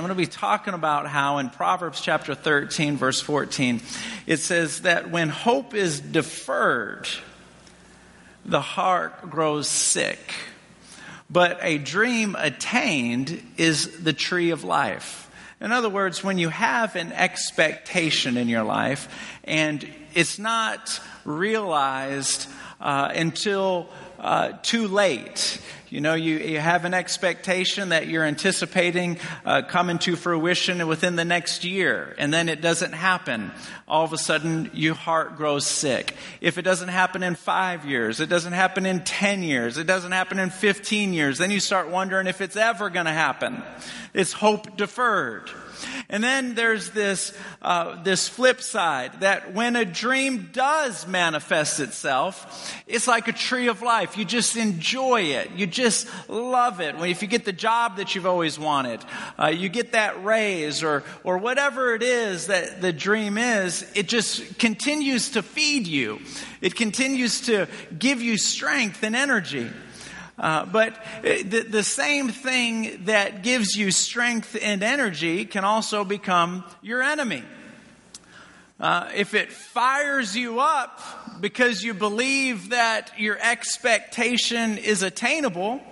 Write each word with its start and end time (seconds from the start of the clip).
I'm 0.00 0.06
going 0.06 0.16
to 0.16 0.26
be 0.26 0.32
talking 0.32 0.72
about 0.72 1.08
how 1.08 1.36
in 1.36 1.50
Proverbs 1.50 2.00
chapter 2.00 2.34
13, 2.34 2.96
verse 2.96 3.20
14, 3.20 3.82
it 4.26 4.38
says 4.38 4.80
that 4.80 5.10
when 5.10 5.28
hope 5.28 5.74
is 5.74 6.00
deferred, 6.00 7.06
the 8.46 8.62
heart 8.62 9.28
grows 9.28 9.68
sick. 9.68 10.18
But 11.28 11.58
a 11.60 11.76
dream 11.76 12.34
attained 12.38 13.42
is 13.58 14.02
the 14.02 14.14
tree 14.14 14.52
of 14.52 14.64
life. 14.64 15.30
In 15.60 15.70
other 15.70 15.90
words, 15.90 16.24
when 16.24 16.38
you 16.38 16.48
have 16.48 16.96
an 16.96 17.12
expectation 17.12 18.38
in 18.38 18.48
your 18.48 18.64
life 18.64 19.06
and 19.44 19.86
it's 20.14 20.38
not 20.38 20.98
realized 21.26 22.48
uh, 22.80 23.12
until 23.14 23.90
uh, 24.18 24.52
too 24.62 24.88
late, 24.88 25.60
you 25.90 26.00
know, 26.00 26.14
you, 26.14 26.38
you 26.38 26.60
have 26.60 26.84
an 26.84 26.94
expectation 26.94 27.88
that 27.88 28.06
you're 28.06 28.24
anticipating 28.24 29.18
uh, 29.44 29.62
coming 29.62 29.98
to 29.98 30.14
fruition 30.14 30.86
within 30.86 31.16
the 31.16 31.24
next 31.24 31.64
year, 31.64 32.14
and 32.16 32.32
then 32.32 32.48
it 32.48 32.60
doesn't 32.60 32.92
happen. 32.92 33.50
All 33.88 34.04
of 34.04 34.12
a 34.12 34.18
sudden, 34.18 34.70
your 34.72 34.94
heart 34.94 35.36
grows 35.36 35.66
sick. 35.66 36.14
If 36.40 36.58
it 36.58 36.62
doesn't 36.62 36.90
happen 36.90 37.24
in 37.24 37.34
five 37.34 37.84
years, 37.84 38.20
it 38.20 38.28
doesn't 38.28 38.52
happen 38.52 38.86
in 38.86 39.02
10 39.02 39.42
years, 39.42 39.78
it 39.78 39.88
doesn't 39.88 40.12
happen 40.12 40.38
in 40.38 40.50
15 40.50 41.12
years, 41.12 41.38
then 41.38 41.50
you 41.50 41.58
start 41.58 41.90
wondering 41.90 42.28
if 42.28 42.40
it's 42.40 42.56
ever 42.56 42.88
going 42.88 43.06
to 43.06 43.12
happen. 43.12 43.60
It's 44.14 44.32
hope 44.32 44.76
deferred. 44.76 45.50
And 46.08 46.22
then 46.22 46.54
there's 46.54 46.90
this, 46.90 47.32
uh, 47.62 48.02
this 48.02 48.28
flip 48.28 48.60
side 48.60 49.20
that 49.20 49.54
when 49.54 49.76
a 49.76 49.84
dream 49.84 50.50
does 50.52 51.06
manifest 51.06 51.80
itself, 51.80 52.74
it's 52.86 53.06
like 53.06 53.28
a 53.28 53.32
tree 53.32 53.68
of 53.68 53.82
life. 53.82 54.16
You 54.18 54.24
just 54.24 54.56
enjoy 54.56 55.22
it. 55.22 55.50
You 55.52 55.66
just 55.66 56.08
love 56.28 56.80
it. 56.80 56.94
If 57.00 57.22
you 57.22 57.28
get 57.28 57.44
the 57.44 57.52
job 57.52 57.96
that 57.96 58.14
you've 58.14 58.26
always 58.26 58.58
wanted, 58.58 59.00
uh, 59.38 59.48
you 59.48 59.68
get 59.68 59.92
that 59.92 60.24
raise 60.24 60.82
or, 60.82 61.04
or 61.24 61.38
whatever 61.38 61.94
it 61.94 62.02
is 62.02 62.48
that 62.48 62.80
the 62.80 62.92
dream 62.92 63.38
is, 63.38 63.86
it 63.94 64.08
just 64.08 64.58
continues 64.58 65.30
to 65.30 65.42
feed 65.42 65.86
you. 65.86 66.20
It 66.60 66.74
continues 66.74 67.42
to 67.42 67.68
give 67.98 68.20
you 68.20 68.36
strength 68.36 69.02
and 69.02 69.16
energy. 69.16 69.70
Uh, 70.40 70.64
but 70.64 70.94
uh, 70.94 71.42
the, 71.44 71.66
the 71.68 71.82
same 71.82 72.30
thing 72.30 73.04
that 73.04 73.42
gives 73.42 73.76
you 73.76 73.90
strength 73.90 74.56
and 74.60 74.82
energy 74.82 75.44
can 75.44 75.64
also 75.64 76.02
become 76.02 76.64
your 76.80 77.02
enemy. 77.02 77.44
Uh, 78.80 79.10
if 79.14 79.34
it 79.34 79.52
fires 79.52 80.34
you 80.34 80.58
up 80.58 80.98
because 81.42 81.82
you 81.84 81.92
believe 81.92 82.70
that 82.70 83.12
your 83.18 83.38
expectation 83.38 84.78
is 84.78 85.02
attainable, 85.02 85.82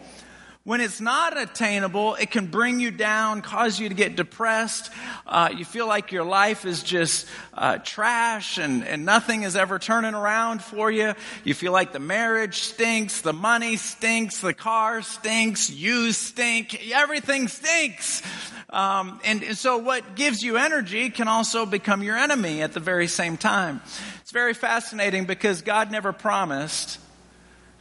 when 0.69 0.83
it's 0.83 1.01
not 1.01 1.41
attainable, 1.41 2.15
it 2.17 2.31
can 2.31 2.45
bring 2.45 2.79
you 2.79 2.91
down, 2.91 3.41
cause 3.41 3.81
you 3.81 3.89
to 3.89 3.95
get 3.95 4.17
depressed. 4.17 4.91
Uh, 5.27 5.49
you 5.57 5.65
feel 5.65 5.87
like 5.87 6.13
your 6.13 6.25
life 6.25 6.67
is 6.67 6.83
just 6.83 7.27
uh, 7.55 7.79
trash 7.79 8.59
and, 8.59 8.85
and 8.85 9.07
nothing 9.07 9.45
is 9.45 9.57
ever 9.57 9.79
turning 9.79 10.13
around 10.13 10.63
for 10.63 10.91
you. 10.91 11.15
You 11.43 11.55
feel 11.55 11.73
like 11.73 11.93
the 11.93 11.99
marriage 11.99 12.59
stinks, 12.59 13.23
the 13.23 13.33
money 13.33 13.77
stinks, 13.77 14.43
the 14.43 14.53
car 14.53 15.01
stinks, 15.01 15.71
you 15.71 16.13
stink, 16.13 16.93
everything 16.95 17.49
stinks. 17.49 18.21
Um, 18.69 19.21
and, 19.25 19.43
and 19.43 19.57
so 19.57 19.79
what 19.79 20.17
gives 20.17 20.43
you 20.43 20.59
energy 20.59 21.09
can 21.09 21.29
also 21.29 21.65
become 21.65 22.03
your 22.03 22.19
enemy 22.19 22.61
at 22.61 22.75
the 22.75 22.81
very 22.81 23.07
same 23.07 23.39
time. 23.39 23.81
It's 24.21 24.33
very 24.33 24.53
fascinating 24.53 25.25
because 25.25 25.63
God 25.63 25.91
never 25.91 26.13
promised 26.13 26.99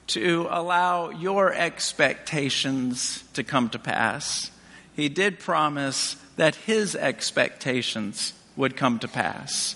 to 0.07 0.47
allow 0.49 1.09
your 1.09 1.53
expectations 1.53 3.23
to 3.33 3.43
come 3.43 3.69
to 3.69 3.79
pass. 3.79 4.51
He 4.95 5.09
did 5.09 5.39
promise 5.39 6.15
that 6.35 6.55
his 6.55 6.95
expectations 6.95 8.33
would 8.55 8.75
come 8.75 8.99
to 8.99 9.07
pass. 9.07 9.75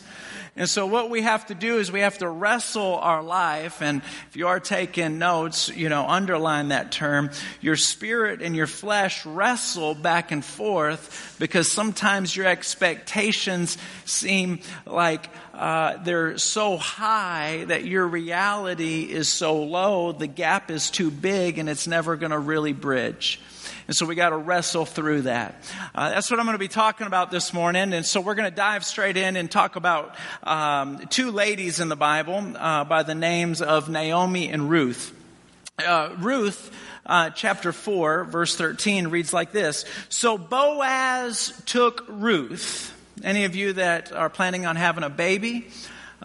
And 0.58 0.68
so 0.68 0.86
what 0.86 1.10
we 1.10 1.22
have 1.22 1.46
to 1.46 1.56
do 1.56 1.78
is 1.78 1.94
we 1.94 2.02
have 2.02 2.18
to 2.18 2.28
wrestle 2.28 2.96
our 2.96 3.24
life. 3.24 3.82
And 3.82 4.02
if 4.30 4.36
you 4.36 4.48
are 4.48 4.60
taking 4.60 5.18
notes, 5.18 5.70
you 5.70 5.88
know, 5.88 6.06
underline 6.06 6.70
that 6.70 6.92
term. 6.92 7.32
Your 7.62 7.78
spirit 7.78 8.42
and 8.42 8.54
your 8.54 8.68
flesh 8.68 9.26
wrestle 9.26 9.96
back 9.96 10.34
and 10.34 10.44
forth 10.44 11.38
because 11.40 11.72
sometimes 11.72 12.36
your 12.36 12.48
expectations 12.48 13.78
seem 14.04 14.60
like 14.86 15.30
uh, 15.54 15.98
they're 16.04 16.38
so 16.38 16.76
high 16.76 17.64
that 17.70 17.86
your 17.86 18.06
reality 18.06 19.04
is 19.04 19.30
so 19.30 19.64
low, 19.64 20.12
the 20.12 20.28
gap 20.28 20.70
is 20.70 20.90
too 20.90 21.12
big 21.12 21.60
and 21.60 21.70
it's 21.70 21.88
never 21.88 22.18
going 22.18 22.32
to 22.32 22.40
really 22.40 22.74
bridge. 22.74 23.40
And 23.92 23.96
so 23.98 24.06
we 24.06 24.16
got 24.16 24.30
to 24.30 24.38
wrestle 24.38 24.86
through 24.86 25.24
that. 25.24 25.54
Uh, 25.94 26.12
that's 26.12 26.32
what 26.32 26.40
I'm 26.40 26.46
going 26.46 26.56
to 26.56 26.60
be 26.60 26.70
talking 26.70 27.08
about 27.08 27.30
this 27.30 27.54
morning. 27.54 27.92
And 27.92 28.06
so 28.06 28.22
we're 28.22 28.36
going 28.36 28.50
to 28.50 28.56
dive 28.56 28.86
straight 28.86 29.18
in 29.18 29.36
and 29.36 29.52
talk 29.52 29.76
about 29.76 30.16
um, 30.44 31.06
two 31.10 31.30
ladies 31.30 31.82
in 31.82 31.90
the 31.90 31.98
Bible 31.98 32.54
uh, 32.56 32.86
by 32.86 33.04
the 33.04 33.16
names 33.16 33.62
of 33.62 33.90
Naomi 33.90 34.48
and 34.48 34.70
Ruth. 34.70 35.14
Uh, 35.78 36.16
Ruth, 36.20 36.74
uh, 37.06 37.32
chapter 37.32 37.74
4, 37.74 38.24
verse 38.24 38.56
13 38.56 39.10
reads 39.10 39.34
like 39.34 39.52
this 39.52 39.84
So 40.08 40.38
Boaz 40.38 41.62
took 41.66 42.06
Ruth. 42.08 42.98
Any 43.26 43.44
of 43.44 43.58
you 43.58 43.74
that 43.74 44.14
are 44.14 44.30
planning 44.30 44.66
on 44.66 44.78
having 44.78 45.04
a 45.04 45.10
baby, 45.10 45.68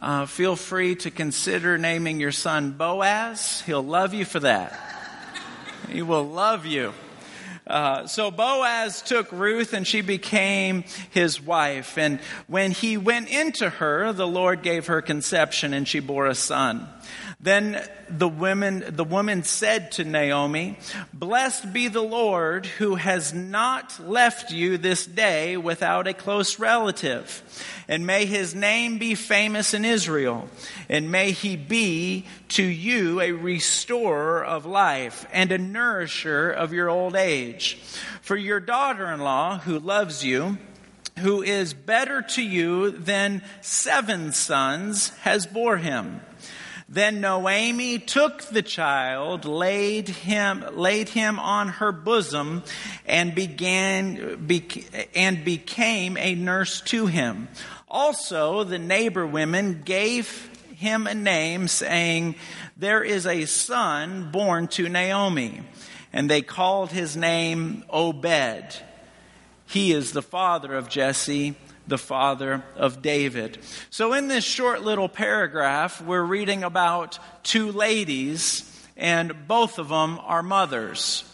uh, 0.01 0.27
feel 0.27 0.55
free 0.55 0.95
to 0.95 1.11
consider 1.11 1.79
naming 1.79 2.21
your 2.21 2.31
son 2.31 2.71
Boaz. 2.71 3.61
He'll 3.67 3.83
love 3.83 4.15
you 4.15 4.25
for 4.25 4.39
that. 4.39 4.79
He 5.91 6.03
will 6.03 6.23
love 6.23 6.65
you. 6.65 6.93
Uh, 7.67 8.07
so 8.07 8.31
Boaz 8.31 9.03
took 9.03 9.31
Ruth 9.33 9.73
and 9.73 9.87
she 9.87 10.01
became 10.01 10.85
his 11.11 11.41
wife. 11.41 11.99
And 11.99 12.21
when 12.47 12.71
he 12.71 12.97
went 12.97 13.29
into 13.29 13.69
her, 13.69 14.13
the 14.13 14.27
Lord 14.27 14.63
gave 14.63 14.87
her 14.87 15.03
conception 15.03 15.75
and 15.75 15.87
she 15.89 15.99
bore 15.99 16.27
a 16.27 16.35
son. 16.35 16.89
Then 17.39 17.87
the 18.09 18.29
women, 18.29 18.83
the 18.89 19.05
woman 19.05 19.43
said 19.43 19.93
to 19.93 20.05
Naomi, 20.05 20.79
Blessed 21.13 21.71
be 21.71 21.89
the 21.89 22.03
Lord 22.03 22.65
who 22.65 22.95
has 22.95 23.35
not 23.35 24.01
left 24.01 24.51
you 24.51 24.79
this 24.79 25.05
day 25.05 25.59
without 25.59 26.09
a 26.09 26.15
close 26.15 26.59
relative. 26.59 27.43
And 27.89 28.07
may 28.07 28.25
his 28.25 28.55
name 28.55 28.97
be 28.97 29.15
famous 29.15 29.75
in 29.75 29.85
Israel. 29.85 30.49
And 30.89 31.13
may 31.13 31.33
he 31.33 31.57
be 31.57 32.25
to 32.49 32.63
you 32.63 33.21
a 33.21 33.33
restorer 33.33 34.43
of 34.43 34.65
life 34.65 35.27
and 35.31 35.53
a 35.53 35.59
nourisher 35.59 36.51
of 36.51 36.73
your 36.73 36.89
old 36.89 37.15
age. 37.15 37.75
For 38.23 38.37
your 38.37 38.61
daughter-in-law 38.61 39.59
who 39.59 39.79
loves 39.79 40.25
you, 40.25 40.57
who 41.19 41.43
is 41.43 41.75
better 41.75 42.23
to 42.23 42.43
you 42.43 42.91
than 42.91 43.43
seven 43.61 44.33
sons, 44.33 45.11
has 45.21 45.47
bore 45.47 45.77
him. 45.77 46.23
Then 46.89 47.21
Naomi 47.21 47.99
took 47.99 48.43
the 48.43 48.63
child, 48.63 49.45
laid 49.45 50.09
him, 50.09 50.65
laid 50.73 51.09
him 51.09 51.41
on 51.41 51.69
her 51.69 51.91
bosom, 51.91 52.63
and 53.05 53.35
began, 53.35 54.49
and 55.15 55.45
became 55.45 56.17
a 56.17 56.37
nurse 56.37 56.81
to 56.83 57.07
him. 57.07 57.49
Also, 57.89 58.63
the 58.63 58.79
neighbor 58.79 59.27
women 59.27 59.83
gave 59.85 60.49
him 60.77 61.09
a 61.09 61.15
name, 61.15 61.67
saying, 61.67 62.37
There 62.77 63.03
is 63.03 63.27
a 63.27 63.47
son 63.47 64.31
born 64.31 64.69
to 64.69 64.89
Naomi. 64.89 65.63
And 66.13 66.31
they 66.31 66.41
called 66.41 66.93
his 66.93 67.17
name 67.17 67.85
Obed. 67.91 68.81
He 69.67 69.93
is 69.93 70.13
the 70.13 70.23
father 70.23 70.75
of 70.75 70.89
Jesse 70.89 71.57
the 71.87 71.99
father 71.99 72.65
of 72.77 73.03
David. 73.03 73.59
So, 73.91 74.13
in 74.13 74.29
this 74.29 74.45
short 74.45 74.83
little 74.83 75.09
paragraph, 75.09 76.01
we're 76.01 76.23
reading 76.23 76.63
about 76.63 77.19
two 77.43 77.71
ladies, 77.73 78.71
and 78.97 79.47
both 79.47 79.79
of 79.79 79.89
them 79.89 80.19
are 80.23 80.43
mothers. 80.43 81.25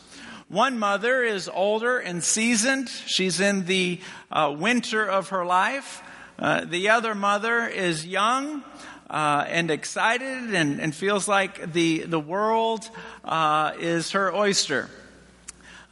One 0.49 0.79
mother 0.79 1.23
is 1.23 1.49
older 1.49 1.99
and 1.99 2.23
seasoned, 2.23 2.89
she's 2.89 3.41
in 3.41 3.65
the 3.65 4.01
uh, 4.31 4.55
winter 4.57 5.07
of 5.07 5.31
her 5.31 5.47
life. 5.47 6.03
Uh, 6.39 6.65
the 6.65 6.91
other 6.91 7.15
mother 7.15 7.67
is 7.67 8.07
young. 8.07 8.63
Uh, 9.11 9.45
and 9.49 9.71
excited 9.71 10.55
and, 10.55 10.81
and, 10.81 10.95
feels 10.95 11.29
like 11.29 11.75
the, 11.75 11.99
the 12.05 12.19
world 12.19 12.89
uh, 13.25 13.73
is 13.79 14.13
her 14.13 14.35
oyster. 14.35 14.89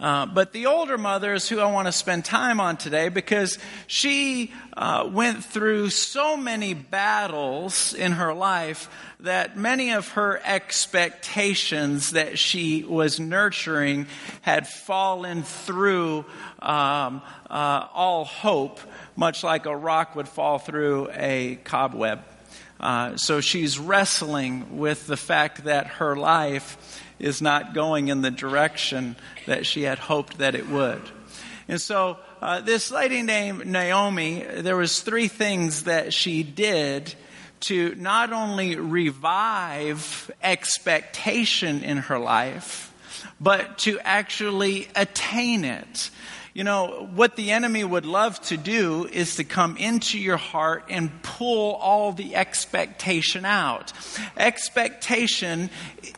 Uh, 0.00 0.24
but 0.24 0.52
the 0.52 0.64
older 0.64 0.96
mother 0.96 1.34
is 1.34 1.46
who 1.46 1.60
I 1.60 1.70
want 1.70 1.86
to 1.86 1.92
spend 1.92 2.24
time 2.24 2.58
on 2.58 2.78
today 2.78 3.10
because 3.10 3.58
she 3.86 4.50
uh, 4.74 5.06
went 5.12 5.44
through 5.44 5.90
so 5.90 6.38
many 6.38 6.72
battles 6.72 7.92
in 7.92 8.12
her 8.12 8.32
life 8.32 8.88
that 9.20 9.58
many 9.58 9.92
of 9.92 10.08
her 10.12 10.40
expectations 10.42 12.12
that 12.12 12.38
she 12.38 12.82
was 12.82 13.20
nurturing 13.20 14.06
had 14.40 14.66
fallen 14.66 15.42
through 15.42 16.24
um, 16.60 17.20
uh, 17.50 17.86
all 17.92 18.24
hope, 18.24 18.80
much 19.16 19.44
like 19.44 19.66
a 19.66 19.76
rock 19.76 20.16
would 20.16 20.28
fall 20.28 20.58
through 20.58 21.10
a 21.12 21.56
cobweb. 21.64 22.20
Uh, 22.80 23.16
so 23.16 23.40
she's 23.40 23.78
wrestling 23.78 24.78
with 24.78 25.06
the 25.06 25.16
fact 25.16 25.64
that 25.64 25.86
her 25.86 26.16
life 26.16 27.02
is 27.18 27.42
not 27.42 27.74
going 27.74 28.08
in 28.08 28.22
the 28.22 28.30
direction 28.30 29.14
that 29.46 29.66
she 29.66 29.82
had 29.82 29.98
hoped 29.98 30.38
that 30.38 30.54
it 30.54 30.66
would. 30.68 31.02
And 31.68 31.80
so 31.80 32.18
uh, 32.40 32.62
this 32.62 32.90
lady 32.90 33.22
named 33.22 33.66
Naomi, 33.66 34.42
there 34.42 34.76
was 34.76 35.00
three 35.00 35.28
things 35.28 35.84
that 35.84 36.14
she 36.14 36.42
did 36.42 37.14
to 37.60 37.94
not 37.96 38.32
only 38.32 38.76
revive 38.76 40.30
expectation 40.42 41.84
in 41.84 41.98
her 41.98 42.18
life, 42.18 42.92
but 43.38 43.78
to 43.78 44.00
actually 44.00 44.88
attain 44.96 45.64
it. 45.66 46.10
You 46.52 46.64
know, 46.64 47.08
what 47.14 47.36
the 47.36 47.52
enemy 47.52 47.84
would 47.84 48.04
love 48.04 48.40
to 48.42 48.56
do 48.56 49.06
is 49.06 49.36
to 49.36 49.44
come 49.44 49.76
into 49.76 50.18
your 50.18 50.36
heart 50.36 50.84
and 50.88 51.22
pull 51.22 51.74
all 51.74 52.12
the 52.12 52.34
expectation 52.34 53.44
out. 53.44 53.92
Expectation 54.36 55.70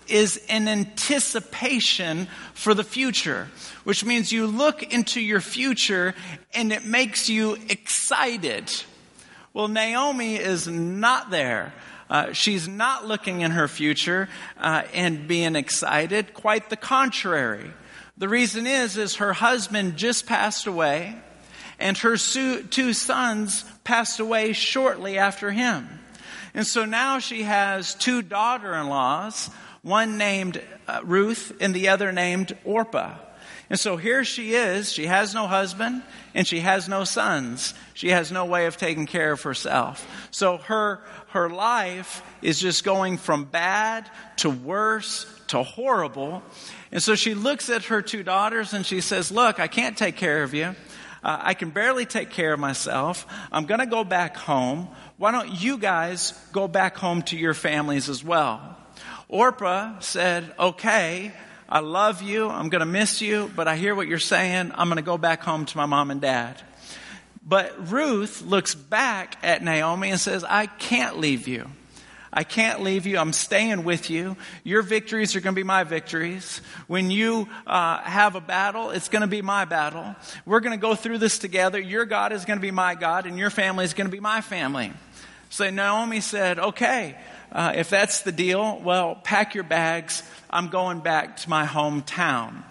is 0.09 0.43
an 0.49 0.69
anticipation 0.69 2.29
for 2.55 2.73
the 2.73 2.85
future, 2.85 3.49
which 3.85 4.07
means 4.07 4.33
you 4.33 4.47
look 4.47 4.83
into 4.83 5.21
your 5.21 5.43
future 5.43 6.15
and 6.55 6.73
it 6.73 6.87
makes 6.87 7.29
you 7.29 7.59
excited. 7.69 8.73
Well, 9.53 9.69
Naomi 9.69 10.37
is 10.37 10.67
not 10.67 11.31
there. 11.31 11.75
Uh, 12.09 12.33
she's 12.33 12.67
not 12.67 13.07
looking 13.07 13.43
in 13.43 13.51
her 13.51 13.69
future 13.69 14.31
uh, 14.59 14.83
and 14.95 15.29
being 15.29 15.57
excited. 15.57 16.33
Quite 16.33 16.71
the 16.71 16.77
contrary. 16.77 17.71
The 18.19 18.29
reason 18.29 18.67
is, 18.67 18.97
is 18.97 19.17
her 19.17 19.33
husband 19.33 19.97
just 19.97 20.27
passed 20.27 20.67
away, 20.67 21.17
and 21.79 21.97
her 21.99 22.17
two 22.17 22.93
sons 22.93 23.65
passed 23.85 24.21
away 24.21 24.53
shortly 24.53 25.19
after 25.19 25.51
him. 25.51 25.89
And 26.55 26.67
so 26.67 26.85
now 26.85 27.19
she 27.19 27.45
has 27.45 27.95
two 27.95 28.23
daughter-in-laws, 28.23 29.51
one 29.83 30.19
named 30.19 30.63
uh, 30.87 31.01
Ruth 31.03 31.57
and 31.61 31.75
the 31.75 31.89
other 31.89 32.13
named 32.13 32.57
Orpah. 32.65 33.17
And 33.71 33.81
so 33.81 33.97
here 33.97 34.23
she 34.23 34.53
is. 34.55 34.93
She 34.93 35.07
has 35.07 35.33
no 35.33 35.47
husband 35.47 36.03
and 36.35 36.47
she 36.47 36.61
has 36.61 36.89
no 36.89 37.05
sons. 37.05 37.73
She 37.95 38.11
has 38.11 38.31
no 38.31 38.45
way 38.45 38.67
of 38.67 38.77
taking 38.77 39.07
care 39.07 39.33
of 39.33 39.43
herself. 39.43 40.07
So 40.31 40.59
her, 40.59 41.01
her 41.33 41.49
life 41.49 42.23
is 42.43 42.61
just 42.61 42.85
going 42.85 43.17
from 43.17 43.45
bad 43.45 44.09
to 44.37 44.51
worse 44.51 45.27
to 45.49 45.63
horrible. 45.63 46.43
And 46.91 47.03
so 47.03 47.15
she 47.15 47.35
looks 47.35 47.71
at 47.71 47.85
her 47.85 48.03
two 48.03 48.23
daughters 48.23 48.75
and 48.75 48.85
she 48.85 49.01
says, 49.01 49.33
Look, 49.33 49.59
I 49.59 49.67
can't 49.67 49.97
take 49.97 50.17
care 50.17 50.43
of 50.43 50.55
you. 50.55 50.75
Uh, 51.25 51.39
I 51.41 51.55
can 51.55 51.71
barely 51.71 52.05
take 52.05 52.31
care 52.31 52.53
of 52.53 52.61
myself. 52.61 53.27
I'm 53.53 53.67
going 53.67 53.81
to 53.81 53.87
go 53.87 54.03
back 54.03 54.37
home. 54.37 54.89
Why 55.19 55.31
don't 55.31 55.51
you 55.51 55.79
guys 55.79 56.33
go 56.53 56.67
back 56.69 56.97
home 56.97 57.23
to 57.23 57.37
your 57.37 57.55
families 57.55 58.09
as 58.09 58.25
well? 58.25 58.77
Orpah 59.29 60.01
said, 60.01 60.53
Okay, 60.59 61.33
I 61.69 61.79
love 61.81 62.21
you. 62.21 62.49
I'm 62.49 62.69
going 62.69 62.81
to 62.81 62.87
miss 62.87 63.23
you, 63.23 63.51
but 63.57 63.69
I 63.69 63.77
hear 63.77 63.95
what 63.95 64.07
you're 64.07 64.19
saying. 64.19 64.73
I'm 64.75 64.89
going 64.89 64.97
to 64.97 65.03
go 65.03 65.17
back 65.17 65.43
home 65.43 65.65
to 65.65 65.77
my 65.77 65.87
mom 65.87 66.11
and 66.11 66.21
dad. 66.21 66.61
But 67.53 67.93
Ruth 67.93 68.41
looks 68.41 68.75
back 68.75 69.37
at 69.43 69.63
Naomi 69.63 70.09
and 70.09 70.19
says, 70.19 70.43
I 70.43 70.65
can't 70.65 71.19
leave 71.19 71.47
you. 71.47 71.69
I 72.33 72.45
can't 72.45 72.81
leave 72.81 73.05
you. 73.05 73.19
I'm 73.19 73.35
staying 73.35 73.85
with 73.85 74.09
you. 74.09 74.39
Your 74.65 74.81
victories 74.81 75.37
are 75.37 75.41
going 75.43 75.55
to 75.55 75.61
be 75.61 75.63
my 75.63 75.85
victories. 75.85 76.63
When 76.87 77.11
you 77.11 77.47
uh, 77.67 77.99
have 77.99 78.37
a 78.37 78.41
battle, 78.41 78.89
it's 78.89 79.11
going 79.11 79.21
to 79.21 79.29
be 79.29 79.43
my 79.43 79.67
battle. 79.67 80.17
We're 80.47 80.61
going 80.61 80.73
to 80.73 80.81
go 80.81 80.95
through 80.95 81.19
this 81.19 81.39
together. 81.39 81.79
Your 81.79 82.07
God 82.07 82.33
is 82.33 82.47
going 82.47 82.59
to 82.59 82.63
be 82.63 82.71
my 82.71 82.95
God, 82.95 83.27
and 83.27 83.37
your 83.37 83.51
family 83.51 83.85
is 83.85 83.93
going 83.93 84.09
to 84.09 84.11
be 84.11 84.19
my 84.19 84.41
family. 84.41 84.91
So 85.51 85.69
Naomi 85.69 86.23
said, 86.23 86.59
Okay, 86.59 87.19
uh, 87.53 87.75
if 87.77 87.91
that's 87.91 88.23
the 88.23 88.33
deal, 88.33 88.81
well, 88.83 89.15
pack 89.15 89.55
your 89.55 89.65
bags. 89.65 90.23
I'm 90.49 90.69
going 90.69 91.01
back 91.01 91.37
to 91.37 91.51
my 91.51 91.67
hometown. 91.67 92.63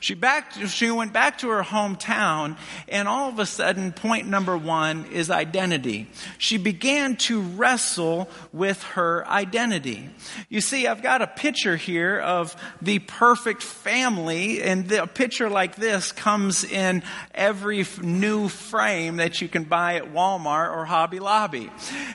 She, 0.00 0.14
back, 0.14 0.52
she 0.52 0.90
went 0.90 1.12
back 1.12 1.38
to 1.38 1.48
her 1.48 1.62
hometown, 1.62 2.56
and 2.88 3.08
all 3.08 3.28
of 3.28 3.38
a 3.38 3.46
sudden, 3.46 3.92
point 3.92 4.26
number 4.26 4.56
one 4.56 5.06
is 5.06 5.30
identity. 5.30 6.08
She 6.38 6.58
began 6.58 7.16
to 7.16 7.40
wrestle 7.40 8.28
with 8.52 8.82
her 8.82 9.26
identity. 9.28 10.08
You 10.48 10.60
see, 10.60 10.86
I've 10.86 11.02
got 11.02 11.22
a 11.22 11.26
picture 11.26 11.76
here 11.76 12.18
of 12.18 12.54
the 12.80 12.98
perfect 13.00 13.62
family, 13.62 14.62
and 14.62 14.88
the, 14.88 15.02
a 15.02 15.06
picture 15.06 15.48
like 15.48 15.76
this 15.76 16.12
comes 16.12 16.64
in 16.64 17.02
every 17.34 17.84
new 18.02 18.48
frame 18.48 19.16
that 19.16 19.40
you 19.40 19.48
can 19.48 19.64
buy 19.64 19.96
at 19.96 20.12
Walmart 20.12 20.74
or 20.74 20.84
Hobby 20.84 21.18
Lobby. 21.18 21.70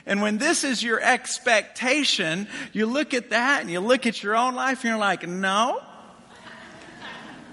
And 0.06 0.22
when 0.22 0.38
this 0.38 0.64
is 0.64 0.82
your 0.82 1.00
expectation, 1.00 2.46
you 2.72 2.86
look 2.86 3.14
at 3.14 3.30
that 3.30 3.62
and 3.62 3.70
you 3.70 3.80
look 3.80 4.06
at 4.06 4.22
your 4.22 4.36
own 4.36 4.54
life 4.54 4.78
and 4.78 4.90
you're 4.90 4.98
like, 4.98 5.26
no, 5.26 5.80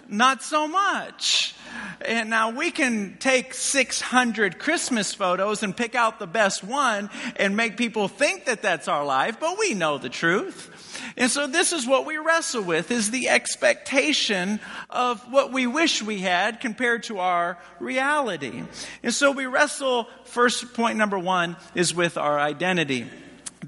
not 0.10 0.44
so 0.44 0.68
much. 0.68 1.56
And 2.02 2.30
now 2.30 2.50
we 2.52 2.72
can 2.72 3.18
take 3.20 3.54
600 3.54 4.58
Christmas 4.58 5.14
photos 5.14 5.64
and 5.64 5.76
pick 5.76 5.96
out 5.96 6.20
the 6.20 6.28
best 6.28 6.64
one 6.64 7.10
and 7.36 7.56
make 7.56 7.78
people 7.78 8.08
think 8.08 8.46
that 8.46 8.62
that's 8.62 8.88
our 8.88 9.06
life, 9.06 9.40
but 9.40 9.60
we 9.60 9.74
know 9.74 9.98
the 9.98 10.10
truth. 10.10 10.76
And 11.18 11.30
so 11.30 11.48
this 11.48 11.74
is 11.74 11.86
what 11.86 12.06
we 12.06 12.18
wrestle 12.18 12.64
with 12.64 12.92
is 12.92 13.12
the 13.12 13.30
expectation 13.30 14.60
of 14.90 15.22
what 15.32 15.52
we 15.52 15.68
wish 15.68 16.02
we 16.02 16.20
had 16.20 16.60
compared 16.60 17.04
to 17.04 17.20
our 17.20 17.58
reality. 17.80 18.64
And 19.04 19.14
so 19.14 19.32
we 19.32 19.46
wrestle, 19.46 20.08
first 20.24 20.74
point 20.74 20.98
number 20.98 21.20
one 21.20 21.58
is 21.76 21.94
with 21.94 22.18
our 22.18 22.40
identity 22.40 23.08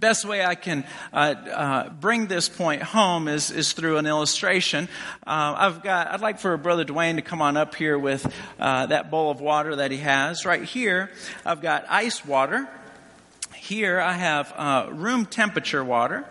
best 0.02 0.26
way 0.26 0.44
I 0.44 0.56
can 0.56 0.84
uh, 1.14 1.16
uh, 1.16 1.90
bring 1.90 2.26
this 2.26 2.50
point 2.50 2.82
home 2.82 3.28
is, 3.28 3.52
is 3.52 3.74
through 3.74 3.98
an 3.98 4.08
illustration. 4.08 4.90
Uh, 5.28 5.54
I've 5.56 5.84
got, 5.84 6.08
I'd 6.08 6.22
like 6.22 6.40
for 6.40 6.58
Brother 6.58 6.84
Dwayne 6.84 7.18
to 7.18 7.22
come 7.22 7.40
on 7.40 7.56
up 7.56 7.76
here 7.76 8.00
with 8.00 8.26
uh, 8.60 8.88
that 8.88 9.12
bowl 9.12 9.30
of 9.30 9.42
water 9.42 9.76
that 9.76 9.92
he 9.92 9.98
has. 9.98 10.44
Right 10.44 10.64
here, 10.64 11.12
I've 11.46 11.62
got 11.62 11.86
ice 11.88 12.26
water. 12.26 12.68
Here, 13.54 14.00
I 14.00 14.14
have 14.14 14.52
uh, 14.58 14.90
room 14.92 15.28
temperature 15.28 15.84
water. 15.84 16.26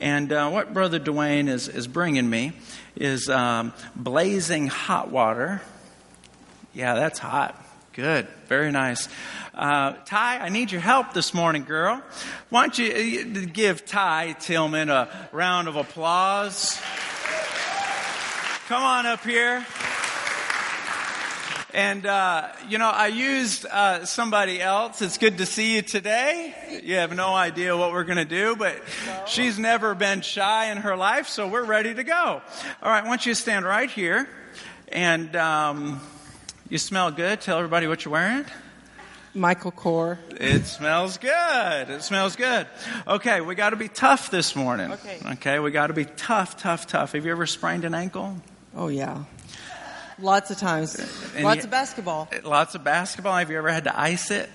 And 0.00 0.32
uh, 0.32 0.50
what 0.50 0.72
Brother 0.72 1.00
Dwayne 1.00 1.48
is, 1.48 1.66
is 1.66 1.88
bringing 1.88 2.30
me 2.30 2.52
is 2.94 3.28
um, 3.28 3.72
blazing 3.96 4.68
hot 4.68 5.10
water. 5.10 5.60
Yeah, 6.72 6.94
that's 6.94 7.18
hot. 7.18 7.60
Good. 7.92 8.26
Very 8.48 8.72
nice. 8.72 9.06
Uh, 9.52 9.92
Ty, 10.06 10.38
I 10.38 10.48
need 10.48 10.72
your 10.72 10.80
help 10.80 11.12
this 11.12 11.34
morning, 11.34 11.64
girl. 11.64 12.02
Why 12.48 12.62
don't 12.62 12.78
you 12.78 13.42
uh, 13.44 13.46
give 13.52 13.84
Ty 13.84 14.32
Tillman 14.40 14.88
a 14.88 15.28
round 15.30 15.68
of 15.68 15.76
applause? 15.76 16.80
Come 18.66 18.82
on 18.82 19.04
up 19.04 19.22
here. 19.22 19.66
And, 21.74 22.06
uh, 22.06 22.48
you 22.66 22.78
know, 22.78 22.88
I 22.88 23.08
used 23.08 23.66
uh, 23.66 24.06
somebody 24.06 24.58
else. 24.58 25.02
It's 25.02 25.18
good 25.18 25.36
to 25.36 25.44
see 25.44 25.74
you 25.74 25.82
today. 25.82 26.54
You 26.82 26.94
have 26.94 27.14
no 27.14 27.34
idea 27.34 27.76
what 27.76 27.92
we're 27.92 28.04
going 28.04 28.16
to 28.16 28.24
do, 28.24 28.56
but 28.56 28.74
she's 29.26 29.58
never 29.58 29.94
been 29.94 30.22
shy 30.22 30.72
in 30.72 30.78
her 30.78 30.96
life, 30.96 31.28
so 31.28 31.46
we're 31.46 31.64
ready 31.64 31.92
to 31.92 32.04
go. 32.04 32.14
All 32.14 32.42
right, 32.90 33.04
I 33.04 33.06
want 33.06 33.26
you 33.26 33.34
to 33.34 33.38
stand 33.38 33.66
right 33.66 33.90
here. 33.90 34.30
And 34.88 35.36
um, 35.36 36.00
you 36.72 36.78
smell 36.78 37.10
good. 37.10 37.42
Tell 37.42 37.58
everybody 37.58 37.86
what 37.86 38.02
you're 38.02 38.12
wearing. 38.12 38.46
Michael 39.34 39.72
Kors. 39.72 40.16
It 40.40 40.64
smells 40.64 41.18
good. 41.18 41.90
It 41.90 42.02
smells 42.02 42.34
good. 42.34 42.66
Okay, 43.06 43.42
we 43.42 43.54
got 43.54 43.70
to 43.70 43.76
be 43.76 43.88
tough 43.88 44.30
this 44.30 44.56
morning. 44.56 44.90
Okay. 44.90 45.18
Okay, 45.32 45.58
we 45.58 45.70
got 45.70 45.88
to 45.88 45.92
be 45.92 46.06
tough, 46.06 46.56
tough, 46.56 46.86
tough. 46.86 47.12
Have 47.12 47.26
you 47.26 47.30
ever 47.30 47.44
sprained 47.44 47.84
an 47.84 47.92
ankle? 47.92 48.38
Oh 48.74 48.88
yeah. 48.88 49.24
Lots 50.22 50.50
of 50.50 50.58
times. 50.58 50.94
And 51.34 51.44
lots 51.44 51.58
you, 51.58 51.64
of 51.64 51.70
basketball. 51.70 52.28
Uh, 52.32 52.48
lots 52.48 52.74
of 52.74 52.84
basketball. 52.84 53.36
Have 53.36 53.50
you 53.50 53.58
ever 53.58 53.70
had 53.70 53.84
to 53.84 53.98
ice 53.98 54.30
it? 54.30 54.48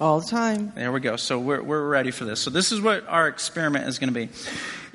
All 0.00 0.20
the 0.20 0.26
time. 0.26 0.72
There 0.76 0.92
we 0.92 1.00
go. 1.00 1.16
So 1.16 1.38
we're, 1.38 1.62
we're 1.62 1.86
ready 1.86 2.12
for 2.12 2.24
this. 2.24 2.40
So 2.40 2.50
this 2.50 2.70
is 2.70 2.80
what 2.80 3.06
our 3.08 3.26
experiment 3.26 3.88
is 3.88 3.98
going 3.98 4.14
to 4.14 4.26
be. 4.26 4.28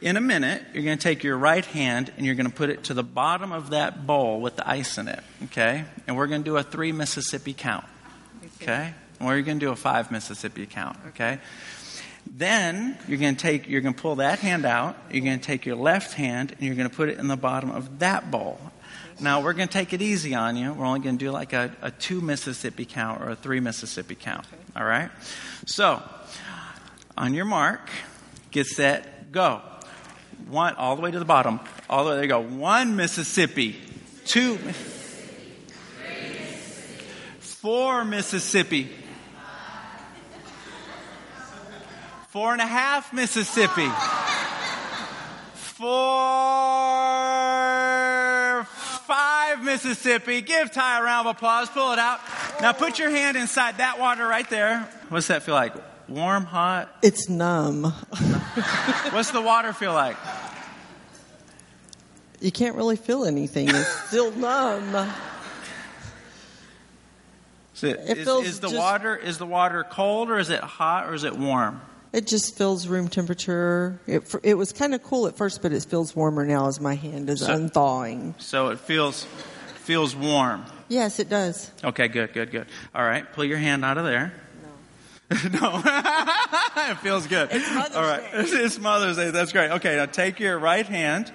In 0.01 0.18
a 0.18 0.22
minute, 0.22 0.63
you're 0.74 0.84
going 0.84 0.98
to 0.98 1.03
take 1.03 1.24
your 1.24 1.38
right 1.38 1.65
hand 1.65 2.12
and 2.18 2.25
you're 2.25 2.36
going 2.36 2.50
to 2.50 2.56
put 2.56 2.70
it 2.70 2.86
to 2.86 2.94
the 2.94 3.03
bottom 3.03 3.51
of 3.51 3.72
that 3.72 4.08
bowl 4.08 4.39
with 4.39 4.56
the 4.56 4.68
ice 4.68 4.98
in 4.98 5.10
it. 5.10 5.20
Okay? 5.46 5.84
And 6.08 6.15
we're 6.15 6.27
going 6.27 6.42
to 6.42 6.50
do 6.50 6.58
a 6.58 6.63
three 6.63 6.94
Mississippi 6.94 7.53
count. 7.53 7.86
Okay? 8.62 8.94
or 9.24 9.34
you're 9.34 9.44
going 9.44 9.60
to 9.60 9.65
do 9.65 9.72
a 9.72 9.75
five 9.75 10.12
Mississippi 10.12 10.65
count, 10.65 10.98
okay? 11.10 11.39
Then 12.30 12.98
you're 13.08 13.18
going 13.20 13.36
to 13.36 13.42
take, 13.42 13.68
you're 13.68 13.82
going 13.82 13.94
to 13.94 14.01
pull 14.01 14.15
that 14.15 14.39
hand 14.39 14.65
out. 14.65 14.98
You're 15.12 15.24
going 15.25 15.39
to 15.39 15.46
take 15.46 15.65
your 15.65 15.75
left 15.75 16.13
hand 16.13 16.51
and 16.51 16.62
you're 16.62 16.75
going 16.75 16.89
to 16.89 16.96
put 16.96 17.10
it 17.10 17.20
in 17.20 17.27
the 17.27 17.38
bottom 17.38 17.72
of 17.72 18.00
that 18.00 18.32
bowl. 18.32 18.60
Now 19.20 19.41
we're 19.41 19.53
going 19.53 19.67
to 19.67 19.74
take 19.74 19.93
it 19.93 20.01
easy 20.01 20.36
on 20.36 20.58
you. 20.58 20.74
We're 20.74 20.86
only 20.86 21.00
going 21.00 21.17
to 21.17 21.25
do 21.25 21.32
like 21.32 21.53
a, 21.53 21.72
a 21.82 21.91
two 21.91 22.22
Mississippi 22.22 22.86
count 22.86 23.22
or 23.22 23.29
a 23.29 23.36
three 23.36 23.60
Mississippi 23.60 24.15
count. 24.15 24.46
All 24.75 24.86
right. 24.86 25.10
So 25.65 26.01
on 27.17 27.34
your 27.34 27.46
mark, 27.46 27.89
get 28.51 28.65
set, 28.65 29.32
go. 29.32 29.62
One 30.48 30.75
all 30.75 30.96
the 30.96 31.01
way 31.01 31.12
to 31.12 31.20
the 31.20 31.25
bottom. 31.25 31.60
All 31.89 32.03
the 32.03 32.10
way 32.10 32.15
there 32.17 32.24
you 32.24 32.29
go. 32.29 32.41
One 32.41 32.96
Mississippi, 32.96 33.75
two, 34.25 34.58
Mississippi, 34.58 35.46
four 37.39 38.03
Mississippi. 38.03 38.89
Four 42.29 42.51
and 42.53 42.62
a 42.62 42.65
half 42.65 43.13
Mississippi. 43.13 43.88
Four, 45.53 46.23
Mississippi. 49.74 50.42
Give 50.42 50.72
Ty 50.72 51.00
a 51.00 51.03
round 51.03 51.27
of 51.27 51.36
applause. 51.36 51.68
Pull 51.70 51.94
it 51.94 52.00
out. 52.00 52.20
Now 52.62 52.74
put 52.74 53.00
your 53.00 53.10
hand 53.10 53.36
inside 53.38 53.77
that 53.77 54.00
water 54.00 54.27
right 54.27 54.48
there. 54.50 54.88
What's 55.10 55.27
that 55.27 55.42
feel 55.44 55.56
like? 55.56 55.74
Warm, 56.08 56.46
hot? 56.46 56.96
It's 57.01 57.27
numb. 57.30 57.84
What's 59.12 59.32
the 59.32 59.42
water 59.42 59.74
feel 59.74 59.94
like? 59.94 60.18
You 62.39 62.51
can't 62.51 62.75
really 62.75 62.98
feel 62.98 63.25
anything. 63.25 63.70
It's 63.70 63.88
still 64.08 64.32
numb. 64.32 65.10
Is, 67.75 67.84
it, 67.84 68.00
It 68.08 68.18
is- 68.20 68.25
feels 68.25 68.46
is 68.46 68.60
the 68.60 68.68
just- 68.68 68.77
water 68.80 69.15
is 69.15 69.38
the 69.39 69.46
water 69.48 69.84
cold 69.89 70.30
or 70.30 70.38
is 70.38 70.50
it 70.50 70.60
hot 70.60 71.08
or 71.10 71.13
is 71.15 71.24
it 71.24 71.36
warm? 71.36 71.82
It 72.12 72.27
just 72.27 72.56
feels 72.56 72.86
room 72.88 73.08
temperature. 73.08 74.00
It, 74.06 74.36
it 74.44 74.53
was 74.53 74.72
kind 74.72 74.94
of 74.94 75.01
cool 75.01 75.25
at 75.25 75.36
first, 75.36 75.63
but 75.63 75.72
it 75.74 75.84
feels 75.84 76.15
warmer 76.15 76.46
now 76.46 76.68
as 76.68 76.80
my 76.80 76.94
hand 76.94 77.27
is 77.30 77.39
So- 77.39 77.53
unthawing. 77.53 78.36
So 78.38 78.68
it 78.70 78.80
feels 78.80 79.25
feels 79.84 80.16
warm. 80.16 80.66
Yes, 80.88 81.20
it 81.20 81.30
does. 81.30 81.70
Okay, 81.84 82.08
good, 82.08 82.34
good, 82.34 82.52
good. 82.52 82.68
All 82.94 83.04
right, 83.04 83.32
pull 83.34 83.46
your 83.46 83.58
hand 83.58 83.84
out 83.86 83.98
of 83.98 84.06
there. 84.06 84.34
No. 85.32 85.40
No. 85.52 85.84
It 86.86 86.98
feels 86.98 87.28
good. 87.28 87.50
It's 87.52 87.74
Mother's 87.74 87.96
All 87.96 88.04
right. 88.04 88.32
Day. 88.32 88.40
It's 88.66 88.78
Mother's 88.80 89.16
Day. 89.16 89.32
That's 89.32 89.52
great. 89.54 89.72
Okay, 89.72 89.96
now 89.96 90.06
take 90.06 90.40
your 90.40 90.60
right 90.60 90.86
hand 90.86 91.32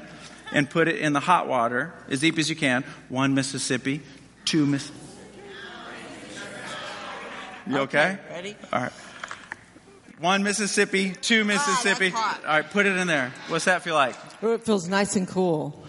and 0.53 0.69
put 0.69 0.89
it 0.89 0.97
in 0.97 1.13
the 1.15 1.21
hot 1.21 1.49
water 1.49 1.95
as 2.11 2.21
deep 2.21 2.39
as 2.39 2.51
you 2.51 2.57
can. 2.57 2.85
One 3.09 3.35
Mississippi, 3.35 4.03
two 4.45 4.67
Miss. 4.67 4.91
You 7.67 7.79
okay? 7.81 8.19
Ready? 8.31 8.57
All 8.73 8.81
right. 8.83 8.93
One 10.21 10.43
Mississippi, 10.43 11.13
two 11.13 11.43
ah, 11.43 11.45
Mississippi. 11.45 12.11
hot. 12.11 12.41
All 12.45 12.51
right, 12.51 12.69
put 12.71 12.87
it 12.87 12.97
in 12.97 13.07
there. 13.07 13.33
What's 13.49 13.67
that 13.67 13.83
feel 13.83 13.95
like? 13.95 14.17
Oh, 14.43 14.55
it 14.55 14.65
feels 14.65 14.89
nice 14.89 15.17
and 15.17 15.29
cool. 15.29 15.85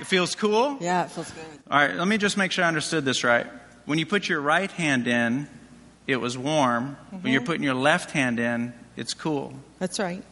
It 0.00 0.06
feels 0.06 0.34
cool? 0.34 0.78
Yeah, 0.80 1.04
it 1.04 1.10
feels 1.10 1.30
good. 1.30 1.44
All 1.70 1.78
right, 1.78 1.94
let 1.94 2.06
me 2.06 2.18
just 2.18 2.36
make 2.36 2.52
sure 2.52 2.64
I 2.64 2.68
understood 2.68 3.04
this 3.04 3.24
right. 3.24 3.46
When 3.86 3.98
you 3.98 4.06
put 4.06 4.28
your 4.28 4.40
right 4.40 4.70
hand 4.70 5.06
in, 5.06 5.48
it 6.06 6.16
was 6.16 6.36
warm. 6.36 6.96
When 7.10 7.32
you're 7.32 7.40
mm-hmm. 7.40 7.46
putting 7.46 7.62
your 7.62 7.74
left 7.74 8.10
hand 8.10 8.38
in, 8.38 8.74
it's 8.96 9.14
cool. 9.14 9.54
That's 9.78 9.98
right. 9.98 10.24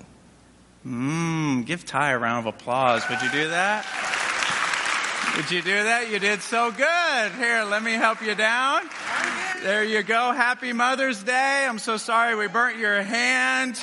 Mmm, 0.87 1.65
give 1.65 1.85
Ty 1.85 2.11
a 2.11 2.19
round 2.19 2.47
of 2.47 2.55
applause. 2.55 3.09
Would 3.09 3.23
you 3.23 3.31
do 3.31 3.49
that? 3.49 3.87
Would 5.37 5.51
you 5.51 5.63
do 5.63 5.83
that? 5.83 6.11
You 6.11 6.19
did 6.19 6.43
so 6.43 6.71
good. 6.71 7.33
Here, 7.33 7.65
let 7.65 7.83
me 7.83 7.93
help 7.93 8.23
you 8.23 8.35
down. 8.35 8.83
There 9.63 9.83
you 9.83 10.03
go. 10.03 10.33
Happy 10.33 10.73
Mother's 10.73 11.23
Day. 11.23 11.67
I'm 11.69 11.79
so 11.79 11.97
sorry 11.97 12.37
we 12.37 12.47
burnt 12.47 12.79
your 12.79 13.03
hand 13.03 13.83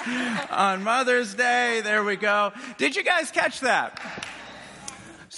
on 0.50 0.84
Mother's 0.84 1.34
Day. 1.34 1.82
There 1.84 2.04
we 2.04 2.16
go. 2.16 2.54
Did 2.78 2.96
you 2.96 3.04
guys 3.04 3.32
catch 3.32 3.62
that? 3.62 4.00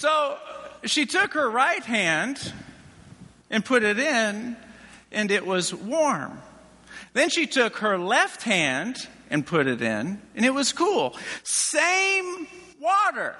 So 0.04 0.36
she 0.84 1.06
took 1.06 1.32
her 1.32 1.48
right 1.48 1.82
hand 1.82 2.52
and 3.48 3.64
put 3.64 3.82
it 3.82 3.98
in, 3.98 4.54
and 5.10 5.30
it 5.30 5.46
was 5.46 5.72
warm. 5.72 6.42
Then 7.14 7.30
she 7.30 7.46
took 7.46 7.78
her 7.78 7.96
left 7.96 8.42
hand 8.42 9.08
and 9.30 9.46
put 9.46 9.66
it 9.66 9.80
in, 9.80 10.20
and 10.36 10.44
it 10.44 10.52
was 10.52 10.74
cool. 10.74 11.16
Same 11.42 12.46
water. 12.78 13.34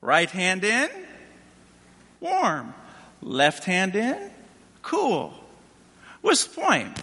Right 0.00 0.30
hand 0.30 0.64
in, 0.64 0.88
warm. 2.18 2.72
Left 3.20 3.64
hand 3.64 3.94
in, 3.94 4.30
cool. 4.80 5.34
What's 6.22 6.46
the 6.46 6.58
point? 6.58 7.02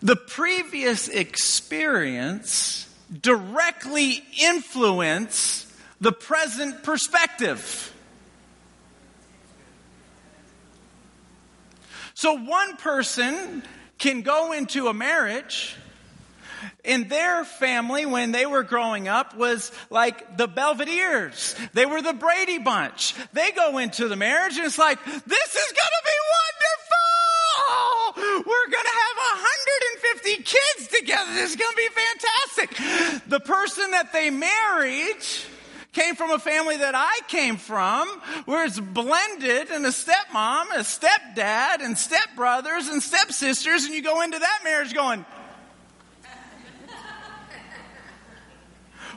The 0.00 0.16
previous 0.16 1.08
experience 1.08 2.88
directly 3.20 4.24
influence 4.40 5.65
the 6.00 6.12
present 6.12 6.82
perspective. 6.82 7.92
So 12.14 12.34
one 12.34 12.76
person 12.76 13.62
can 13.98 14.22
go 14.22 14.52
into 14.52 14.88
a 14.88 14.94
marriage 14.94 15.76
in 16.84 17.08
their 17.08 17.44
family 17.44 18.06
when 18.06 18.32
they 18.32 18.46
were 18.46 18.62
growing 18.62 19.08
up 19.08 19.36
was 19.36 19.70
like 19.90 20.36
the 20.36 20.48
Belvederes. 20.48 21.56
They 21.72 21.84
were 21.84 22.00
the 22.00 22.14
Brady 22.14 22.58
Bunch. 22.58 23.14
They 23.32 23.52
go 23.52 23.78
into 23.78 24.08
the 24.08 24.16
marriage 24.16 24.56
and 24.56 24.64
it's 24.64 24.78
like, 24.78 25.04
this 25.04 25.14
is 25.14 25.72
going 25.72 25.92
to 25.92 26.04
be 26.04 26.18
wonderful. 26.38 26.96
We're 28.46 28.70
going 28.70 28.84
to 28.84 28.98
have 29.04 29.16
150 30.22 30.42
kids 30.42 30.88
together. 30.98 31.32
This 31.34 31.50
is 31.50 31.56
going 31.56 31.72
to 31.72 31.76
be 31.76 31.88
fantastic. 31.88 33.28
The 33.28 33.40
person 33.40 33.90
that 33.90 34.12
they 34.12 34.30
married 34.30 35.22
came 35.96 36.14
from 36.14 36.30
a 36.30 36.38
family 36.38 36.76
that 36.76 36.94
I 36.94 37.20
came 37.26 37.56
from, 37.56 38.06
where 38.44 38.66
it's 38.66 38.78
blended 38.78 39.70
and 39.70 39.86
a 39.86 39.88
stepmom, 39.88 40.66
a 40.74 40.80
stepdad, 40.80 41.80
and 41.80 41.96
stepbrothers 41.96 42.90
and 42.92 43.02
stepsisters, 43.02 43.84
and 43.86 43.94
you 43.94 44.02
go 44.02 44.20
into 44.20 44.38
that 44.38 44.60
marriage 44.62 44.92
going, 44.92 45.24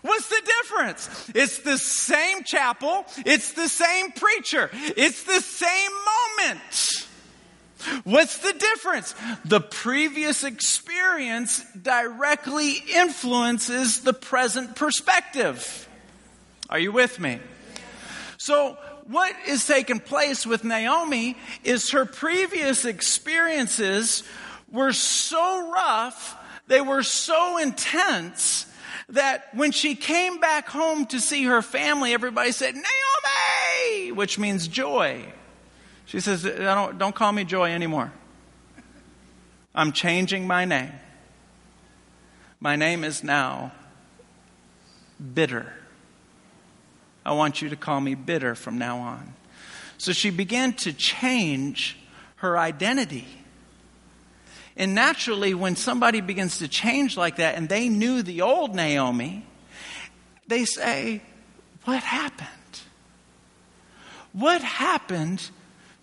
What's 0.01 0.29
the 0.29 0.41
difference? 0.61 1.29
It's 1.35 1.59
the 1.59 1.77
same 1.77 2.45
chapel, 2.45 3.05
it's 3.25 3.51
the 3.51 3.67
same 3.67 4.13
preacher, 4.13 4.69
it's 4.73 5.23
the 5.23 5.41
same 5.41 5.91
moment. 6.39 7.07
What's 8.05 8.37
the 8.37 8.53
difference? 8.53 9.13
The 9.43 9.59
previous 9.59 10.45
experience 10.45 11.61
directly 11.81 12.75
influences 12.95 14.01
the 14.01 14.13
present 14.13 14.77
perspective. 14.77 15.88
Are 16.69 16.79
you 16.79 16.91
with 16.91 17.19
me? 17.19 17.39
So, 18.37 18.77
what 19.07 19.35
is 19.47 19.65
taking 19.65 19.99
place 19.99 20.45
with 20.45 20.63
Naomi 20.63 21.35
is 21.63 21.91
her 21.91 22.05
previous 22.05 22.85
experiences 22.85 24.23
were 24.71 24.93
so 24.93 25.71
rough, 25.71 26.37
they 26.67 26.79
were 26.79 27.01
so 27.01 27.57
intense, 27.57 28.67
that 29.09 29.47
when 29.55 29.71
she 29.71 29.95
came 29.95 30.39
back 30.39 30.69
home 30.69 31.07
to 31.07 31.19
see 31.19 31.45
her 31.45 31.63
family, 31.63 32.13
everybody 32.13 32.51
said, 32.51 32.75
Naomi, 32.75 34.11
which 34.11 34.37
means 34.37 34.67
joy. 34.67 35.25
She 36.05 36.19
says, 36.19 36.43
don't, 36.43 36.99
don't 36.99 37.15
call 37.15 37.31
me 37.31 37.43
joy 37.43 37.71
anymore. 37.71 38.11
I'm 39.73 39.91
changing 39.91 40.45
my 40.45 40.65
name. 40.65 40.91
My 42.59 42.75
name 42.75 43.03
is 43.03 43.23
now 43.23 43.71
bitter. 45.33 45.73
I 47.25 47.33
want 47.33 47.61
you 47.61 47.69
to 47.69 47.75
call 47.75 47.99
me 47.99 48.15
bitter 48.15 48.55
from 48.55 48.77
now 48.77 48.99
on. 48.99 49.33
So 49.97 50.13
she 50.13 50.29
began 50.29 50.73
to 50.73 50.93
change 50.93 51.97
her 52.37 52.57
identity. 52.57 53.27
And 54.77 54.95
naturally, 54.95 55.53
when 55.53 55.75
somebody 55.75 56.21
begins 56.21 56.59
to 56.59 56.69
change 56.69 57.17
like 57.17 57.35
that 57.35 57.55
and 57.55 57.67
they 57.67 57.89
knew 57.89 58.23
the 58.23 58.41
old 58.41 58.73
Naomi, 58.73 59.45
they 60.47 60.63
say, 60.63 61.21
What 61.83 62.01
happened? 62.01 62.47
What 64.31 64.61
happened 64.61 65.49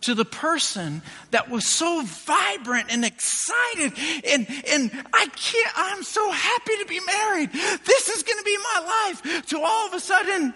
to 0.02 0.14
the 0.14 0.24
person 0.24 1.00
that 1.30 1.48
was 1.48 1.66
so 1.66 2.02
vibrant 2.04 2.88
and 2.90 3.04
excited 3.04 3.92
and, 4.28 4.46
and 4.68 4.90
I 5.12 5.26
can't, 5.26 5.72
I'm 5.74 6.02
so 6.02 6.30
happy 6.30 6.76
to 6.78 6.86
be 6.86 7.00
married. 7.00 7.50
This 7.52 8.08
is 8.08 8.22
going 8.22 8.38
to 8.38 8.44
be 8.44 8.56
my 8.58 9.08
life. 9.24 9.46
To 9.46 9.60
all 9.60 9.86
of 9.86 9.94
a 9.94 10.00
sudden, 10.00 10.52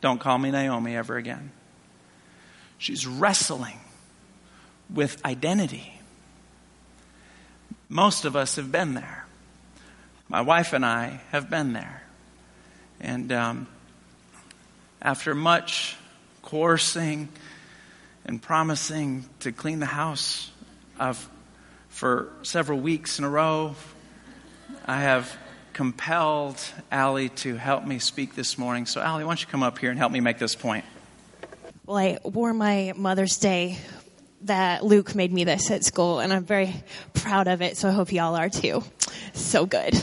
don't 0.00 0.18
call 0.18 0.38
me 0.38 0.50
Naomi 0.50 0.96
ever 0.96 1.16
again. 1.16 1.50
She's 2.78 3.06
wrestling 3.06 3.78
with 4.88 5.24
identity. 5.24 6.00
Most 7.88 8.24
of 8.24 8.36
us 8.36 8.56
have 8.56 8.72
been 8.72 8.94
there. 8.94 9.26
My 10.28 10.40
wife 10.40 10.72
and 10.72 10.84
I 10.86 11.20
have 11.32 11.50
been 11.50 11.72
there. 11.72 12.02
And 13.00 13.32
um, 13.32 13.66
after 15.02 15.34
much 15.34 15.96
coercing 16.42 17.28
and 18.24 18.40
promising 18.40 19.24
to 19.40 19.52
clean 19.52 19.80
the 19.80 19.86
house, 19.86 20.50
I've, 20.98 21.28
for 21.88 22.28
several 22.42 22.78
weeks 22.80 23.18
in 23.18 23.24
a 23.24 23.30
row, 23.30 23.74
I 24.86 25.00
have 25.00 25.36
compelled 25.80 26.62
Allie 26.92 27.30
to 27.30 27.56
help 27.56 27.86
me 27.86 27.98
speak 27.98 28.34
this 28.34 28.58
morning. 28.58 28.84
So, 28.84 29.00
Allie, 29.00 29.24
why 29.24 29.30
don't 29.30 29.40
you 29.40 29.46
come 29.46 29.62
up 29.62 29.78
here 29.78 29.88
and 29.88 29.98
help 29.98 30.12
me 30.12 30.20
make 30.20 30.38
this 30.38 30.54
point? 30.54 30.84
Well, 31.86 31.96
I 31.96 32.18
wore 32.22 32.52
my 32.52 32.92
Mother's 32.94 33.38
Day 33.38 33.78
that 34.42 34.84
Luke 34.84 35.14
made 35.14 35.32
me 35.32 35.44
this 35.44 35.70
at 35.70 35.82
school, 35.82 36.20
and 36.20 36.34
I'm 36.34 36.44
very 36.44 36.74
proud 37.14 37.48
of 37.48 37.62
it, 37.62 37.78
so 37.78 37.88
I 37.88 37.92
hope 37.92 38.12
y'all 38.12 38.36
are 38.36 38.50
too. 38.50 38.84
So 39.32 39.64
good. 39.64 39.94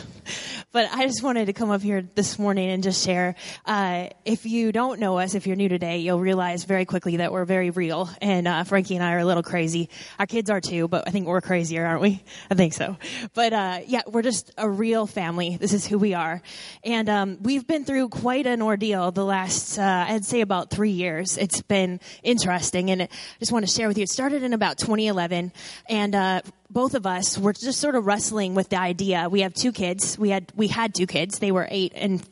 But 0.77 0.93
I 0.93 1.07
just 1.07 1.23
wanted 1.23 1.47
to 1.47 1.53
come 1.53 1.71
up 1.71 1.81
here 1.81 2.07
this 2.13 2.37
morning 2.37 2.69
and 2.69 2.83
just 2.83 3.03
share. 3.03 3.33
Uh, 3.65 4.09
if 4.25 4.45
you 4.45 4.71
don't 4.71 4.99
know 4.99 5.17
us, 5.17 5.33
if 5.33 5.47
you're 5.47 5.55
new 5.55 5.69
today, 5.69 5.97
you'll 5.97 6.19
realize 6.19 6.65
very 6.65 6.85
quickly 6.85 7.17
that 7.17 7.31
we're 7.31 7.45
very 7.45 7.71
real. 7.71 8.07
And 8.21 8.47
uh, 8.47 8.63
Frankie 8.63 8.93
and 8.93 9.03
I 9.03 9.13
are 9.13 9.17
a 9.17 9.25
little 9.25 9.41
crazy. 9.41 9.89
Our 10.19 10.27
kids 10.27 10.51
are 10.51 10.61
too, 10.61 10.87
but 10.87 11.07
I 11.07 11.09
think 11.09 11.25
we're 11.25 11.41
crazier, 11.41 11.83
aren't 11.83 12.01
we? 12.03 12.21
I 12.51 12.53
think 12.53 12.73
so. 12.73 12.95
But 13.33 13.53
uh, 13.53 13.79
yeah, 13.87 14.03
we're 14.05 14.21
just 14.21 14.51
a 14.55 14.69
real 14.69 15.07
family. 15.07 15.57
This 15.57 15.73
is 15.73 15.87
who 15.87 15.97
we 15.97 16.13
are, 16.13 16.43
and 16.83 17.09
um, 17.09 17.37
we've 17.41 17.65
been 17.65 17.83
through 17.83 18.09
quite 18.09 18.45
an 18.45 18.61
ordeal 18.61 19.11
the 19.11 19.25
last, 19.25 19.79
uh, 19.79 20.05
I'd 20.09 20.25
say, 20.25 20.41
about 20.41 20.69
three 20.69 20.91
years. 20.91 21.39
It's 21.39 21.63
been 21.63 21.99
interesting, 22.21 22.91
and 22.91 23.01
I 23.01 23.09
just 23.39 23.51
want 23.51 23.67
to 23.67 23.71
share 23.71 23.87
with 23.87 23.97
you. 23.97 24.03
It 24.03 24.09
started 24.09 24.43
in 24.43 24.53
about 24.53 24.77
2011, 24.77 25.53
and 25.89 26.13
uh, 26.13 26.41
both 26.69 26.95
of 26.95 27.05
us 27.05 27.37
were 27.37 27.53
just 27.53 27.79
sort 27.79 27.95
of 27.95 28.05
wrestling 28.05 28.55
with 28.55 28.69
the 28.69 28.79
idea. 28.79 29.29
We 29.29 29.41
have 29.41 29.53
two 29.53 29.71
kids. 29.71 30.17
We 30.17 30.29
had 30.29 30.51
we 30.55 30.67
had 30.67 30.93
two 30.93 31.07
kids. 31.07 31.39
They 31.39 31.51
were 31.51 31.67
eight 31.69 31.93
and 31.95 32.27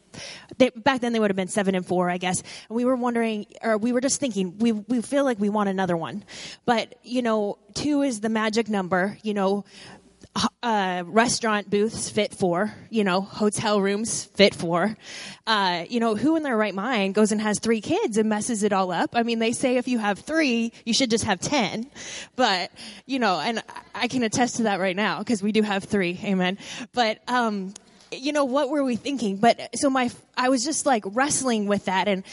they, 0.58 0.70
back 0.70 1.02
then 1.02 1.14
they 1.14 1.20
would 1.20 1.30
have 1.30 1.36
been 1.36 1.48
seven 1.48 1.76
and 1.76 1.86
four, 1.86 2.10
I 2.10 2.18
guess. 2.18 2.42
And 2.70 2.76
we 2.76 2.86
were 2.86 2.96
wondering, 2.96 3.46
or 3.62 3.78
we 3.78 3.92
were 3.92 4.02
just 4.02 4.20
thinking, 4.20 4.58
we 4.58 4.72
we 4.72 5.02
feel 5.02 5.24
like 5.24 5.40
we 5.40 5.50
want 5.50 5.70
another 5.70 5.98
one, 5.98 6.24
but 6.66 6.96
you 7.04 7.22
know, 7.22 7.58
two 7.74 8.02
is 8.02 8.20
the 8.22 8.30
magic 8.30 8.70
number. 8.70 9.18
You 9.24 9.34
know, 9.34 9.66
uh, 10.62 11.04
restaurant 11.06 11.70
booths 11.70 12.10
fit 12.10 12.34
for, 12.34 12.74
you 12.90 13.04
know, 13.04 13.22
hotel 13.22 13.80
rooms 13.80 14.26
fit 14.26 14.54
for. 14.54 14.98
Uh, 15.48 15.86
you 15.90 16.00
know, 16.00 16.16
who 16.16 16.36
in 16.36 16.44
their 16.44 16.58
right 16.58 16.76
mind 16.76 17.16
goes 17.16 17.32
and 17.32 17.40
has 17.40 17.60
three 17.60 17.82
kids 17.82 18.18
and 18.18 18.28
messes 18.28 18.64
it 18.64 18.74
all 18.74 18.92
up? 18.92 19.12
I 19.14 19.24
mean, 19.24 19.40
they 19.40 19.54
say 19.54 19.78
if 19.78 19.88
you 19.88 19.98
have 20.00 20.20
three, 20.20 20.74
you 20.86 20.94
should 20.94 21.10
just 21.10 21.24
have 21.24 21.40
ten. 21.40 21.90
But, 22.36 22.72
you 23.06 23.20
know, 23.20 23.40
and 23.40 23.64
I 23.94 24.08
can 24.08 24.24
attest 24.24 24.58
to 24.58 24.64
that 24.64 24.80
right 24.80 24.96
now 24.96 25.20
because 25.20 25.42
we 25.42 25.52
do 25.52 25.62
have 25.62 25.86
three. 25.86 26.20
Amen. 26.24 26.58
But, 26.94 27.20
um, 27.30 27.74
you 28.12 28.34
know, 28.34 28.46
what 28.46 28.70
were 28.70 28.84
we 28.84 28.98
thinking? 28.98 29.38
But 29.38 29.78
so 29.78 29.90
my, 29.90 30.10
I 30.36 30.50
was 30.50 30.64
just 30.64 30.86
like 30.86 31.04
wrestling 31.08 31.68
with 31.68 31.86
that 31.86 32.08
and, 32.08 32.24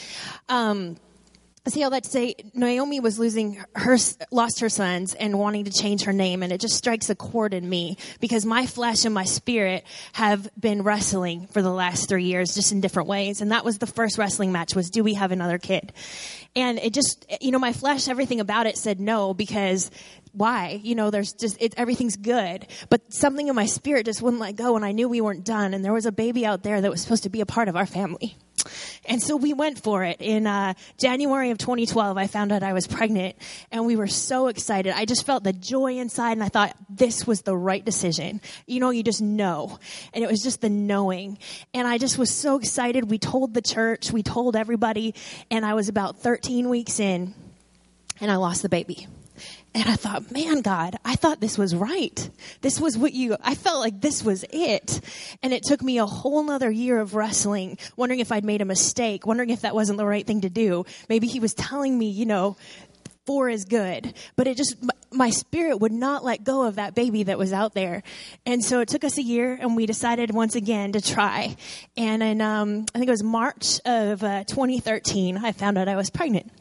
um, 0.49 0.97
see 1.69 1.83
all 1.83 1.89
that 1.91 2.03
to 2.03 2.09
say 2.09 2.35
naomi 2.53 2.99
was 2.99 3.17
losing 3.19 3.63
her 3.75 3.97
lost 4.31 4.59
her 4.59 4.69
sons 4.69 5.13
and 5.13 5.37
wanting 5.39 5.65
to 5.65 5.71
change 5.71 6.03
her 6.03 6.13
name 6.13 6.43
and 6.43 6.51
it 6.51 6.59
just 6.59 6.75
strikes 6.75 7.09
a 7.09 7.15
chord 7.15 7.53
in 7.53 7.67
me 7.67 7.97
because 8.19 8.45
my 8.45 8.65
flesh 8.65 9.05
and 9.05 9.13
my 9.13 9.23
spirit 9.23 9.85
have 10.13 10.49
been 10.59 10.83
wrestling 10.83 11.47
for 11.47 11.61
the 11.61 11.71
last 11.71 12.09
three 12.09 12.25
years 12.25 12.53
just 12.53 12.71
in 12.71 12.81
different 12.81 13.07
ways 13.07 13.41
and 13.41 13.51
that 13.51 13.63
was 13.63 13.77
the 13.77 13.87
first 13.87 14.17
wrestling 14.17 14.51
match 14.51 14.75
was 14.75 14.89
do 14.89 15.03
we 15.03 15.13
have 15.15 15.31
another 15.31 15.57
kid? 15.57 15.93
And 16.55 16.79
it 16.79 16.93
just 16.93 17.25
you 17.41 17.51
know 17.51 17.59
my 17.59 17.73
flesh 17.73 18.07
everything 18.07 18.39
about 18.39 18.67
it 18.67 18.77
said 18.77 18.99
no 18.99 19.33
because 19.33 19.91
why? 20.31 20.79
You 20.83 20.95
know 20.95 21.11
there's 21.11 21.33
just 21.33 21.61
it, 21.61 21.73
everything's 21.77 22.15
good. 22.15 22.65
But 22.89 23.13
something 23.13 23.47
in 23.47 23.55
my 23.55 23.67
spirit 23.67 24.05
just 24.05 24.21
wouldn't 24.21 24.41
let 24.41 24.55
go 24.55 24.75
and 24.75 24.85
i 24.85 24.91
knew 24.91 25.07
we 25.07 25.21
weren't 25.21 25.45
done 25.45 25.73
and 25.73 25.83
there 25.83 25.93
was 25.93 26.05
a 26.05 26.11
baby 26.11 26.45
out 26.45 26.63
there 26.63 26.81
that 26.81 26.91
was 26.91 27.01
supposed 27.01 27.23
to 27.23 27.29
be 27.29 27.41
a 27.41 27.45
part 27.45 27.67
of 27.67 27.75
our 27.75 27.85
family 27.85 28.35
and 29.05 29.21
so 29.21 29.35
we 29.35 29.53
went 29.53 29.79
for 29.79 30.03
it. 30.03 30.17
In 30.19 30.47
uh, 30.47 30.73
January 30.97 31.51
of 31.51 31.57
2012, 31.57 32.17
I 32.17 32.27
found 32.27 32.51
out 32.51 32.63
I 32.63 32.73
was 32.73 32.87
pregnant, 32.87 33.35
and 33.71 33.85
we 33.85 33.95
were 33.95 34.07
so 34.07 34.47
excited. 34.47 34.93
I 34.95 35.05
just 35.05 35.25
felt 35.25 35.43
the 35.43 35.53
joy 35.53 35.97
inside, 35.97 36.33
and 36.33 36.43
I 36.43 36.49
thought 36.49 36.75
this 36.89 37.27
was 37.27 37.41
the 37.41 37.55
right 37.55 37.83
decision. 37.83 38.41
You 38.65 38.79
know, 38.79 38.89
you 38.89 39.03
just 39.03 39.21
know. 39.21 39.79
And 40.13 40.23
it 40.23 40.29
was 40.29 40.41
just 40.41 40.61
the 40.61 40.69
knowing. 40.69 41.37
And 41.73 41.87
I 41.87 41.97
just 41.97 42.17
was 42.17 42.29
so 42.29 42.57
excited. 42.57 43.09
We 43.09 43.17
told 43.17 43.53
the 43.53 43.61
church, 43.61 44.11
we 44.11 44.23
told 44.23 44.55
everybody, 44.55 45.15
and 45.51 45.65
I 45.65 45.73
was 45.73 45.89
about 45.89 46.19
13 46.19 46.69
weeks 46.69 46.99
in, 46.99 47.33
and 48.21 48.31
I 48.31 48.35
lost 48.35 48.61
the 48.61 48.69
baby. 48.69 49.07
And 49.75 49.89
I 49.89 49.95
thought, 49.95 50.31
man, 50.31 50.61
God, 50.61 50.97
I 51.03 51.15
thought 51.15 51.39
this 51.39 51.57
was 51.57 51.75
right. 51.75 52.29
This 52.61 52.79
was 52.79 52.95
what 52.95 53.13
you, 53.13 53.37
I 53.41 53.55
felt 53.55 53.79
like 53.79 53.99
this 53.99 54.23
was 54.23 54.45
it. 54.51 55.01
And 55.41 55.51
it 55.51 55.63
took 55.63 55.81
me 55.81 55.97
a 55.97 56.05
whole 56.05 56.43
nother 56.43 56.69
year 56.69 56.99
of 56.99 57.15
wrestling, 57.15 57.79
wondering 57.95 58.19
if 58.19 58.31
I'd 58.31 58.45
made 58.45 58.61
a 58.61 58.65
mistake, 58.65 59.25
wondering 59.25 59.49
if 59.49 59.61
that 59.61 59.73
wasn't 59.73 59.97
the 59.97 60.05
right 60.05 60.25
thing 60.25 60.41
to 60.41 60.49
do. 60.49 60.85
Maybe 61.09 61.25
he 61.25 61.39
was 61.39 61.55
telling 61.55 61.97
me, 61.97 62.09
you 62.09 62.27
know, 62.27 62.55
four 63.25 63.49
is 63.49 63.65
good. 63.65 64.13
But 64.35 64.45
it 64.45 64.57
just, 64.57 64.75
my 65.11 65.31
spirit 65.31 65.77
would 65.77 65.91
not 65.91 66.23
let 66.23 66.43
go 66.43 66.65
of 66.65 66.75
that 66.75 66.93
baby 66.93 67.23
that 67.23 67.39
was 67.39 67.51
out 67.51 67.73
there. 67.73 68.03
And 68.45 68.63
so 68.63 68.79
it 68.81 68.89
took 68.89 69.03
us 69.03 69.17
a 69.17 69.23
year 69.23 69.57
and 69.59 69.75
we 69.75 69.87
decided 69.87 70.31
once 70.31 70.55
again 70.55 70.91
to 70.91 71.01
try. 71.01 71.55
And 71.97 72.21
in, 72.21 72.41
um, 72.41 72.85
I 72.93 72.99
think 72.99 73.07
it 73.07 73.11
was 73.11 73.23
March 73.23 73.79
of 73.85 74.23
uh, 74.23 74.43
2013, 74.43 75.37
I 75.37 75.51
found 75.51 75.79
out 75.79 75.87
I 75.87 75.95
was 75.95 76.11
pregnant. 76.11 76.51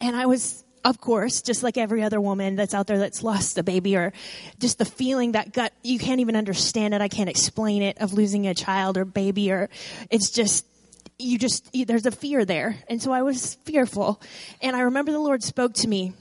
And 0.00 0.16
I 0.16 0.26
was 0.26 0.61
of 0.84 1.00
course, 1.00 1.42
just 1.42 1.62
like 1.62 1.78
every 1.78 2.02
other 2.02 2.20
woman 2.20 2.56
that's 2.56 2.74
out 2.74 2.86
there 2.86 2.98
that's 2.98 3.22
lost 3.22 3.58
a 3.58 3.62
baby 3.62 3.96
or 3.96 4.12
just 4.58 4.78
the 4.78 4.84
feeling 4.84 5.32
that 5.32 5.52
gut, 5.52 5.72
you 5.82 5.98
can't 5.98 6.20
even 6.20 6.36
understand 6.36 6.94
it. 6.94 7.00
I 7.00 7.08
can't 7.08 7.30
explain 7.30 7.82
it 7.82 7.98
of 7.98 8.12
losing 8.12 8.46
a 8.46 8.54
child 8.54 8.96
or 8.96 9.04
baby 9.04 9.52
or 9.52 9.68
it's 10.10 10.30
just, 10.30 10.66
you 11.18 11.38
just, 11.38 11.70
there's 11.86 12.06
a 12.06 12.10
fear 12.10 12.44
there. 12.44 12.76
And 12.88 13.00
so 13.00 13.12
I 13.12 13.22
was 13.22 13.54
fearful. 13.64 14.20
And 14.60 14.74
I 14.74 14.80
remember 14.80 15.12
the 15.12 15.20
Lord 15.20 15.42
spoke 15.42 15.74
to 15.74 15.88
me. 15.88 16.14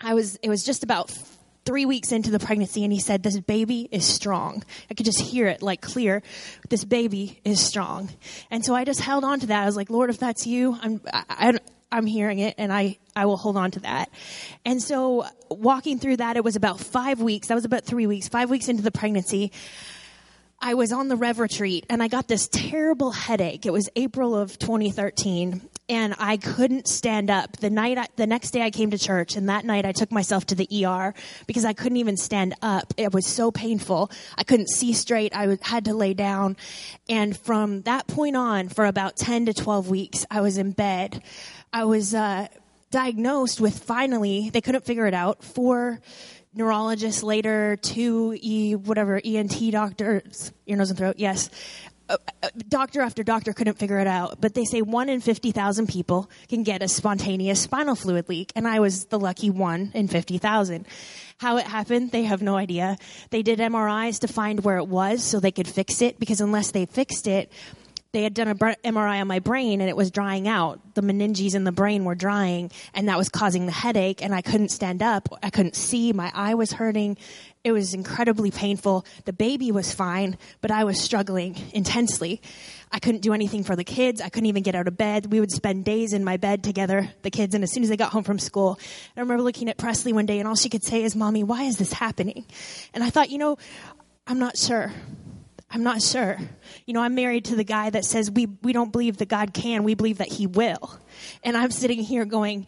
I 0.00 0.14
was, 0.14 0.36
it 0.36 0.48
was 0.48 0.64
just 0.64 0.84
about 0.84 1.10
three 1.64 1.86
weeks 1.86 2.12
into 2.12 2.30
the 2.30 2.38
pregnancy 2.38 2.84
and 2.84 2.92
he 2.92 3.00
said, 3.00 3.22
this 3.22 3.38
baby 3.38 3.88
is 3.90 4.04
strong. 4.04 4.64
I 4.90 4.94
could 4.94 5.06
just 5.06 5.20
hear 5.20 5.46
it 5.46 5.62
like 5.62 5.80
clear. 5.80 6.22
This 6.68 6.84
baby 6.84 7.40
is 7.44 7.60
strong. 7.60 8.10
And 8.50 8.64
so 8.64 8.74
I 8.74 8.84
just 8.84 9.00
held 9.00 9.24
on 9.24 9.40
to 9.40 9.46
that. 9.46 9.62
I 9.62 9.66
was 9.66 9.76
like, 9.76 9.90
Lord, 9.90 10.10
if 10.10 10.18
that's 10.18 10.46
you, 10.46 10.76
I'm, 10.80 11.00
I, 11.12 11.24
I, 11.28 11.58
I'm 11.92 12.06
hearing 12.06 12.38
it 12.38 12.54
and 12.58 12.72
I, 12.72 12.98
I 13.14 13.26
will 13.26 13.36
hold 13.36 13.56
on 13.56 13.70
to 13.72 13.80
that. 13.80 14.10
And 14.64 14.82
so 14.82 15.26
walking 15.50 15.98
through 15.98 16.16
that, 16.16 16.36
it 16.36 16.42
was 16.42 16.56
about 16.56 16.80
five 16.80 17.20
weeks. 17.20 17.48
That 17.48 17.54
was 17.54 17.66
about 17.66 17.84
three 17.84 18.06
weeks, 18.06 18.28
five 18.28 18.50
weeks 18.50 18.68
into 18.68 18.82
the 18.82 18.90
pregnancy. 18.90 19.52
I 20.64 20.74
was 20.74 20.92
on 20.92 21.08
the 21.08 21.16
Rev 21.16 21.40
retreat 21.40 21.86
and 21.90 22.02
I 22.02 22.08
got 22.08 22.28
this 22.28 22.48
terrible 22.48 23.10
headache. 23.10 23.66
It 23.66 23.72
was 23.72 23.88
April 23.96 24.36
of 24.36 24.58
2013 24.60 25.60
and 25.88 26.14
I 26.20 26.36
couldn't 26.36 26.86
stand 26.86 27.30
up. 27.30 27.56
The 27.56 27.68
night, 27.68 27.98
I, 27.98 28.06
the 28.14 28.28
next 28.28 28.52
day 28.52 28.62
I 28.62 28.70
came 28.70 28.92
to 28.92 28.98
church 28.98 29.34
and 29.34 29.48
that 29.48 29.64
night 29.64 29.84
I 29.84 29.90
took 29.90 30.12
myself 30.12 30.46
to 30.46 30.54
the 30.54 30.86
ER 30.86 31.14
because 31.48 31.64
I 31.64 31.72
couldn't 31.72 31.98
even 31.98 32.16
stand 32.16 32.54
up. 32.62 32.94
It 32.96 33.12
was 33.12 33.26
so 33.26 33.50
painful. 33.50 34.12
I 34.38 34.44
couldn't 34.44 34.68
see 34.68 34.92
straight. 34.92 35.34
I 35.34 35.58
had 35.62 35.86
to 35.86 35.94
lay 35.94 36.14
down. 36.14 36.56
And 37.08 37.36
from 37.36 37.82
that 37.82 38.06
point 38.06 38.36
on, 38.36 38.68
for 38.68 38.86
about 38.86 39.16
10 39.16 39.46
to 39.46 39.54
12 39.54 39.90
weeks, 39.90 40.24
I 40.30 40.42
was 40.42 40.58
in 40.58 40.70
bed 40.70 41.22
I 41.72 41.84
was 41.84 42.14
uh, 42.14 42.48
diagnosed 42.90 43.58
with 43.58 43.78
finally, 43.78 44.50
they 44.50 44.60
couldn't 44.60 44.84
figure 44.84 45.06
it 45.06 45.14
out. 45.14 45.42
Four 45.42 46.00
neurologists 46.54 47.22
later, 47.22 47.76
two 47.76 48.36
E, 48.38 48.74
whatever, 48.74 49.18
ENT 49.24 49.72
doctors, 49.72 50.52
ear, 50.66 50.76
nose, 50.76 50.90
and 50.90 50.98
throat, 50.98 51.14
yes. 51.16 51.48
Uh, 52.10 52.18
uh, 52.42 52.48
doctor 52.68 53.00
after 53.00 53.22
doctor 53.22 53.54
couldn't 53.54 53.78
figure 53.78 53.98
it 53.98 54.06
out, 54.06 54.38
but 54.38 54.52
they 54.52 54.66
say 54.66 54.82
one 54.82 55.08
in 55.08 55.22
50,000 55.22 55.86
people 55.88 56.28
can 56.48 56.62
get 56.62 56.82
a 56.82 56.88
spontaneous 56.88 57.62
spinal 57.62 57.94
fluid 57.94 58.28
leak, 58.28 58.52
and 58.54 58.68
I 58.68 58.80
was 58.80 59.06
the 59.06 59.18
lucky 59.18 59.48
one 59.48 59.92
in 59.94 60.08
50,000. 60.08 60.84
How 61.38 61.56
it 61.56 61.64
happened, 61.64 62.10
they 62.10 62.24
have 62.24 62.42
no 62.42 62.56
idea. 62.56 62.98
They 63.30 63.42
did 63.42 63.60
MRIs 63.60 64.20
to 64.20 64.28
find 64.28 64.62
where 64.62 64.76
it 64.76 64.88
was 64.88 65.24
so 65.24 65.40
they 65.40 65.52
could 65.52 65.68
fix 65.68 66.02
it, 66.02 66.18
because 66.18 66.42
unless 66.42 66.72
they 66.72 66.84
fixed 66.84 67.26
it, 67.26 67.50
they 68.12 68.22
had 68.22 68.34
done 68.34 68.48
a 68.48 68.54
MRI 68.54 69.20
on 69.20 69.26
my 69.26 69.38
brain 69.38 69.80
and 69.80 69.88
it 69.88 69.96
was 69.96 70.10
drying 70.10 70.46
out. 70.46 70.94
The 70.94 71.00
meninges 71.00 71.54
in 71.54 71.64
the 71.64 71.72
brain 71.72 72.04
were 72.04 72.14
drying 72.14 72.70
and 72.92 73.08
that 73.08 73.16
was 73.16 73.30
causing 73.30 73.64
the 73.64 73.72
headache 73.72 74.22
and 74.22 74.34
I 74.34 74.42
couldn't 74.42 74.68
stand 74.68 75.02
up. 75.02 75.30
I 75.42 75.48
couldn't 75.48 75.76
see. 75.76 76.12
My 76.12 76.30
eye 76.34 76.54
was 76.54 76.72
hurting. 76.72 77.16
It 77.64 77.72
was 77.72 77.94
incredibly 77.94 78.50
painful. 78.50 79.06
The 79.24 79.32
baby 79.32 79.72
was 79.72 79.94
fine, 79.94 80.36
but 80.60 80.70
I 80.70 80.84
was 80.84 81.00
struggling 81.00 81.56
intensely. 81.72 82.42
I 82.90 82.98
couldn't 82.98 83.22
do 83.22 83.32
anything 83.32 83.64
for 83.64 83.76
the 83.76 83.84
kids. 83.84 84.20
I 84.20 84.28
couldn't 84.28 84.48
even 84.48 84.62
get 84.62 84.74
out 84.74 84.88
of 84.88 84.98
bed. 84.98 85.32
We 85.32 85.40
would 85.40 85.50
spend 85.50 85.86
days 85.86 86.12
in 86.12 86.22
my 86.22 86.36
bed 86.36 86.62
together, 86.62 87.10
the 87.22 87.30
kids, 87.30 87.54
and 87.54 87.64
as 87.64 87.72
soon 87.72 87.82
as 87.82 87.88
they 87.88 87.96
got 87.96 88.12
home 88.12 88.24
from 88.24 88.38
school, 88.38 88.78
I 89.16 89.20
remember 89.20 89.42
looking 89.42 89.70
at 89.70 89.78
Presley 89.78 90.12
one 90.12 90.26
day 90.26 90.38
and 90.38 90.46
all 90.46 90.56
she 90.56 90.68
could 90.68 90.84
say 90.84 91.02
is, 91.02 91.16
Mommy, 91.16 91.44
why 91.44 91.62
is 91.62 91.78
this 91.78 91.94
happening? 91.94 92.44
And 92.92 93.02
I 93.02 93.08
thought, 93.08 93.30
you 93.30 93.38
know, 93.38 93.56
I'm 94.26 94.38
not 94.38 94.58
sure. 94.58 94.92
I'm 95.72 95.82
not 95.82 96.02
sure. 96.02 96.38
You 96.84 96.92
know, 96.92 97.00
I'm 97.00 97.14
married 97.14 97.46
to 97.46 97.56
the 97.56 97.64
guy 97.64 97.88
that 97.88 98.04
says 98.04 98.30
we, 98.30 98.46
we 98.62 98.74
don't 98.74 98.92
believe 98.92 99.16
that 99.18 99.28
God 99.28 99.54
can, 99.54 99.84
we 99.84 99.94
believe 99.94 100.18
that 100.18 100.28
He 100.28 100.46
will. 100.46 100.98
And 101.42 101.56
I'm 101.56 101.70
sitting 101.70 102.00
here 102.02 102.26
going, 102.26 102.66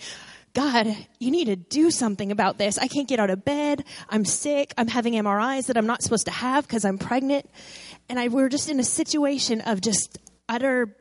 God, 0.54 0.86
you 1.18 1.30
need 1.30 1.46
to 1.46 1.56
do 1.56 1.90
something 1.90 2.32
about 2.32 2.56
this. 2.56 2.78
I 2.78 2.88
can't 2.88 3.06
get 3.06 3.20
out 3.20 3.28
of 3.28 3.44
bed. 3.44 3.84
I'm 4.08 4.24
sick. 4.24 4.72
I'm 4.78 4.88
having 4.88 5.12
MRIs 5.14 5.66
that 5.66 5.76
I'm 5.76 5.86
not 5.86 6.02
supposed 6.02 6.24
to 6.26 6.30
have 6.30 6.66
because 6.66 6.84
I'm 6.86 6.96
pregnant. 6.96 7.50
And 8.08 8.18
I, 8.18 8.28
we 8.28 8.40
were 8.40 8.48
just 8.48 8.70
in 8.70 8.80
a 8.80 8.84
situation 8.84 9.60
of 9.60 9.80
just 9.80 10.18
utter 10.48 10.96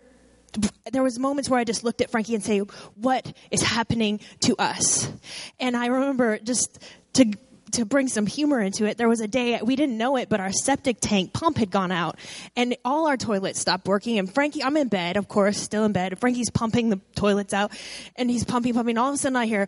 there 0.91 1.01
was 1.01 1.17
moments 1.17 1.49
where 1.49 1.59
I 1.59 1.63
just 1.63 1.83
looked 1.83 2.01
at 2.01 2.11
Frankie 2.11 2.35
and 2.35 2.43
say, 2.43 2.59
"What 2.59 3.35
is 3.49 3.63
happening 3.63 4.19
to 4.41 4.55
us?" 4.57 5.11
And 5.59 5.75
I 5.75 5.87
remember 5.87 6.37
just 6.37 6.77
to 7.13 7.33
to 7.73 7.86
bring 7.86 8.07
some 8.07 8.25
humor 8.25 8.59
into 8.59 8.86
it, 8.86 8.97
there 8.97 9.09
was 9.09 9.19
a 9.19 9.27
day 9.27 9.59
we 9.63 9.75
didn't 9.75 9.97
know 9.97 10.17
it, 10.17 10.29
but 10.29 10.39
our 10.39 10.51
septic 10.51 10.97
tank 10.99 11.33
pump 11.33 11.57
had 11.57 11.71
gone 11.71 11.91
out, 11.91 12.17
and 12.55 12.75
all 12.86 13.07
our 13.07 13.17
toilets 13.17 13.59
stopped 13.59 13.88
working. 13.88 14.17
And 14.19 14.33
Frankie, 14.33 14.63
I'm 14.63 14.77
in 14.77 14.88
bed, 14.88 15.17
of 15.17 15.27
course, 15.27 15.57
still 15.57 15.83
in 15.86 15.91
bed. 15.91 16.17
Frankie's 16.19 16.49
pumping 16.49 16.89
the 16.89 16.99
toilets 17.15 17.53
out, 17.53 17.71
and 18.15 18.29
he's 18.29 18.43
pumping, 18.43 18.73
pumping. 18.73 18.97
All 18.97 19.09
of 19.09 19.15
a 19.15 19.17
sudden, 19.17 19.36
I 19.36 19.45
hear, 19.45 19.67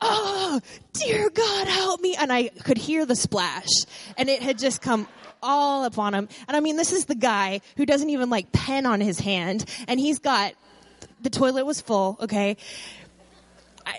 "Oh, 0.00 0.60
dear 0.92 1.30
God, 1.30 1.68
help 1.68 2.00
me!" 2.00 2.16
And 2.18 2.32
I 2.32 2.48
could 2.48 2.78
hear 2.78 3.06
the 3.06 3.16
splash, 3.16 3.68
and 4.16 4.28
it 4.28 4.42
had 4.42 4.58
just 4.58 4.80
come 4.80 5.06
all 5.42 5.84
up 5.84 5.98
on 5.98 6.14
him. 6.14 6.28
And 6.46 6.56
I 6.56 6.60
mean, 6.60 6.76
this 6.76 6.92
is 6.92 7.06
the 7.06 7.14
guy 7.14 7.60
who 7.76 7.84
doesn't 7.84 8.10
even 8.10 8.30
like 8.30 8.52
pen 8.52 8.86
on 8.86 9.00
his 9.00 9.18
hand, 9.18 9.64
and 9.88 9.98
he's 9.98 10.18
got 10.18 10.54
the 11.20 11.30
toilet 11.30 11.64
was 11.64 11.80
full. 11.80 12.16
Okay, 12.20 12.56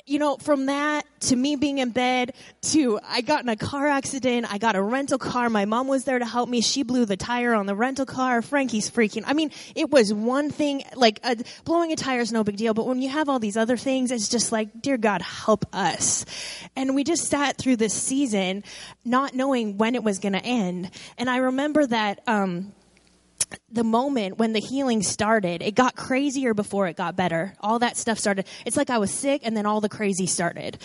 you 0.05 0.19
know, 0.19 0.37
from 0.37 0.67
that 0.67 1.05
to 1.21 1.35
me 1.35 1.55
being 1.55 1.77
in 1.77 1.91
bed 1.91 2.33
to 2.61 2.99
I 3.07 3.21
got 3.21 3.43
in 3.43 3.49
a 3.49 3.55
car 3.55 3.87
accident, 3.87 4.51
I 4.51 4.57
got 4.57 4.75
a 4.75 4.81
rental 4.81 5.17
car. 5.17 5.49
My 5.49 5.65
mom 5.65 5.87
was 5.87 6.03
there 6.03 6.19
to 6.19 6.25
help 6.25 6.49
me. 6.49 6.61
She 6.61 6.83
blew 6.83 7.05
the 7.05 7.17
tire 7.17 7.53
on 7.53 7.65
the 7.65 7.75
rental 7.75 8.05
car. 8.05 8.41
Frankie's 8.41 8.89
freaking. 8.89 9.23
I 9.25 9.33
mean, 9.33 9.51
it 9.75 9.89
was 9.89 10.13
one 10.13 10.49
thing, 10.49 10.83
like 10.95 11.19
uh, 11.23 11.35
blowing 11.65 11.91
a 11.91 11.95
tire 11.95 12.19
is 12.19 12.31
no 12.31 12.43
big 12.43 12.57
deal, 12.57 12.73
but 12.73 12.85
when 12.85 13.01
you 13.01 13.09
have 13.09 13.29
all 13.29 13.39
these 13.39 13.57
other 13.57 13.77
things, 13.77 14.11
it's 14.11 14.29
just 14.29 14.51
like, 14.51 14.81
dear 14.81 14.97
God, 14.97 15.21
help 15.21 15.65
us. 15.73 16.25
And 16.75 16.95
we 16.95 17.03
just 17.03 17.25
sat 17.25 17.57
through 17.57 17.77
this 17.77 17.93
season 17.93 18.63
not 19.05 19.33
knowing 19.33 19.77
when 19.77 19.95
it 19.95 20.03
was 20.03 20.19
going 20.19 20.33
to 20.33 20.43
end. 20.43 20.91
And 21.17 21.29
I 21.29 21.37
remember 21.37 21.85
that, 21.87 22.21
um, 22.27 22.73
the 23.71 23.83
moment 23.83 24.37
when 24.37 24.53
the 24.53 24.59
healing 24.59 25.01
started, 25.03 25.61
it 25.61 25.75
got 25.75 25.95
crazier 25.95 26.53
before 26.53 26.87
it 26.87 26.95
got 26.95 27.15
better. 27.15 27.53
All 27.59 27.79
that 27.79 27.97
stuff 27.97 28.19
started. 28.19 28.45
It's 28.65 28.77
like 28.77 28.89
I 28.89 28.97
was 28.97 29.11
sick 29.11 29.41
and 29.43 29.55
then 29.55 29.65
all 29.65 29.81
the 29.81 29.89
crazy 29.89 30.25
started. 30.27 30.77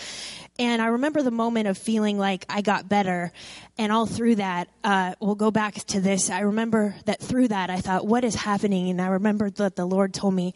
And 0.57 0.81
I 0.81 0.87
remember 0.87 1.21
the 1.21 1.31
moment 1.31 1.67
of 1.67 1.77
feeling 1.77 2.17
like 2.17 2.45
I 2.49 2.61
got 2.61 2.89
better. 2.89 3.31
And 3.77 3.91
all 3.91 4.05
through 4.05 4.35
that, 4.35 4.67
uh, 4.83 5.15
we'll 5.19 5.35
go 5.35 5.51
back 5.51 5.75
to 5.75 6.01
this. 6.01 6.29
I 6.29 6.41
remember 6.41 6.95
that 7.05 7.21
through 7.21 7.47
that, 7.49 7.69
I 7.69 7.77
thought, 7.77 8.05
what 8.05 8.23
is 8.23 8.35
happening? 8.35 8.89
And 8.89 9.01
I 9.01 9.07
remember 9.07 9.49
that 9.51 9.75
the 9.75 9.85
Lord 9.85 10.13
told 10.13 10.33
me, 10.33 10.53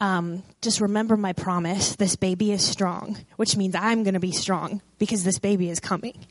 um, 0.00 0.42
just 0.62 0.80
remember 0.80 1.16
my 1.16 1.32
promise. 1.32 1.96
This 1.96 2.16
baby 2.16 2.52
is 2.52 2.64
strong, 2.64 3.16
which 3.36 3.56
means 3.56 3.74
I'm 3.74 4.04
going 4.04 4.14
to 4.14 4.20
be 4.20 4.32
strong 4.32 4.80
because 4.98 5.24
this 5.24 5.38
baby 5.38 5.70
is 5.70 5.80
coming. 5.80 6.26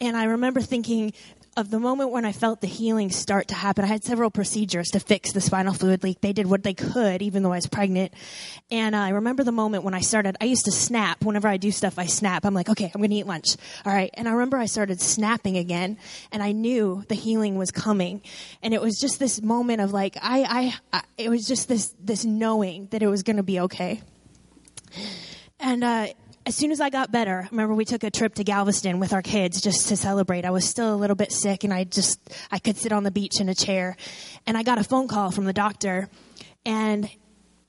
And 0.00 0.16
I 0.16 0.24
remember 0.24 0.60
thinking, 0.60 1.12
of 1.56 1.70
the 1.70 1.78
moment 1.78 2.10
when 2.10 2.24
I 2.24 2.32
felt 2.32 2.60
the 2.60 2.66
healing 2.66 3.10
start 3.10 3.48
to 3.48 3.54
happen, 3.54 3.84
I 3.84 3.88
had 3.88 4.04
several 4.04 4.30
procedures 4.30 4.88
to 4.90 5.00
fix 5.00 5.32
the 5.32 5.40
spinal 5.40 5.72
fluid 5.72 6.02
leak. 6.02 6.20
They 6.20 6.32
did 6.32 6.46
what 6.46 6.62
they 6.62 6.74
could, 6.74 7.22
even 7.22 7.42
though 7.42 7.52
I 7.52 7.56
was 7.56 7.66
pregnant. 7.66 8.12
And 8.70 8.94
uh, 8.94 8.98
I 8.98 9.08
remember 9.10 9.44
the 9.44 9.52
moment 9.52 9.84
when 9.84 9.94
I 9.94 10.00
started, 10.00 10.36
I 10.40 10.46
used 10.46 10.64
to 10.64 10.72
snap. 10.72 11.24
Whenever 11.24 11.48
I 11.48 11.56
do 11.56 11.70
stuff, 11.70 11.98
I 11.98 12.06
snap. 12.06 12.44
I'm 12.44 12.54
like, 12.54 12.68
okay, 12.68 12.90
I'm 12.94 13.00
going 13.00 13.10
to 13.10 13.16
eat 13.16 13.26
lunch. 13.26 13.56
All 13.86 13.92
right. 13.92 14.10
And 14.14 14.28
I 14.28 14.32
remember 14.32 14.56
I 14.56 14.66
started 14.66 15.00
snapping 15.00 15.56
again 15.56 15.98
and 16.32 16.42
I 16.42 16.52
knew 16.52 17.04
the 17.08 17.14
healing 17.14 17.56
was 17.56 17.70
coming. 17.70 18.22
And 18.62 18.74
it 18.74 18.80
was 18.80 18.98
just 18.98 19.18
this 19.18 19.40
moment 19.40 19.80
of 19.80 19.92
like, 19.92 20.16
I, 20.20 20.74
I, 20.92 20.98
I 20.98 21.02
it 21.16 21.28
was 21.28 21.46
just 21.46 21.68
this, 21.68 21.94
this 22.00 22.24
knowing 22.24 22.88
that 22.90 23.02
it 23.02 23.08
was 23.08 23.22
going 23.22 23.36
to 23.36 23.42
be 23.42 23.60
okay. 23.60 24.02
And, 25.60 25.84
uh, 25.84 26.08
as 26.46 26.54
soon 26.54 26.72
as 26.72 26.80
I 26.80 26.90
got 26.90 27.10
better, 27.10 27.48
remember 27.50 27.74
we 27.74 27.84
took 27.84 28.04
a 28.04 28.10
trip 28.10 28.34
to 28.34 28.44
Galveston 28.44 29.00
with 29.00 29.12
our 29.12 29.22
kids 29.22 29.60
just 29.60 29.88
to 29.88 29.96
celebrate. 29.96 30.44
I 30.44 30.50
was 30.50 30.68
still 30.68 30.94
a 30.94 30.96
little 30.96 31.16
bit 31.16 31.32
sick 31.32 31.64
and 31.64 31.72
I 31.72 31.84
just, 31.84 32.20
I 32.50 32.58
could 32.58 32.76
sit 32.76 32.92
on 32.92 33.02
the 33.02 33.10
beach 33.10 33.40
in 33.40 33.48
a 33.48 33.54
chair. 33.54 33.96
And 34.46 34.56
I 34.56 34.62
got 34.62 34.78
a 34.78 34.84
phone 34.84 35.08
call 35.08 35.30
from 35.30 35.46
the 35.46 35.54
doctor 35.54 36.08
and 36.66 37.08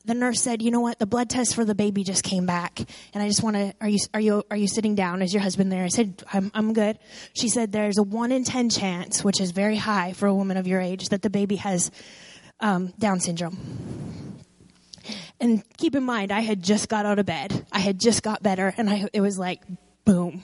the 0.03 0.13
nurse 0.13 0.41
said, 0.41 0.61
you 0.61 0.71
know 0.71 0.81
what? 0.81 0.99
The 0.99 1.05
blood 1.05 1.29
test 1.29 1.55
for 1.55 1.65
the 1.65 1.73
baby 1.73 2.03
just 2.03 2.23
came 2.23 2.45
back. 2.45 2.79
And 3.13 3.23
I 3.23 3.27
just 3.27 3.41
want 3.41 3.55
to, 3.55 3.73
are 3.81 3.87
you, 3.87 3.97
are 4.13 4.19
you, 4.19 4.43
are 4.51 4.57
you 4.57 4.67
sitting 4.67 4.93
down? 4.93 5.21
Is 5.21 5.33
your 5.33 5.41
husband 5.41 5.71
there? 5.71 5.83
I 5.83 5.87
said, 5.87 6.21
I'm, 6.31 6.51
I'm 6.53 6.73
good. 6.73 6.99
She 7.33 7.49
said, 7.49 7.71
there's 7.71 7.97
a 7.97 8.03
one 8.03 8.31
in 8.31 8.43
10 8.43 8.69
chance, 8.69 9.23
which 9.23 9.41
is 9.41 9.51
very 9.51 9.77
high 9.77 10.13
for 10.13 10.27
a 10.27 10.35
woman 10.35 10.57
of 10.57 10.67
your 10.67 10.79
age, 10.79 11.09
that 11.09 11.21
the 11.21 11.29
baby 11.29 11.55
has 11.55 11.91
um, 12.59 12.93
Down 12.99 13.19
syndrome. 13.19 14.34
And 15.39 15.63
keep 15.77 15.95
in 15.95 16.03
mind, 16.03 16.31
I 16.31 16.41
had 16.41 16.63
just 16.63 16.87
got 16.87 17.05
out 17.05 17.19
of 17.19 17.25
bed. 17.25 17.65
I 17.71 17.79
had 17.79 17.99
just 17.99 18.23
got 18.23 18.41
better, 18.41 18.73
and 18.77 18.89
I, 18.89 19.09
it 19.11 19.21
was 19.21 19.37
like, 19.37 19.61
boom. 20.05 20.41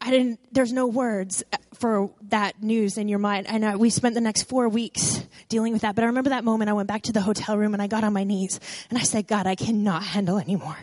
I 0.00 0.10
didn't, 0.10 0.40
there's 0.52 0.72
no 0.72 0.88
words 0.88 1.44
for 1.74 2.10
that 2.30 2.62
news 2.62 2.98
in 2.98 3.08
your 3.08 3.20
mind. 3.20 3.46
And 3.48 3.64
I, 3.64 3.76
we 3.76 3.88
spent 3.88 4.14
the 4.14 4.20
next 4.20 4.44
four 4.44 4.68
weeks 4.68 5.24
dealing 5.48 5.72
with 5.72 5.82
that. 5.82 5.94
But 5.94 6.02
I 6.02 6.08
remember 6.08 6.30
that 6.30 6.42
moment 6.42 6.70
I 6.70 6.72
went 6.72 6.88
back 6.88 7.02
to 7.02 7.12
the 7.12 7.20
hotel 7.20 7.56
room 7.56 7.72
and 7.72 7.80
I 7.80 7.86
got 7.86 8.02
on 8.02 8.12
my 8.12 8.24
knees 8.24 8.58
and 8.90 8.98
I 8.98 9.02
said, 9.02 9.28
God, 9.28 9.46
I 9.46 9.54
cannot 9.54 10.02
handle 10.02 10.38
anymore. 10.38 10.76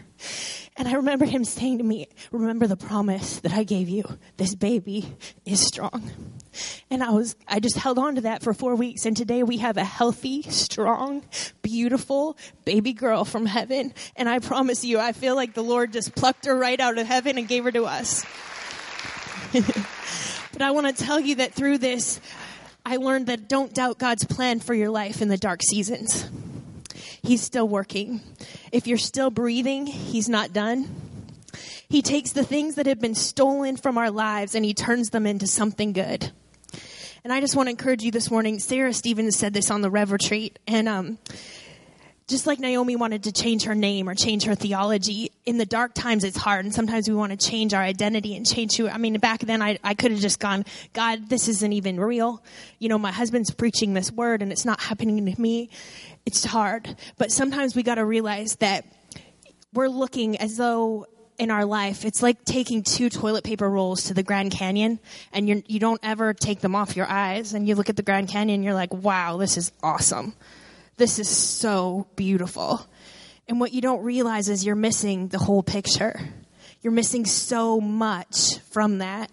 And 0.80 0.88
I 0.88 0.94
remember 0.94 1.26
him 1.26 1.44
saying 1.44 1.80
to 1.80 1.84
me, 1.84 2.08
remember 2.32 2.66
the 2.66 2.78
promise 2.78 3.42
that 3.42 3.52
I 3.52 3.64
gave 3.64 3.90
you. 3.90 4.06
This 4.38 4.56
baby 4.56 5.14
is 5.46 5.60
strong. 5.60 6.10
And 6.90 7.04
I 7.04 7.10
was, 7.12 7.36
I 7.50 7.60
just 7.60 7.76
held 7.76 8.00
on 8.00 8.16
to 8.16 8.22
that 8.22 8.44
for 8.44 8.54
four 8.54 8.76
weeks. 8.76 9.06
And 9.06 9.16
today 9.16 9.44
we 9.44 9.58
have 9.58 9.76
a 9.76 9.84
healthy, 9.84 10.42
strong, 10.44 11.22
beautiful 11.62 12.38
baby 12.64 12.94
girl 12.94 13.26
from 13.26 13.46
heaven. 13.46 13.94
And 14.16 14.30
I 14.30 14.40
promise 14.40 14.86
you, 14.86 15.00
I 15.00 15.12
feel 15.12 15.36
like 15.36 15.54
the 15.54 15.64
Lord 15.64 15.92
just 15.92 16.16
plucked 16.16 16.46
her 16.46 16.56
right 16.56 16.80
out 16.80 16.98
of 16.98 17.06
heaven 17.06 17.38
and 17.38 17.46
gave 17.46 17.66
her 17.66 17.74
to 17.74 17.84
us. 17.84 18.26
but 19.52 20.62
I 20.62 20.72
want 20.72 20.96
to 20.96 21.04
tell 21.04 21.20
you 21.20 21.36
that 21.36 21.54
through 21.54 21.80
this, 21.80 22.22
I 22.86 22.96
learned 22.96 23.28
that 23.28 23.50
don't 23.50 23.74
doubt 23.74 24.00
God's 24.00 24.24
plan 24.24 24.62
for 24.62 24.74
your 24.74 24.90
life 24.90 25.22
in 25.22 25.28
the 25.28 25.38
dark 25.38 25.62
seasons. 25.62 26.30
He's 27.22 27.42
still 27.42 27.68
working. 27.68 28.22
If 28.72 28.88
you're 28.88 28.98
still 28.98 29.30
breathing, 29.30 29.86
He's 29.86 30.30
not 30.30 30.54
done. 30.54 30.88
He 31.90 32.02
takes 32.02 32.32
the 32.32 32.44
things 32.44 32.76
that 32.76 32.86
have 32.86 33.00
been 33.00 33.16
stolen 33.16 33.78
from 33.78 33.98
our 33.98 34.12
lives 34.12 34.56
and 34.56 34.64
He 34.64 34.74
turns 34.74 35.10
them 35.10 35.26
into 35.26 35.48
something 35.48 35.94
good. 35.94 36.32
And 37.24 37.34
I 37.34 37.42
just 37.42 37.56
want 37.56 37.68
to 37.68 37.72
encourage 37.72 38.04
you 38.04 38.12
this 38.12 38.32
morning. 38.32 38.60
Sarah 38.60 38.94
Stevens 38.94 39.36
said 39.36 39.54
this 39.54 39.70
on 39.70 39.82
the 39.82 39.90
Rev 39.90 40.12
Retreat, 40.12 40.58
and 40.66 40.88
um, 40.88 41.18
just 42.30 42.46
like 42.46 42.60
Naomi 42.60 42.96
wanted 42.96 43.24
to 43.24 43.32
change 43.32 43.64
her 43.64 43.74
name 43.74 44.08
or 44.08 44.14
change 44.14 44.44
her 44.44 44.54
theology, 44.54 45.32
in 45.46 45.58
the 45.58 45.66
dark 45.66 45.96
times 45.96 46.24
it's 46.24 46.38
hard. 46.38 46.64
And 46.64 46.74
sometimes 46.74 47.10
we 47.10 47.16
want 47.16 47.38
to 47.38 47.38
change 47.38 47.74
our 47.74 47.82
identity 47.82 48.38
and 48.38 48.46
change 48.46 48.78
who, 48.78 48.88
I 48.88 48.98
mean, 49.00 49.18
back 49.18 49.42
then 49.42 49.64
I, 49.64 49.80
I 49.84 49.96
could 49.96 50.12
have 50.12 50.20
just 50.20 50.40
gone, 50.40 50.64
God, 50.94 51.28
this 51.28 51.48
isn't 51.48 51.74
even 51.74 52.00
real. 52.00 52.44
You 52.78 52.88
know, 52.88 53.00
my 53.00 53.12
husband's 53.12 53.50
preaching 53.50 53.96
this 53.96 54.12
word 54.12 54.44
and 54.44 54.52
it's 54.52 54.64
not 54.64 54.80
happening 54.80 55.26
to 55.26 55.42
me. 55.42 55.72
It's 56.26 56.46
hard. 56.46 56.96
But 57.18 57.32
sometimes 57.32 57.76
we 57.76 57.82
got 57.82 57.96
to 57.96 58.06
realize 58.06 58.58
that 58.58 58.86
we're 59.74 59.90
looking 59.90 60.38
as 60.38 60.56
though 60.56 61.08
in 61.40 61.50
our 61.50 61.66
life, 61.66 62.06
it's 62.06 62.22
like 62.22 62.46
taking 62.46 62.84
two 62.84 63.10
toilet 63.10 63.44
paper 63.44 63.68
rolls 63.68 64.04
to 64.04 64.14
the 64.14 64.24
Grand 64.24 64.52
Canyon 64.52 65.00
and 65.34 65.48
you're, 65.48 65.64
you 65.66 65.80
don't 65.80 66.00
ever 66.04 66.36
take 66.36 66.60
them 66.60 66.76
off 66.76 66.96
your 66.96 67.08
eyes 67.08 67.54
and 67.54 67.68
you 67.68 67.74
look 67.74 67.90
at 67.90 67.96
the 67.96 68.04
Grand 68.04 68.28
Canyon 68.28 68.62
you're 68.62 68.74
like, 68.76 68.94
wow, 68.94 69.38
this 69.38 69.58
is 69.58 69.72
awesome. 69.82 70.36
This 71.00 71.18
is 71.18 71.30
so 71.30 72.08
beautiful. 72.18 72.86
And 73.48 73.58
what 73.62 73.72
you 73.72 73.80
don't 73.80 74.04
realize 74.04 74.50
is 74.50 74.66
you're 74.66 74.76
missing 74.76 75.30
the 75.30 75.38
whole 75.38 75.64
picture. 75.64 76.20
You're 76.82 76.92
missing 76.92 77.24
so 77.24 77.80
much 77.80 78.58
from 78.72 78.98
that. 78.98 79.32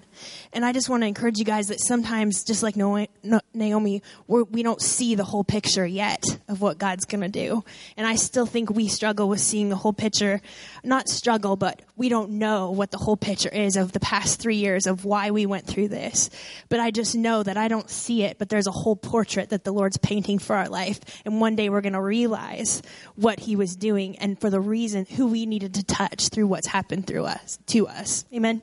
And 0.52 0.64
I 0.64 0.72
just 0.72 0.88
want 0.88 1.02
to 1.02 1.06
encourage 1.06 1.38
you 1.38 1.44
guys 1.44 1.68
that 1.68 1.80
sometimes, 1.80 2.44
just 2.44 2.62
like 2.62 2.76
Naomi, 2.76 4.02
we're, 4.26 4.44
we 4.44 4.62
do 4.62 4.68
not 4.68 4.80
see 4.80 5.14
the 5.14 5.24
whole 5.24 5.44
picture 5.44 5.86
yet 5.86 6.24
of 6.48 6.60
what 6.60 6.78
God's 6.78 7.04
going 7.04 7.20
to 7.20 7.28
do. 7.28 7.64
And 7.96 8.06
I 8.06 8.16
still 8.16 8.46
think 8.46 8.70
we 8.70 8.88
struggle 8.88 9.28
with 9.28 9.40
seeing 9.40 9.68
the 9.68 9.76
whole 9.76 9.92
picture. 9.92 10.40
Not 10.84 11.08
struggle, 11.08 11.56
but 11.56 11.82
we 11.96 12.08
don't 12.08 12.32
know 12.32 12.70
what 12.70 12.90
the 12.90 12.98
whole 12.98 13.16
picture 13.16 13.48
is 13.48 13.76
of 13.76 13.92
the 13.92 14.00
past 14.00 14.40
three 14.40 14.56
years 14.56 14.86
of 14.86 15.04
why 15.04 15.30
we 15.30 15.46
went 15.46 15.66
through 15.66 15.88
this. 15.88 16.30
But 16.68 16.80
I 16.80 16.90
just 16.90 17.14
know 17.14 17.42
that 17.42 17.56
I 17.56 17.68
don't 17.68 17.88
see 17.90 18.22
it, 18.22 18.38
but 18.38 18.48
there's 18.48 18.66
a 18.66 18.72
whole 18.72 18.96
portrait 18.96 19.50
that 19.50 19.64
the 19.64 19.72
Lord's 19.72 19.96
painting 19.96 20.38
for 20.38 20.56
our 20.56 20.68
life. 20.68 21.00
And 21.24 21.40
one 21.40 21.56
day 21.56 21.68
we're 21.68 21.80
going 21.80 21.92
to 21.92 22.00
realize 22.00 22.82
what 23.14 23.40
He 23.40 23.56
was 23.56 23.76
doing 23.76 24.18
and 24.18 24.40
for 24.40 24.50
the 24.50 24.60
reason 24.60 25.06
who 25.06 25.26
we 25.26 25.46
needed 25.46 25.74
to 25.74 25.84
touch 25.84 26.28
through 26.28 26.46
what's 26.46 26.66
happened 26.66 27.06
through 27.06 27.24
us, 27.24 27.58
to 27.66 27.86
us. 27.86 28.24
Amen. 28.32 28.62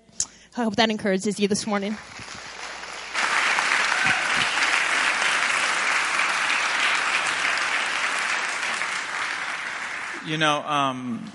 I 0.56 0.64
hope 0.64 0.76
that 0.76 0.92
encourages 0.92 1.40
you 1.40 1.48
this 1.48 1.66
morning. 1.66 1.98
You 10.28 10.38
know, 10.38 10.62
um, 10.62 11.32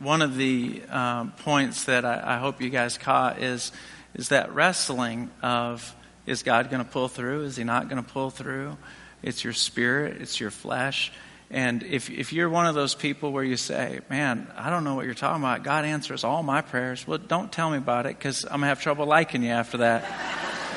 one 0.00 0.22
of 0.22 0.36
the 0.36 0.82
uh, 0.90 1.26
points 1.44 1.84
that 1.84 2.06
I, 2.06 2.36
I, 2.36 2.38
hope 2.38 2.62
you 2.62 2.70
guys 2.70 2.96
caught 2.96 3.42
is 3.42 3.72
is 4.14 4.30
that 4.30 4.54
wrestling 4.54 5.30
of 5.42 5.94
is 6.24 6.42
God 6.42 6.70
going 6.70 6.82
to 6.82 6.90
pull 6.90 7.08
through? 7.08 7.42
Is 7.42 7.56
He 7.56 7.64
not 7.64 7.90
going 7.90 8.02
to 8.02 8.10
pull 8.10 8.30
through? 8.30 8.78
It's 9.22 9.44
your 9.44 9.52
spirit, 9.52 10.22
it's 10.22 10.40
your 10.40 10.50
flesh, 10.50 11.12
and 11.52 11.82
if, 11.82 12.08
if 12.08 12.32
you're 12.32 12.48
one 12.48 12.64
of 12.66 12.74
those 12.74 12.94
people 12.94 13.30
where 13.30 13.44
you 13.44 13.58
say, 13.58 14.00
man, 14.08 14.50
I 14.56 14.70
don't 14.70 14.84
know 14.84 14.94
what 14.94 15.04
you're 15.04 15.12
talking 15.12 15.42
about, 15.42 15.62
God 15.62 15.84
answers 15.84 16.24
all 16.24 16.42
my 16.42 16.62
prayers, 16.62 17.06
well, 17.06 17.18
don't 17.18 17.52
tell 17.52 17.68
me 17.68 17.76
about 17.76 18.06
it 18.06 18.16
because 18.16 18.44
I'm 18.44 18.52
going 18.52 18.60
to 18.62 18.66
have 18.68 18.80
trouble 18.80 19.04
liking 19.04 19.42
you 19.42 19.50
after 19.50 19.76
that. 19.78 20.10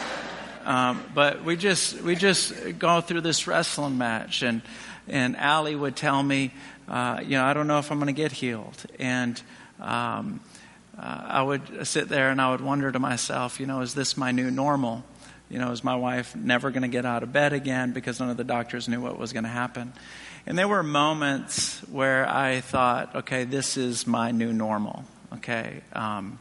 um, 0.66 1.02
but 1.14 1.46
we 1.46 1.56
just, 1.56 2.02
we 2.02 2.16
just 2.16 2.78
go 2.78 3.00
through 3.00 3.22
this 3.22 3.48
wrestling 3.48 3.98
match, 3.98 4.44
and, 4.44 4.62
and 5.08 5.38
Allie 5.38 5.78
would 5.78 5.96
tell 5.96 6.22
me, 6.22 6.54
uh, 6.90 7.22
you 7.24 7.38
know, 7.38 7.46
I 7.46 7.54
don't 7.54 7.68
know 7.68 7.80
if 7.80 7.90
I'm 7.90 7.98
going 8.00 8.14
to 8.14 8.22
get 8.22 8.34
healed. 8.34 8.86
And 9.00 9.42
um, 9.80 10.42
uh, 10.98 11.22
I 11.26 11.42
would 11.42 11.88
sit 11.88 12.10
there 12.10 12.32
and 12.32 12.42
I 12.42 12.52
would 12.52 12.62
wonder 12.62 12.92
to 12.92 13.00
myself, 13.00 13.62
you 13.62 13.66
know, 13.66 13.80
is 13.80 13.94
this 13.94 14.18
my 14.18 14.32
new 14.32 14.52
normal? 14.52 15.06
You 15.50 15.60
know, 15.60 15.72
is 15.72 15.86
my 15.86 15.96
wife 15.96 16.36
never 16.36 16.70
going 16.72 16.82
to 16.82 16.90
get 16.90 17.06
out 17.06 17.24
of 17.24 17.32
bed 17.32 17.54
again 17.54 17.94
because 17.94 18.20
none 18.20 18.30
of 18.30 18.36
the 18.36 18.44
doctors 18.44 18.90
knew 18.90 19.00
what 19.00 19.18
was 19.18 19.32
going 19.32 19.44
to 19.44 19.50
happen? 19.50 19.94
And 20.48 20.58
there 20.58 20.68
were 20.68 20.84
moments 20.84 21.80
where 21.90 22.28
I 22.30 22.62
thought, 22.62 23.16
okay, 23.16 23.46
this 23.46 23.78
is 23.78 24.06
my 24.06 24.32
new 24.32 24.54
normal. 24.54 25.04
Okay, 25.34 25.82
um, 25.94 26.38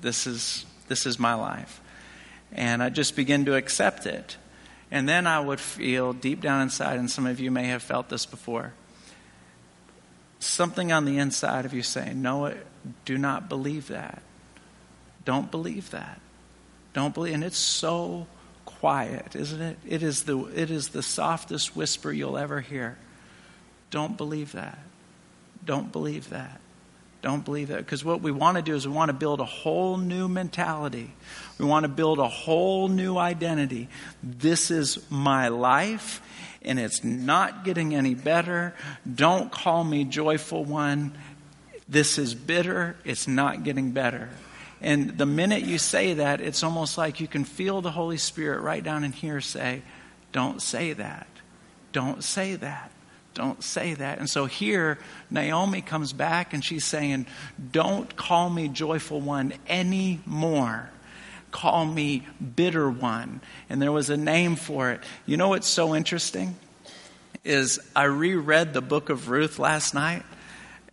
this 0.00 0.26
is 0.26 0.66
this 0.88 1.06
is 1.06 1.18
my 1.18 1.34
life. 1.34 1.80
And 2.52 2.82
I 2.82 2.90
just 2.90 3.16
begin 3.16 3.44
to 3.46 3.54
accept 3.54 4.06
it. 4.06 4.36
And 4.90 5.08
then 5.08 5.26
I 5.26 5.40
would 5.40 5.60
feel 5.60 6.12
deep 6.12 6.40
down 6.40 6.62
inside, 6.62 6.98
and 6.98 7.10
some 7.10 7.26
of 7.26 7.40
you 7.40 7.50
may 7.50 7.64
have 7.64 7.82
felt 7.82 8.08
this 8.08 8.24
before, 8.24 8.72
something 10.38 10.92
on 10.92 11.04
the 11.04 11.18
inside 11.18 11.64
of 11.64 11.74
you 11.74 11.82
saying, 11.82 12.20
No, 12.22 12.54
do 13.04 13.18
not 13.18 13.48
believe 13.48 13.88
that. 13.88 14.22
Don't 15.24 15.50
believe 15.50 15.90
that. 15.90 16.20
Don't 16.92 17.14
believe. 17.14 17.34
And 17.34 17.44
it's 17.44 17.58
so 17.58 18.26
quiet, 18.86 19.34
isn't 19.34 19.60
it? 19.60 19.76
It 19.84 20.04
is 20.04 20.22
the, 20.22 20.44
it 20.54 20.70
is 20.70 20.90
the 20.90 21.02
softest 21.02 21.74
whisper 21.74 22.12
you'll 22.12 22.38
ever 22.38 22.60
hear. 22.60 22.96
Don't 23.90 24.16
believe 24.16 24.52
that. 24.52 24.78
Don't 25.64 25.90
believe 25.90 26.30
that. 26.30 26.60
Don't 27.20 27.44
believe 27.44 27.66
that. 27.66 27.78
Because 27.78 28.04
what 28.04 28.20
we 28.20 28.30
want 28.30 28.58
to 28.58 28.62
do 28.62 28.76
is 28.76 28.86
we 28.86 28.94
want 28.94 29.08
to 29.08 29.12
build 29.12 29.40
a 29.40 29.44
whole 29.44 29.96
new 29.96 30.28
mentality. 30.28 31.12
We 31.58 31.64
want 31.64 31.82
to 31.82 31.88
build 31.88 32.20
a 32.20 32.28
whole 32.28 32.86
new 32.86 33.18
identity. 33.18 33.88
This 34.22 34.70
is 34.70 35.04
my 35.10 35.48
life, 35.48 36.22
and 36.62 36.78
it's 36.78 37.02
not 37.02 37.64
getting 37.64 37.92
any 37.92 38.14
better. 38.14 38.72
Don't 39.12 39.50
call 39.50 39.82
me 39.82 40.04
joyful 40.04 40.64
one. 40.64 41.12
This 41.88 42.18
is 42.18 42.36
bitter. 42.36 42.94
It's 43.04 43.26
not 43.26 43.64
getting 43.64 43.90
better. 43.90 44.28
And 44.80 45.16
the 45.16 45.26
minute 45.26 45.62
you 45.62 45.78
say 45.78 46.14
that, 46.14 46.40
it's 46.40 46.62
almost 46.62 46.98
like 46.98 47.20
you 47.20 47.26
can 47.26 47.44
feel 47.44 47.80
the 47.80 47.90
Holy 47.90 48.18
Spirit 48.18 48.60
right 48.60 48.82
down 48.82 49.04
in 49.04 49.12
here 49.12 49.40
say, 49.40 49.82
Don't 50.32 50.60
say 50.60 50.92
that. 50.92 51.26
Don't 51.92 52.22
say 52.22 52.56
that. 52.56 52.90
Don't 53.32 53.62
say 53.62 53.94
that. 53.94 54.18
And 54.18 54.28
so 54.28 54.46
here, 54.46 54.98
Naomi 55.30 55.82
comes 55.82 56.12
back 56.12 56.52
and 56.54 56.64
she's 56.64 56.84
saying, 56.84 57.26
Don't 57.72 58.16
call 58.16 58.50
me 58.50 58.68
joyful 58.68 59.20
one 59.20 59.54
anymore. 59.68 60.90
Call 61.50 61.86
me 61.86 62.26
bitter 62.56 62.90
one. 62.90 63.40
And 63.70 63.80
there 63.80 63.92
was 63.92 64.10
a 64.10 64.16
name 64.16 64.56
for 64.56 64.90
it. 64.90 65.00
You 65.24 65.36
know 65.36 65.48
what's 65.48 65.66
so 65.66 65.94
interesting? 65.94 66.56
Is 67.44 67.78
I 67.94 68.04
reread 68.04 68.74
the 68.74 68.82
book 68.82 69.08
of 69.08 69.30
Ruth 69.30 69.58
last 69.58 69.94
night. 69.94 70.22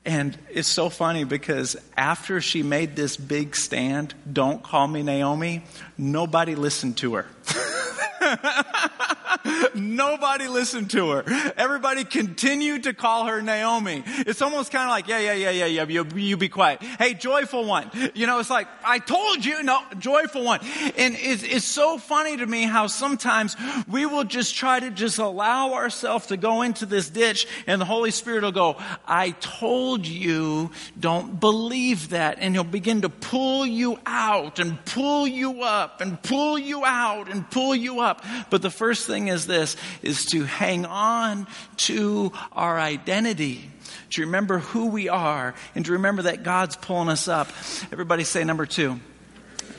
And 0.06 0.38
it's 0.50 0.68
so 0.68 0.90
funny 0.90 1.24
because 1.24 1.78
after 1.96 2.42
she 2.42 2.62
made 2.62 2.96
this 2.96 3.16
big 3.16 3.56
stand, 3.56 4.14
don't 4.32 4.62
call 4.62 4.88
me 4.88 5.02
Naomi, 5.02 5.64
nobody 5.98 6.56
listened 6.56 6.98
to 6.98 7.16
her. 7.16 7.26
Nobody 9.76 10.48
listened 10.48 10.92
to 10.92 11.10
her. 11.12 11.24
Everybody 11.58 12.04
continued 12.04 12.84
to 12.84 12.94
call 12.94 13.26
her 13.26 13.42
Naomi. 13.42 14.04
It's 14.06 14.42
almost 14.42 14.72
kind 14.72 14.86
of 14.86 14.90
like, 14.90 15.08
yeah, 15.08 15.20
yeah, 15.20 15.34
yeah, 15.34 15.50
yeah, 15.50 15.66
yeah, 15.66 15.86
you, 15.88 16.06
you 16.16 16.38
be 16.38 16.50
quiet. 16.50 16.82
Hey, 16.82 17.14
joyful 17.14 17.66
one. 17.66 17.90
You 18.14 18.28
know, 18.28 18.40
it's 18.40 18.50
like, 18.50 18.68
I 18.86 19.00
told 19.00 19.44
you, 19.44 19.64
no, 19.64 19.80
joyful 20.00 20.44
one. 20.44 20.60
And 20.98 21.16
it's, 21.18 21.44
it's 21.44 21.66
so 21.66 21.98
funny 21.98 22.38
to 22.38 22.46
me 22.46 22.64
how 22.64 22.88
sometimes 22.88 23.56
we 23.88 24.06
will 24.06 24.24
just 24.24 24.56
try 24.56 24.80
to 24.80 24.92
just 24.92 25.18
allow 25.18 25.74
ourselves 25.74 26.28
to 26.28 26.38
go 26.38 26.62
into 26.62 26.86
this 26.86 27.10
ditch 27.10 27.48
and 27.68 27.82
the 27.82 27.86
Holy 27.86 28.12
Spirit 28.12 28.44
will 28.44 28.52
go, 28.52 28.78
I 29.06 29.32
told 29.32 30.06
you, 30.06 30.72
don't 31.00 31.40
believe 31.40 32.10
that. 32.10 32.38
And 32.40 32.54
he'll 32.54 32.64
begin 32.64 33.02
to 33.02 33.10
pull 33.10 33.66
you 33.66 34.00
out 34.06 34.60
and 34.60 34.84
pull 34.86 35.28
you 35.28 35.64
up 35.64 36.02
and 36.02 36.22
pull 36.22 36.58
you 36.58 36.86
out 36.86 37.30
and 37.30 37.50
pull 37.50 37.76
you 37.76 38.00
up. 38.00 38.13
But 38.50 38.62
the 38.62 38.70
first 38.70 39.08
thing 39.08 39.28
is 39.28 39.48
this, 39.48 39.76
is 40.02 40.26
to 40.28 40.44
hang 40.44 40.86
on 40.86 41.48
to 41.78 42.32
our 42.52 42.80
identity 42.80 43.70
to 44.12 44.22
remember 44.22 44.60
who 44.60 44.88
we 44.88 45.10
are 45.10 45.56
and 45.76 45.86
to 45.86 45.94
remember 45.94 46.24
that 46.24 46.44
God's 46.44 46.76
pulling 46.76 47.10
us 47.10 47.28
up. 47.28 47.50
Everybody 47.92 48.24
say 48.24 48.44
number 48.44 48.66
two. 48.66 49.00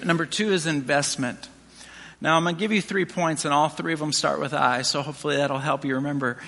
Number 0.05 0.27
two 0.27 0.53
is 0.53 0.66
investment. 0.66 1.49
Now, 2.20 2.37
I'm 2.37 2.44
going 2.44 2.55
to 2.55 2.59
give 2.59 2.73
you 2.73 2.81
three 2.81 3.05
points, 3.05 3.44
and 3.44 3.53
all 3.53 3.68
three 3.68 3.92
of 3.92 3.99
them 3.99 4.12
start 4.12 4.40
with 4.40 4.55
I, 4.55 4.83
so 4.83 5.03
hopefully 5.03 5.37
that'll 5.37 5.59
help 5.59 5.85
you 5.85 5.97
remember. 5.97 6.38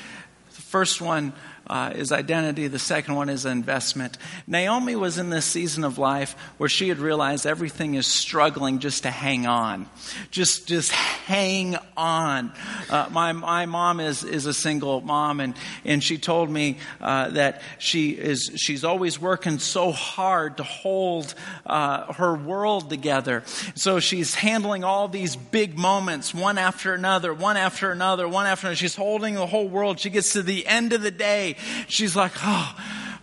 The 0.55 0.63
first 0.63 1.01
one 1.01 1.33
uh, 1.69 1.93
is 1.95 2.13
identity. 2.13 2.69
The 2.69 2.79
second 2.79 3.15
one 3.15 3.29
is 3.29 3.45
investment. 3.47 4.19
Naomi 4.47 4.97
was 4.97 5.19
in 5.19 5.31
this 5.31 5.45
season 5.45 5.85
of 5.85 5.99
life 5.99 6.37
where 6.59 6.69
she 6.69 6.89
had 6.89 6.99
realized 6.99 7.47
everything 7.47 7.95
is 7.95 8.07
struggling 8.07 8.79
just 8.79 9.03
to 9.03 9.11
hang 9.11 9.47
on. 9.47 9.87
Just, 10.31 10.69
just 10.69 10.93
hang 10.93 11.77
on. 11.97 12.53
Uh, 12.89 13.09
my, 13.11 13.33
my 13.33 13.67
mom 13.67 14.01
is, 14.01 14.23
is 14.25 14.47
a 14.47 14.55
single 14.55 15.01
mom 15.01 15.41
and, 15.41 15.55
and 15.85 16.03
she 16.03 16.19
told 16.19 16.51
me, 16.51 16.79
uh, 17.01 17.31
that 17.31 17.63
she 17.79 18.11
is, 18.11 18.53
she's 18.57 18.85
always 18.85 19.21
working 19.21 19.59
so 19.59 19.93
hard 19.93 20.59
to 20.59 20.63
hold, 20.63 21.35
uh, 21.65 22.13
her 22.15 22.35
world 22.35 22.91
together. 22.91 23.43
So 23.75 24.01
she's 24.01 24.35
handling 24.35 24.85
all 24.85 25.09
these 25.09 25.37
big 25.37 25.77
moments, 25.77 26.33
one 26.33 26.59
after 26.59 26.95
another, 26.95 27.35
one 27.35 27.57
after 27.57 27.91
another, 27.91 28.29
one 28.29 28.47
after 28.47 28.69
another. 28.69 28.77
She's 28.77 28.97
holding 28.97 29.35
the 29.35 29.47
whole 29.47 29.69
world. 29.69 29.99
She 29.99 30.11
gets 30.11 30.33
to 30.35 30.43
the 30.43 30.67
end 30.67 30.93
of 30.93 31.03
the 31.03 31.11
day 31.11 31.56
She's 31.89 32.17
like, 32.17 32.33
oh, 32.43 32.77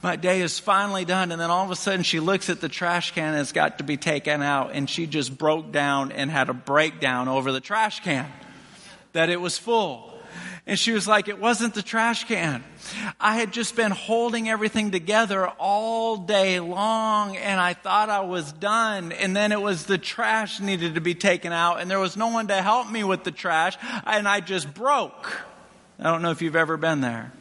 my 0.03 0.17
day 0.17 0.41
is 0.41 0.59
finally 0.59 1.05
done. 1.05 1.31
And 1.31 1.39
then 1.39 1.49
all 1.49 1.63
of 1.63 1.71
a 1.71 1.75
sudden 1.75 2.03
she 2.03 2.19
looks 2.19 2.49
at 2.49 2.59
the 2.59 2.69
trash 2.69 3.11
can 3.11 3.35
it's 3.35 3.53
got 3.53 3.77
to 3.77 3.83
be 3.83 3.97
taken 3.97 4.43
out. 4.43 4.71
And 4.73 4.89
she 4.89 5.07
just 5.07 5.35
broke 5.35 5.71
down 5.71 6.11
and 6.11 6.29
had 6.29 6.49
a 6.49 6.53
breakdown 6.53 7.29
over 7.29 7.51
the 7.51 7.61
trash 7.61 8.01
can, 8.01 8.29
that 9.13 9.29
it 9.29 9.39
was 9.39 9.57
full. 9.57 10.09
And 10.65 10.79
she 10.79 10.93
was 10.93 11.07
like, 11.07 11.27
it 11.27 11.39
wasn't 11.39 11.73
the 11.73 11.81
trash 11.81 12.23
can. 12.23 12.63
I 13.19 13.35
had 13.35 13.51
just 13.51 13.75
been 13.75 13.91
holding 13.91 14.47
everything 14.47 14.91
together 14.91 15.47
all 15.47 16.15
day 16.17 16.61
long 16.61 17.35
and 17.35 17.59
I 17.59 17.73
thought 17.73 18.09
I 18.09 18.21
was 18.21 18.51
done. 18.53 19.11
And 19.11 19.35
then 19.35 19.51
it 19.51 19.61
was 19.61 19.85
the 19.85 19.97
trash 19.97 20.61
needed 20.61 20.95
to 20.95 21.01
be 21.01 21.15
taken 21.15 21.51
out 21.51 21.81
and 21.81 21.91
there 21.91 21.99
was 21.99 22.15
no 22.15 22.27
one 22.27 22.47
to 22.47 22.61
help 22.61 22.89
me 22.89 23.03
with 23.03 23.25
the 23.25 23.31
trash 23.31 23.77
and 24.05 24.25
I 24.27 24.39
just 24.39 24.73
broke. 24.73 25.41
I 25.99 26.03
don't 26.03 26.21
know 26.21 26.31
if 26.31 26.41
you've 26.41 26.55
ever 26.55 26.77
been 26.77 27.01
there 27.01 27.33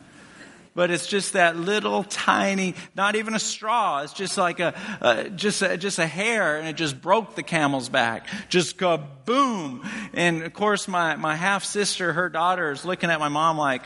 but 0.74 0.90
it's 0.90 1.06
just 1.06 1.35
that 1.35 1.56
little 1.56 2.04
tiny, 2.04 2.74
not 2.94 3.16
even 3.16 3.35
a 3.35 3.38
straw. 3.38 4.02
It's 4.02 4.12
just 4.12 4.38
like 4.38 4.61
a, 4.61 5.30
just 5.37 5.62
a, 5.62 5.76
just 5.76 5.98
a 5.98 6.06
hair, 6.06 6.58
and 6.58 6.68
it 6.68 6.76
just 6.76 7.00
broke 7.00 7.35
the 7.35 7.42
camel's 7.42 7.88
back. 7.88 8.26
Just 8.48 8.78
kaboom! 8.78 9.87
And 10.14 10.42
of 10.42 10.52
course, 10.52 10.88
my 10.88 11.16
my 11.16 11.37
half 11.37 11.64
sister, 11.64 12.12
her 12.12 12.28
daughter, 12.28 12.70
is 12.70 12.85
looking 12.85 13.11
at 13.11 13.20
my 13.20 13.28
mom 13.28 13.58
like, 13.58 13.82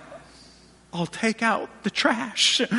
"I'll 0.97 1.07
take 1.07 1.43
out 1.43 1.69
the 1.83 1.91
trash." 1.91 2.61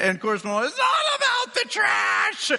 and 0.00 0.16
of 0.16 0.20
course, 0.20 0.40
it's 0.40 0.48
all 0.48 0.60
about 0.62 1.54
the 1.54 1.68
trash. 1.68 2.52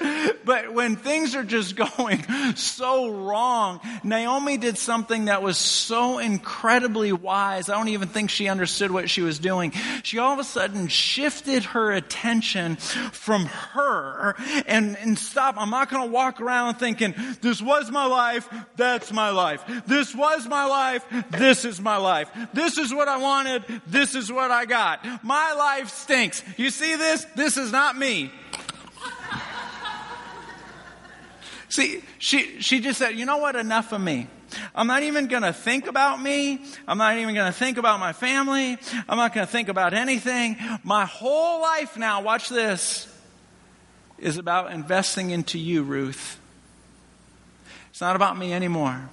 But 0.45 0.73
when 0.73 0.95
things 0.95 1.36
are 1.36 1.43
just 1.43 1.76
going 1.97 2.23
so 2.56 3.10
wrong, 3.10 3.80
Naomi 4.04 4.58
did 4.58 4.78
something 4.78 5.26
that 5.26 5.43
was 5.43 5.58
so 5.58 6.19
incredibly 6.19 7.12
wise. 7.12 7.69
I 7.69 7.76
don't 7.76 7.89
even 7.89 8.08
think 8.08 8.30
she 8.30 8.47
understood 8.47 8.91
what 8.91 9.10
she 9.10 9.21
was 9.21 9.39
doing. 9.39 9.73
She 10.04 10.17
all 10.19 10.34
of 10.34 10.39
a 10.39 10.43
sudden 10.43 10.88
shifted 10.88 11.63
her 11.65 11.91
attention 11.91 12.78
from 12.78 13.45
her 13.45 14.36
and, 14.65 14.97
and 14.97 15.17
stop. 15.17 15.56
I'm 15.58 15.69
not 15.69 15.89
going 15.89 16.08
to 16.08 16.12
walk 16.12 16.41
around 16.41 16.76
thinking, 16.76 17.13
this 17.41 17.62
was 17.62 17.91
my 17.91 18.06
life, 18.06 18.50
that's 18.76 19.12
my 19.12 19.30
life. 19.30 19.63
This 19.86 20.15
was 20.15 20.47
my 20.47 20.65
life, 20.65 21.06
this 21.32 21.65
is 21.65 21.82
my 21.82 21.97
life. 21.97 22.30
This 22.54 22.78
is 22.78 22.93
what 22.93 23.08
I 23.08 23.17
wanted, 23.17 23.63
this 23.88 24.15
is 24.15 24.32
what 24.32 24.52
I 24.52 24.65
got. 24.65 24.76
My 25.23 25.53
life 25.53 25.89
stinks. 25.89 26.43
You 26.57 26.69
see 26.69 26.95
this? 26.95 27.25
This 27.35 27.57
is 27.57 27.71
not 27.71 27.97
me. 27.97 28.31
See, 31.69 32.01
she, 32.17 32.61
she 32.61 32.79
just 32.79 32.97
said, 32.97 33.11
you 33.11 33.25
know 33.25 33.37
what? 33.37 33.55
Enough 33.55 33.91
of 33.91 34.01
me. 34.01 34.27
I'm 34.73 34.87
not 34.87 35.03
even 35.03 35.27
going 35.27 35.43
to 35.43 35.53
think 35.53 35.87
about 35.87 36.21
me. 36.21 36.63
I'm 36.87 36.97
not 36.97 37.17
even 37.17 37.35
going 37.35 37.51
to 37.51 37.57
think 37.57 37.77
about 37.77 37.99
my 37.99 38.13
family. 38.13 38.77
I'm 39.07 39.17
not 39.17 39.33
going 39.33 39.45
to 39.45 39.51
think 39.51 39.67
about 39.67 39.93
anything. 39.93 40.55
My 40.83 41.05
whole 41.05 41.61
life 41.61 41.97
now, 41.97 42.21
watch 42.21 42.49
this, 42.49 43.07
is 44.17 44.37
about 44.37 44.71
investing 44.71 45.31
into 45.31 45.59
you, 45.59 45.83
Ruth. 45.83 46.39
It's 47.89 48.01
not 48.01 48.15
about 48.15 48.37
me 48.37 48.53
anymore. 48.53 49.09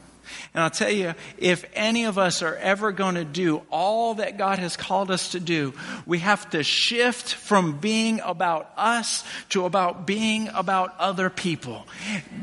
And 0.52 0.62
I'll 0.62 0.70
tell 0.70 0.90
you, 0.90 1.14
if 1.38 1.64
any 1.74 2.04
of 2.04 2.18
us 2.18 2.42
are 2.42 2.56
ever 2.56 2.92
going 2.92 3.16
to 3.16 3.24
do 3.24 3.62
all 3.70 4.14
that 4.14 4.38
God 4.38 4.58
has 4.58 4.76
called 4.76 5.10
us 5.10 5.32
to 5.32 5.40
do, 5.40 5.74
we 6.06 6.20
have 6.20 6.48
to 6.50 6.62
shift 6.62 7.34
from 7.34 7.78
being 7.78 8.20
about 8.20 8.70
us 8.76 9.24
to 9.50 9.64
about 9.64 10.06
being 10.06 10.48
about 10.48 10.94
other 10.98 11.30
people. 11.30 11.86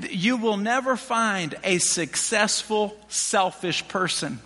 You 0.09 0.37
will 0.37 0.57
never 0.57 0.95
find 0.95 1.55
a 1.63 1.77
successful, 1.77 2.97
selfish 3.07 3.87
person. 3.87 4.39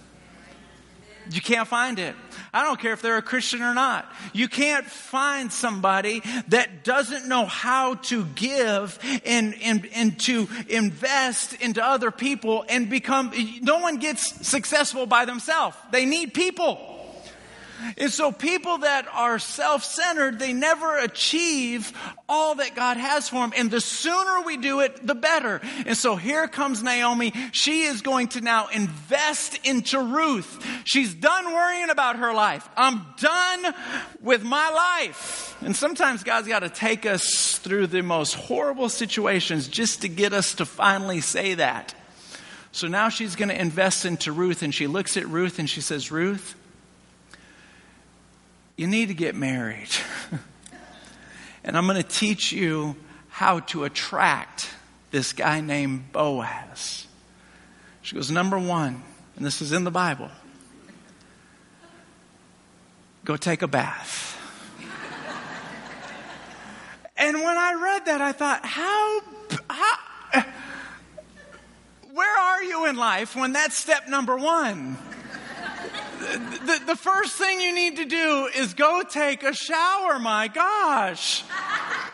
You 1.32 1.42
can't 1.42 1.68
find 1.68 1.98
it. 1.98 2.16
I 2.56 2.64
don't 2.64 2.80
care 2.80 2.94
if 2.94 3.02
they're 3.02 3.18
a 3.18 3.22
Christian 3.22 3.62
or 3.62 3.74
not. 3.74 4.10
You 4.32 4.48
can't 4.48 4.86
find 4.86 5.52
somebody 5.52 6.22
that 6.48 6.86
doesn't 6.86 7.28
know 7.28 7.46
how 7.46 7.96
to 7.96 8.24
give 8.24 8.98
and, 9.26 9.54
and, 9.62 9.86
and 9.94 10.18
to 10.22 10.48
invest 10.70 11.54
into 11.62 11.86
other 11.86 12.12
people 12.12 12.64
and 12.70 12.90
become, 12.90 13.34
no 13.62 13.80
one 13.80 13.98
gets 13.98 14.48
successful 14.48 15.06
by 15.06 15.26
themselves. 15.26 15.76
They 15.92 16.06
need 16.06 16.34
people. 16.34 16.95
And 17.98 18.12
so 18.12 18.32
people 18.32 18.80
that 18.80 19.08
are 19.12 19.40
self-centered, 19.40 20.40
they 20.40 20.54
never 20.54 20.98
achieve 20.98 21.92
all 22.28 22.56
that 22.56 22.76
God 22.76 22.98
has 22.98 23.30
for 23.30 23.42
them. 23.42 23.54
And 23.56 23.70
the 23.70 23.82
sooner 23.82 24.42
we 24.42 24.58
do 24.58 24.80
it, 24.82 25.06
the 25.06 25.16
better. 25.16 25.62
And 25.86 25.98
so 25.98 26.16
here 26.16 26.48
comes 26.48 26.84
Naomi. 26.84 27.34
She 27.52 27.84
is 27.84 28.02
going 28.02 28.30
to 28.30 28.42
now 28.42 28.68
invest 28.68 29.60
into 29.66 30.00
Ruth. 30.00 30.66
She's 30.84 31.14
done 31.14 31.46
worrying 31.46 31.90
about 31.90 32.18
her 32.18 32.34
life. 32.34 32.68
I'm 32.76 33.06
done 33.20 33.74
with 34.22 34.44
my 34.44 34.70
life. 34.70 35.56
And 35.62 35.76
sometimes 35.76 36.24
God's 36.24 36.48
got 36.48 36.60
to 36.60 36.70
take 36.70 37.06
us 37.06 37.58
through 37.58 37.88
the 37.88 38.04
most 38.04 38.34
horrible 38.34 38.90
situations 38.90 39.68
just 39.68 40.02
to 40.02 40.10
get 40.10 40.34
us 40.34 40.56
to 40.56 40.66
finally 40.66 41.22
say 41.22 41.56
that. 41.56 41.94
So 42.72 42.88
now 42.88 43.10
she's 43.10 43.36
going 43.36 43.50
to 43.50 43.60
invest 43.60 44.06
into 44.06 44.32
Ruth 44.34 44.62
and 44.62 44.76
she 44.76 44.88
looks 44.88 45.16
at 45.16 45.28
Ruth 45.28 45.60
and 45.60 45.70
she 45.70 45.80
says, 45.80 46.12
Ruth, 46.12 46.56
you 48.78 48.88
need 48.88 49.08
to 49.08 49.14
get 49.14 49.36
married. 49.36 49.90
and 51.64 51.78
I'm 51.78 51.88
going 51.88 52.02
to 52.02 52.08
teach 52.08 52.52
you 52.52 52.96
how 53.30 53.60
to 53.60 53.84
attract 53.84 54.70
this 55.12 55.34
guy 55.34 55.62
named 55.62 56.12
Boaz. 56.12 57.08
She 58.02 58.16
goes, 58.16 58.30
number 58.30 58.60
one, 58.60 59.02
and 59.36 59.46
this 59.46 59.62
is 59.62 59.72
in 59.72 59.84
the 59.84 59.92
Bible 59.92 60.30
go 63.26 63.36
take 63.36 63.64
a 63.64 63.68
bath. 63.68 64.40
and 67.18 67.36
when 67.36 67.58
I 67.58 67.74
read 67.74 68.06
that, 68.06 68.22
I 68.22 68.32
thought, 68.32 68.64
how, 68.64 69.22
how, 69.68 69.98
where 72.14 72.40
are 72.40 72.64
you 72.64 72.86
in 72.86 72.96
life 72.96 73.36
when 73.36 73.54
that's 73.54 73.76
step 73.76 74.08
number 74.08 74.38
one? 74.38 74.98
The, 76.26 76.82
the 76.88 76.96
first 76.96 77.34
thing 77.38 77.60
you 77.60 77.74
need 77.74 77.98
to 77.98 78.06
do 78.06 78.50
is 78.56 78.74
go 78.74 79.04
take 79.04 79.44
a 79.44 79.54
shower. 79.54 80.20
My 80.20 80.48
gosh. 80.48 81.44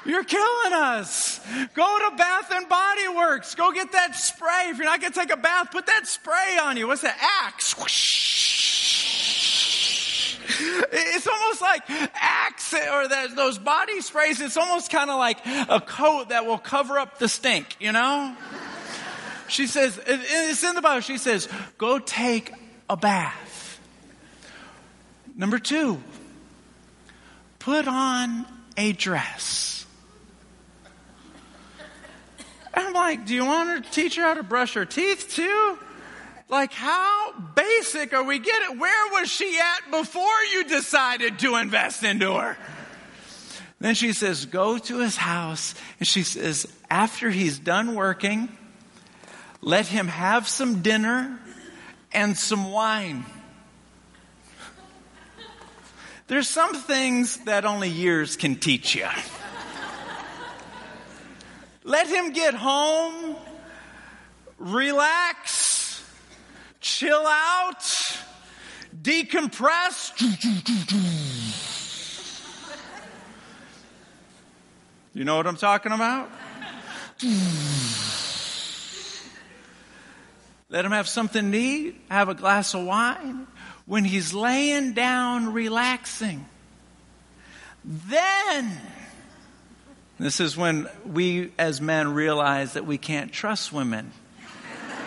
You're 0.05 0.23
killing 0.23 0.73
us. 0.73 1.39
Go 1.73 2.09
to 2.09 2.15
Bath 2.15 2.51
and 2.51 2.67
Body 2.67 3.07
Works. 3.15 3.55
Go 3.55 3.71
get 3.71 3.91
that 3.91 4.15
spray. 4.15 4.69
If 4.69 4.77
you're 4.77 4.85
not 4.85 5.01
going 5.01 5.13
to 5.13 5.19
take 5.19 5.31
a 5.31 5.37
bath, 5.37 5.71
put 5.71 5.85
that 5.85 6.07
spray 6.07 6.57
on 6.61 6.77
you. 6.77 6.87
What's 6.87 7.01
that? 7.01 7.17
Axe. 7.45 7.75
It's 10.91 11.27
almost 11.27 11.61
like 11.61 11.83
Axe 11.89 12.73
or 12.73 13.07
those 13.35 13.57
body 13.57 14.01
sprays. 14.01 14.41
It's 14.41 14.57
almost 14.57 14.91
kind 14.91 15.09
of 15.09 15.17
like 15.17 15.39
a 15.45 15.79
coat 15.79 16.29
that 16.29 16.45
will 16.45 16.57
cover 16.57 16.99
up 16.99 17.19
the 17.19 17.27
stink, 17.27 17.77
you 17.79 17.91
know? 17.91 18.35
She 19.47 19.67
says, 19.67 19.99
it's 20.05 20.63
in 20.63 20.75
the 20.75 20.81
Bible. 20.81 21.01
She 21.01 21.17
says, 21.17 21.47
go 21.77 21.99
take 21.99 22.53
a 22.89 22.97
bath. 22.97 23.50
Number 25.35 25.59
two, 25.59 26.01
put 27.59 27.87
on 27.87 28.45
a 28.77 28.91
dress. 28.93 29.85
I'm 32.73 32.93
like, 32.93 33.25
do 33.25 33.33
you 33.35 33.45
want 33.45 33.83
to 33.83 33.91
teach 33.91 34.15
her 34.15 34.23
how 34.23 34.35
to 34.35 34.43
brush 34.43 34.73
her 34.75 34.85
teeth 34.85 35.33
too? 35.35 35.77
Like, 36.49 36.73
how 36.73 37.33
basic 37.55 38.13
are 38.13 38.23
we 38.23 38.39
getting? 38.39 38.79
Where 38.79 39.11
was 39.13 39.29
she 39.29 39.57
at 39.57 39.91
before 39.91 40.43
you 40.51 40.65
decided 40.65 41.39
to 41.39 41.55
invest 41.55 42.03
into 42.03 42.33
her? 42.33 42.57
Then 43.79 43.95
she 43.95 44.13
says, 44.13 44.45
go 44.45 44.77
to 44.77 44.99
his 44.99 45.15
house. 45.15 45.75
And 45.99 46.07
she 46.07 46.23
says, 46.23 46.67
after 46.89 47.29
he's 47.29 47.57
done 47.57 47.95
working, 47.95 48.49
let 49.61 49.87
him 49.87 50.07
have 50.07 50.47
some 50.47 50.81
dinner 50.81 51.39
and 52.11 52.37
some 52.37 52.71
wine. 52.71 53.25
There's 56.31 56.47
some 56.47 56.73
things 56.73 57.35
that 57.39 57.65
only 57.65 57.89
years 57.89 58.37
can 58.37 58.55
teach 58.55 58.95
you. 58.95 59.05
Let 61.83 62.07
him 62.07 62.31
get 62.31 62.53
home, 62.53 63.35
relax, 64.57 66.01
chill 66.79 67.27
out, 67.27 67.83
decompress. 68.95 70.13
You 75.13 75.25
know 75.25 75.35
what 75.35 75.47
I'm 75.47 75.57
talking 75.57 75.91
about? 75.91 76.29
Let 80.69 80.85
him 80.85 80.91
have 80.93 81.09
something 81.09 81.51
to 81.51 81.57
eat, 81.57 81.95
have 82.09 82.29
a 82.29 82.35
glass 82.35 82.73
of 82.73 82.85
wine, 82.85 83.47
when 83.85 84.05
he's 84.05 84.33
laying 84.33 84.93
down 84.93 85.53
relaxing. 85.53 86.45
Then, 87.83 88.79
this 90.19 90.39
is 90.39 90.55
when 90.55 90.87
we 91.05 91.51
as 91.57 91.81
men 91.81 92.13
realize 92.13 92.73
that 92.73 92.85
we 92.85 92.97
can't 92.97 93.31
trust 93.31 93.73
women. 93.73 94.11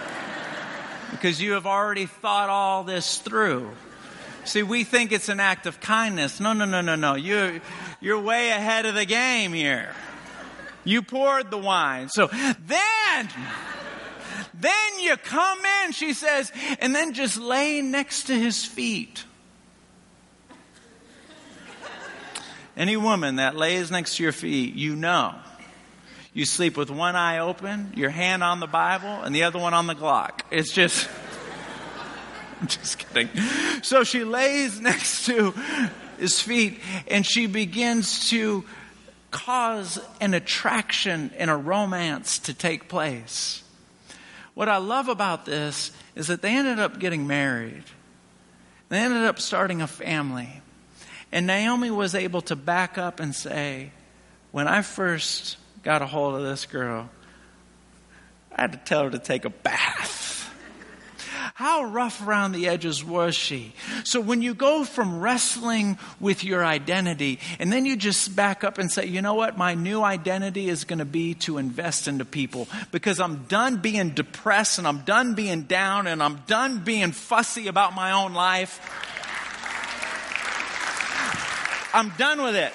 because 1.13 1.41
you 1.41 1.53
have 1.53 1.67
already 1.67 2.07
thought 2.07 2.49
all 2.49 2.83
this 2.85 3.19
through. 3.19 3.71
See, 4.45 4.63
we 4.63 4.85
think 4.85 5.13
it's 5.13 5.29
an 5.29 5.41
act 5.41 5.67
of 5.67 5.81
kindness. 5.81 6.39
No, 6.39 6.53
no, 6.53 6.65
no, 6.65 6.81
no, 6.81 6.97
no. 6.97 7.15
You, 7.15 7.61
you're 8.01 8.21
way 8.21 8.51
ahead 8.51 8.85
of 8.85 8.95
the 8.95 9.07
game 9.07 9.53
here. 9.53 9.95
You 10.85 11.01
poured 11.01 11.51
the 11.51 11.59
wine. 11.59 12.11
So 12.11 12.27
then, 12.27 13.29
then 14.65 15.01
you 15.01 15.17
come 15.17 15.59
in, 15.85 15.93
she 15.93 16.13
says, 16.13 16.53
and 16.81 16.95
then 16.95 17.13
just 17.13 17.39
lay 17.39 17.83
next 17.83 18.25
to 18.25 18.35
his 18.35 18.65
feet. 18.65 19.25
Any 22.77 22.97
woman 22.97 23.37
that 23.37 23.57
lays 23.57 23.91
next 23.91 24.17
to 24.17 24.23
your 24.23 24.33
feet, 24.33 24.75
you 24.75 24.97
know. 24.97 25.35
You 26.33 26.45
sleep 26.45 26.77
with 26.77 26.91
one 26.91 27.15
eye 27.15 27.39
open, 27.39 27.93
your 27.95 28.11
hand 28.11 28.43
on 28.43 28.59
the 28.59 28.67
Bible, 28.67 29.23
and 29.23 29.33
the 29.33 29.45
other 29.45 29.61
one 29.61 29.73
on 29.75 29.87
the 29.87 29.95
Glock. 29.95 30.41
It's 30.51 30.73
just. 30.73 31.09
I'm 32.61 32.67
just 32.67 32.99
kidding. 32.99 33.29
So 33.83 34.03
she 34.03 34.25
lays 34.25 34.81
next 34.81 35.27
to 35.27 35.55
his 36.19 36.41
feet 36.41 36.81
and 37.09 37.27
she 37.27 37.47
begins 37.47 38.31
to 38.31 38.65
cause 39.31 39.99
an 40.21 40.33
attraction 40.33 41.33
and 41.37 41.51
a 41.51 41.57
romance 41.57 42.39
to 42.41 42.55
take 42.55 42.89
place. 42.89 43.64
What 44.55 44.69
I 44.69 44.77
love 44.77 45.09
about 45.09 45.45
this 45.45 45.91
is 46.15 46.29
that 46.29 46.43
they 46.43 46.57
ended 46.57 46.79
up 46.79 46.99
getting 46.99 47.27
married. 47.27 47.85
They 48.89 48.99
ended 48.99 49.25
up 49.25 49.41
starting 49.41 49.83
a 49.83 49.87
family. 49.87 50.63
And 51.33 51.47
Naomi 51.47 51.91
was 51.91 52.15
able 52.15 52.43
to 52.43 52.57
back 52.57 52.97
up 52.97 53.19
and 53.19 53.35
say, 53.35 53.91
when 54.53 54.69
I 54.69 54.83
first 54.83 55.57
got 55.83 56.01
a 56.01 56.07
hold 56.07 56.37
of 56.37 56.43
this 56.43 56.67
girl, 56.67 57.11
I 58.55 58.61
had 58.63 58.73
to 58.73 58.79
tell 58.79 59.05
her 59.05 59.11
to 59.11 59.19
take 59.19 59.45
a 59.45 59.51
bath. 59.51 60.24
How 61.55 61.85
rough 61.85 62.27
around 62.27 62.53
the 62.53 62.69
edges 62.69 63.05
was 63.05 63.35
she? 63.35 63.75
So 64.05 64.21
when 64.21 64.41
you 64.41 64.55
go 64.55 64.85
from 64.85 65.21
wrestling 65.21 65.99
with 66.19 66.43
your 66.43 66.65
identity 66.65 67.39
and 67.59 67.73
then 67.73 67.85
you 67.85 67.97
just 67.97 68.35
back 68.35 68.65
up 68.65 68.79
and 68.79 68.91
say, 68.91 69.07
you 69.07 69.21
know 69.21 69.35
what? 69.35 69.59
My 69.59 69.75
new 69.75 70.03
identity 70.03 70.69
is 70.69 70.85
going 70.85 71.01
to 71.01 71.05
be 71.05 71.35
to 71.35 71.59
invest 71.59 72.09
into 72.09 72.25
people 72.25 72.69
because 72.91 73.21
I'm 73.21 73.45
done 73.45 73.79
being 73.79 74.11
depressed 74.11 74.79
and 74.79 74.89
I'm 74.89 75.01
done 75.01 75.35
being 75.35 75.63
down 75.63 76.07
and 76.07 76.23
I'm 76.23 76.37
done 76.47 76.79
being 76.85 77.13
fussy 77.13 77.69
about 77.69 77.95
my 77.95 78.13
own 78.13 78.33
life. 78.33 78.81
I'm 81.93 82.11
done 82.11 82.43
with 82.43 82.57
it. 82.57 82.73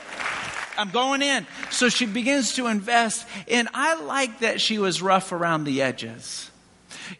I'm 0.77 0.91
going 0.91 1.21
in. 1.21 1.45
So 1.71 1.89
she 1.89 2.05
begins 2.05 2.55
to 2.55 2.67
invest. 2.67 3.27
And 3.49 3.67
I 3.73 4.01
like 4.01 4.39
that 4.39 4.61
she 4.61 4.79
was 4.79 5.01
rough 5.01 5.31
around 5.33 5.65
the 5.65 5.81
edges. 5.81 6.48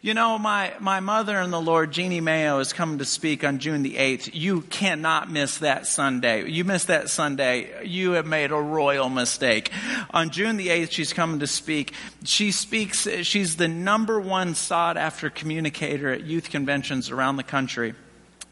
You 0.02 0.14
know, 0.14 0.38
my, 0.38 0.72
my 0.80 1.00
mother 1.00 1.38
in 1.40 1.50
the 1.50 1.60
Lord, 1.60 1.92
Jeanne 1.92 2.22
Mayo, 2.22 2.58
is 2.58 2.72
coming 2.72 2.98
to 2.98 3.04
speak 3.04 3.44
on 3.44 3.58
June 3.58 3.82
the 3.82 3.96
8th. 3.96 4.30
You 4.32 4.62
cannot 4.62 5.30
miss 5.30 5.58
that 5.58 5.86
Sunday. 5.86 6.48
You 6.48 6.64
miss 6.64 6.84
that 6.86 7.10
Sunday, 7.10 7.86
you 7.86 8.12
have 8.12 8.26
made 8.26 8.50
a 8.52 8.56
royal 8.56 9.08
mistake. 9.08 9.70
On 10.10 10.30
June 10.30 10.56
the 10.56 10.68
8th, 10.68 10.90
she's 10.90 11.12
coming 11.12 11.40
to 11.40 11.46
speak. 11.46 11.92
She 12.24 12.52
speaks, 12.52 13.08
she's 13.22 13.56
the 13.56 13.68
number 13.68 14.20
one 14.20 14.54
sought 14.54 14.96
after 14.96 15.30
communicator 15.30 16.10
at 16.10 16.24
youth 16.24 16.50
conventions 16.50 17.10
around 17.10 17.36
the 17.36 17.42
country. 17.42 17.94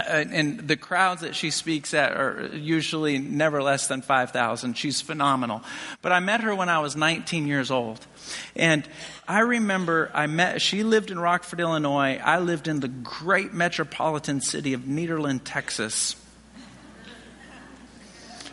And 0.06 0.60
the 0.60 0.76
crowds 0.76 1.22
that 1.22 1.34
she 1.34 1.50
speaks 1.50 1.92
at 1.92 2.12
are 2.12 2.50
usually 2.52 3.18
never 3.18 3.60
less 3.62 3.88
than 3.88 4.00
5,000. 4.00 4.74
She's 4.74 5.00
phenomenal. 5.00 5.62
But 6.02 6.12
I 6.12 6.20
met 6.20 6.42
her 6.42 6.54
when 6.54 6.68
I 6.68 6.78
was 6.78 6.94
19 6.94 7.48
years 7.48 7.70
old. 7.70 8.06
And 8.54 8.88
I 9.26 9.40
remember 9.40 10.10
I 10.14 10.28
met, 10.28 10.62
she 10.62 10.84
lived 10.84 11.10
in 11.10 11.18
Rockford, 11.18 11.58
Illinois. 11.58 12.20
I 12.22 12.38
lived 12.38 12.68
in 12.68 12.78
the 12.78 12.88
great 12.88 13.52
metropolitan 13.52 14.40
city 14.40 14.72
of 14.72 14.82
Nederland, 14.82 15.40
Texas. 15.44 16.14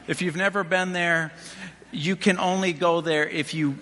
If 0.08 0.22
you've 0.22 0.36
never 0.36 0.64
been 0.64 0.94
there, 0.94 1.32
you 1.92 2.16
can 2.16 2.40
only 2.40 2.74
go 2.74 3.02
there 3.02 3.28
if 3.28 3.54
you 3.54 3.76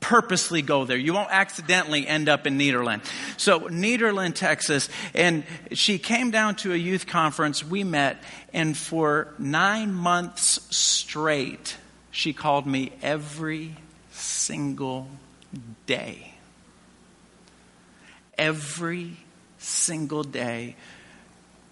purposely 0.00 0.62
go 0.62 0.84
there. 0.84 0.96
You 0.96 1.12
won't 1.12 1.30
accidentally 1.30 2.06
end 2.06 2.28
up 2.28 2.46
in 2.46 2.58
Nederland. 2.58 3.04
So, 3.36 3.60
Nederland, 3.60 4.34
Texas, 4.34 4.88
and 5.14 5.44
she 5.72 5.98
came 5.98 6.30
down 6.30 6.56
to 6.56 6.72
a 6.72 6.76
youth 6.76 7.06
conference. 7.06 7.64
We 7.64 7.84
met, 7.84 8.22
and 8.52 8.76
for 8.76 9.34
nine 9.38 9.92
months 9.92 10.60
straight, 10.76 11.76
she 12.10 12.32
called 12.32 12.66
me 12.66 12.92
every 13.02 13.76
single 14.12 15.08
day. 15.86 16.34
Every 18.36 19.16
single 19.58 20.22
day, 20.22 20.76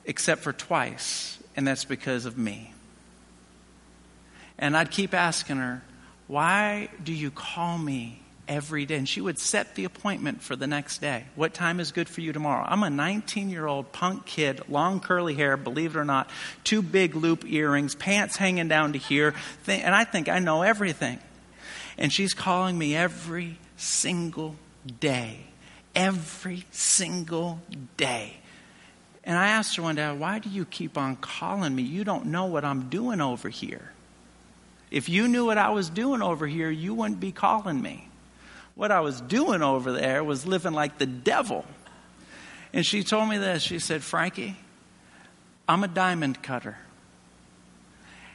except 0.04 0.42
for 0.42 0.52
twice, 0.52 1.38
and 1.56 1.66
that's 1.66 1.84
because 1.84 2.26
of 2.26 2.36
me. 2.36 2.72
And 4.58 4.76
I'd 4.76 4.90
keep 4.90 5.14
asking 5.14 5.58
her, 5.58 5.82
Why 6.26 6.88
do 7.02 7.12
you 7.12 7.30
call 7.30 7.78
me 7.78 8.20
every 8.48 8.84
day? 8.84 8.96
And 8.96 9.08
she 9.08 9.20
would 9.20 9.38
set 9.38 9.74
the 9.74 9.84
appointment 9.84 10.42
for 10.42 10.56
the 10.56 10.66
next 10.66 11.00
day. 11.00 11.24
What 11.36 11.54
time 11.54 11.78
is 11.78 11.92
good 11.92 12.08
for 12.08 12.20
you 12.20 12.32
tomorrow? 12.32 12.64
I'm 12.66 12.82
a 12.82 12.90
19 12.90 13.48
year 13.48 13.66
old 13.66 13.92
punk 13.92 14.26
kid, 14.26 14.62
long 14.68 15.00
curly 15.00 15.34
hair, 15.34 15.56
believe 15.56 15.94
it 15.94 15.98
or 15.98 16.04
not, 16.04 16.28
two 16.64 16.82
big 16.82 17.14
loop 17.14 17.44
earrings, 17.44 17.94
pants 17.94 18.36
hanging 18.36 18.68
down 18.68 18.92
to 18.94 18.98
here, 18.98 19.34
and 19.68 19.94
I 19.94 20.04
think 20.04 20.28
I 20.28 20.40
know 20.40 20.62
everything. 20.62 21.18
And 21.98 22.12
she's 22.12 22.34
calling 22.34 22.76
me 22.76 22.94
every 22.96 23.58
single 23.76 24.56
day. 25.00 25.38
Every 25.94 26.66
single 26.72 27.60
day. 27.96 28.36
And 29.24 29.38
I 29.38 29.48
asked 29.48 29.76
her 29.76 29.82
one 29.82 29.94
day, 29.94 30.12
Why 30.12 30.38
do 30.38 30.48
you 30.48 30.64
keep 30.64 30.98
on 30.98 31.16
calling 31.16 31.74
me? 31.74 31.82
You 31.82 32.04
don't 32.04 32.26
know 32.26 32.44
what 32.46 32.64
I'm 32.64 32.88
doing 32.88 33.20
over 33.20 33.48
here. 33.48 33.92
If 34.90 35.08
you 35.08 35.28
knew 35.28 35.46
what 35.46 35.58
I 35.58 35.70
was 35.70 35.90
doing 35.90 36.22
over 36.22 36.46
here, 36.46 36.70
you 36.70 36.94
wouldn't 36.94 37.20
be 37.20 37.32
calling 37.32 37.80
me. 37.80 38.08
What 38.74 38.92
I 38.92 39.00
was 39.00 39.20
doing 39.20 39.62
over 39.62 39.92
there 39.92 40.22
was 40.22 40.46
living 40.46 40.72
like 40.72 40.98
the 40.98 41.06
devil. 41.06 41.64
And 42.72 42.84
she 42.84 43.02
told 43.02 43.28
me 43.28 43.38
this. 43.38 43.62
She 43.62 43.78
said, 43.78 44.02
Frankie, 44.02 44.56
I'm 45.68 45.82
a 45.82 45.88
diamond 45.88 46.42
cutter. 46.42 46.76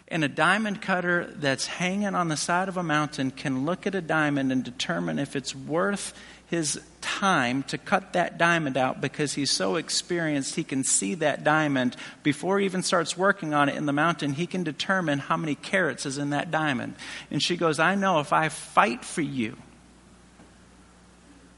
And 0.08 0.26
a 0.26 0.28
diamond 0.28 0.82
cutter 0.82 1.32
that's 1.36 1.68
hanging 1.68 2.16
on 2.16 2.28
the 2.28 2.36
side 2.36 2.68
of 2.68 2.76
a 2.76 2.84
mountain 2.84 3.32
can 3.32 3.66
look 3.66 3.88
at 3.88 3.96
a 3.96 4.02
diamond 4.02 4.52
and 4.52 4.62
determine 4.62 5.20
if 5.20 5.38
it's 5.38 5.56
worth 5.56 6.14
his 6.52 6.82
time 7.00 7.64
to 7.64 7.78
cut 7.78 8.12
that 8.12 8.38
diamond 8.38 8.76
out 8.76 9.00
because 9.00 9.36
he's 9.36 9.50
so 9.50 9.78
experienced 9.78 10.56
he 10.56 10.66
can 10.66 10.84
see 10.84 11.16
that 11.16 11.46
diamond. 11.46 11.96
Before 12.24 12.60
he 12.60 12.66
even 12.66 12.84
starts 12.84 13.18
working 13.18 13.54
on 13.54 13.70
it 13.70 13.76
in 13.76 13.86
the 13.86 13.94
mountain 13.94 14.34
he 14.34 14.46
can 14.46 14.62
determine 14.62 15.20
how 15.20 15.38
many 15.38 15.56
carats 15.56 16.06
is 16.06 16.18
in 16.18 16.32
that 16.32 16.52
diamond. 16.52 16.96
And 17.32 17.42
she 17.42 17.56
goes 17.56 17.80
i 17.80 17.96
know 17.96 18.20
if 18.20 18.34
i 18.34 18.50
fight 18.50 19.06
for 19.06 19.22
you 19.22 19.56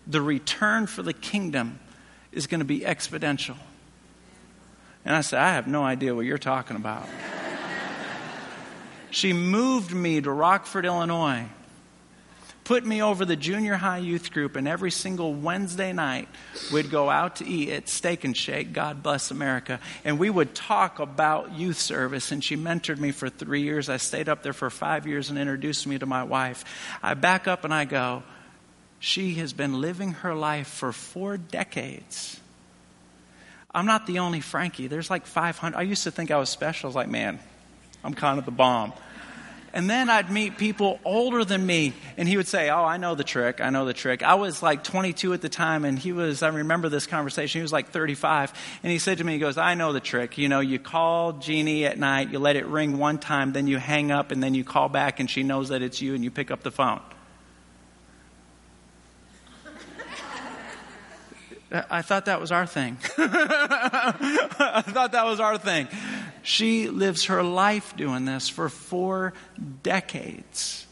the 0.05 0.21
return 0.21 0.85
for 0.85 1.01
the 1.01 1.13
kingdom 1.13 1.79
is 2.31 2.45
going 2.45 2.59
to 2.59 2.65
be 2.65 2.81
exponential. 2.81 3.57
And 5.03 5.15
i 5.15 5.21
said 5.21 5.39
i 5.39 5.53
have 5.53 5.65
no 5.65 5.83
idea 5.83 6.13
what 6.13 6.25
you're 6.25 6.37
talking 6.37 6.77
about. 6.77 7.09
She 9.09 9.31
moved 9.31 9.93
me 9.93 10.21
to 10.21 10.31
rockford 10.31 10.85
illinois 10.85 11.47
put 12.63 12.85
me 12.85 13.01
over 13.01 13.25
the 13.25 13.35
junior 13.35 13.75
high 13.75 13.97
youth 13.97 14.31
group, 14.31 14.55
and 14.55 14.67
every 14.67 14.91
single 14.91 15.33
Wednesday 15.33 15.93
night 15.93 16.29
we'd 16.71 16.89
go 16.89 17.09
out 17.09 17.37
to 17.37 17.45
eat 17.45 17.69
at 17.69 17.89
Steak 17.89 18.23
and 18.23 18.35
Shake, 18.35 18.73
God 18.73 19.03
bless 19.03 19.31
America, 19.31 19.79
and 20.05 20.17
we 20.17 20.29
would 20.29 20.55
talk 20.55 20.99
about 20.99 21.53
youth 21.53 21.77
service. 21.77 22.31
And 22.31 22.43
she 22.43 22.55
mentored 22.55 22.99
me 22.99 23.11
for 23.11 23.29
three 23.29 23.61
years. 23.61 23.89
I 23.89 23.97
stayed 23.97 24.29
up 24.29 24.43
there 24.43 24.53
for 24.53 24.69
five 24.69 25.07
years 25.07 25.29
and 25.29 25.37
introduced 25.37 25.85
me 25.87 25.97
to 25.99 26.05
my 26.05 26.23
wife. 26.23 26.63
I 27.01 27.13
back 27.13 27.47
up 27.47 27.63
and 27.63 27.73
I 27.73 27.85
go, 27.85 28.23
she 28.99 29.33
has 29.35 29.51
been 29.51 29.81
living 29.81 30.13
her 30.13 30.33
life 30.33 30.67
for 30.67 30.93
four 30.93 31.35
decades. 31.37 32.39
I'm 33.75 33.85
not 33.85 34.07
the 34.07 34.19
only 34.19 34.39
Frankie. 34.39 34.87
There's 34.87 35.09
like 35.09 35.25
500. 35.25 35.75
I 35.75 35.81
used 35.81 36.03
to 36.03 36.11
think 36.11 36.31
I 36.31 36.37
was 36.37 36.49
special. 36.49 36.87
I 36.87 36.89
was 36.89 36.95
like, 36.95 37.09
man, 37.09 37.39
I'm 38.03 38.13
kind 38.13 38.39
of 38.39 38.45
the 38.45 38.51
bomb. 38.51 38.93
And 39.75 39.89
then 39.89 40.07
I'd 40.07 40.29
meet 40.29 40.57
people 40.59 40.99
older 41.03 41.43
than 41.43 41.65
me, 41.65 41.93
and 42.15 42.29
he 42.29 42.37
would 42.37 42.47
say, 42.47 42.69
Oh, 42.69 42.83
I 42.83 42.97
know 42.97 43.15
the 43.15 43.23
trick. 43.23 43.59
I 43.59 43.71
know 43.71 43.85
the 43.85 43.93
trick. 43.93 44.21
I 44.21 44.35
was 44.35 44.61
like 44.61 44.83
22 44.83 45.33
at 45.33 45.41
the 45.41 45.49
time, 45.49 45.83
and 45.83 45.97
he 45.97 46.11
was, 46.11 46.43
I 46.43 46.49
remember 46.49 46.89
this 46.89 47.07
conversation, 47.07 47.57
he 47.57 47.63
was 47.63 47.73
like 47.73 47.89
35. 47.89 48.53
And 48.83 48.91
he 48.91 48.99
said 48.99 49.17
to 49.17 49.23
me, 49.23 49.33
He 49.33 49.39
goes, 49.39 49.57
I 49.57 49.73
know 49.73 49.91
the 49.91 49.99
trick. 49.99 50.37
You 50.37 50.47
know, 50.47 50.59
you 50.59 50.77
call 50.77 51.33
Jeanne 51.33 51.85
at 51.85 51.97
night, 51.97 52.29
you 52.31 52.37
let 52.37 52.55
it 52.55 52.67
ring 52.67 52.99
one 52.99 53.17
time, 53.17 53.51
then 53.53 53.65
you 53.65 53.79
hang 53.79 54.11
up, 54.11 54.29
and 54.31 54.43
then 54.43 54.53
you 54.53 54.63
call 54.63 54.89
back, 54.89 55.19
and 55.19 55.27
she 55.27 55.41
knows 55.41 55.69
that 55.69 55.81
it's 55.81 56.03
you, 56.03 56.13
and 56.13 56.23
you 56.23 56.29
pick 56.29 56.51
up 56.51 56.61
the 56.61 56.71
phone. 56.71 57.01
I 61.89 62.03
thought 62.03 62.25
that 62.25 62.39
was 62.39 62.51
our 62.51 62.67
thing. 62.67 62.97
I 63.17 64.83
thought 64.85 65.13
that 65.13 65.25
was 65.25 65.39
our 65.39 65.57
thing. 65.57 65.87
She 66.43 66.89
lives 66.89 67.25
her 67.25 67.41
life 67.41 67.95
doing 67.95 68.25
this 68.25 68.49
for 68.49 68.67
four 68.69 69.33
decades. 69.81 70.85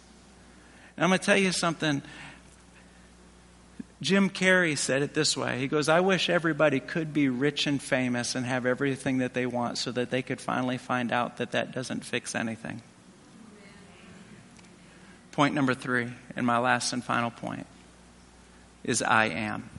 And 0.96 1.04
I'm 1.04 1.10
going 1.10 1.20
to 1.20 1.26
tell 1.26 1.38
you 1.38 1.52
something. 1.52 2.02
Jim 4.02 4.30
Carrey 4.30 4.78
said 4.78 5.04
it 5.04 5.14
this 5.14 5.36
way. 5.36 5.60
He 5.60 5.68
goes, 5.68 5.90
I 5.90 6.00
wish 6.00 6.30
everybody 6.30 6.80
could 6.80 7.14
be 7.14 7.28
rich 7.28 7.68
and 7.68 7.82
famous 7.82 8.34
and 8.34 8.46
have 8.46 8.66
everything 8.66 9.20
that 9.20 9.34
they 9.34 9.46
want 9.46 9.78
so 9.78 9.92
that 9.92 10.10
they 10.10 10.22
could 10.22 10.40
finally 10.42 10.78
find 10.78 11.12
out 11.12 11.38
that 11.38 11.52
that 11.52 11.74
doesn't 11.74 12.06
fix 12.06 12.34
anything. 12.34 12.82
Point 15.34 15.54
number 15.54 15.74
three, 15.74 16.12
and 16.36 16.46
my 16.46 16.58
last 16.58 16.94
and 16.94 17.04
final 17.04 17.30
point, 17.30 17.68
is 18.84 19.02
I 19.02 19.26
am. 19.26 19.70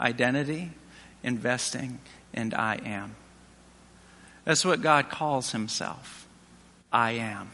Identity, 0.00 0.70
investing, 1.22 1.98
and 2.32 2.54
I 2.54 2.76
am. 2.76 3.14
That's 4.44 4.64
what 4.64 4.82
God 4.82 5.08
calls 5.08 5.52
himself. 5.52 6.26
I 6.92 7.12
am. 7.12 7.50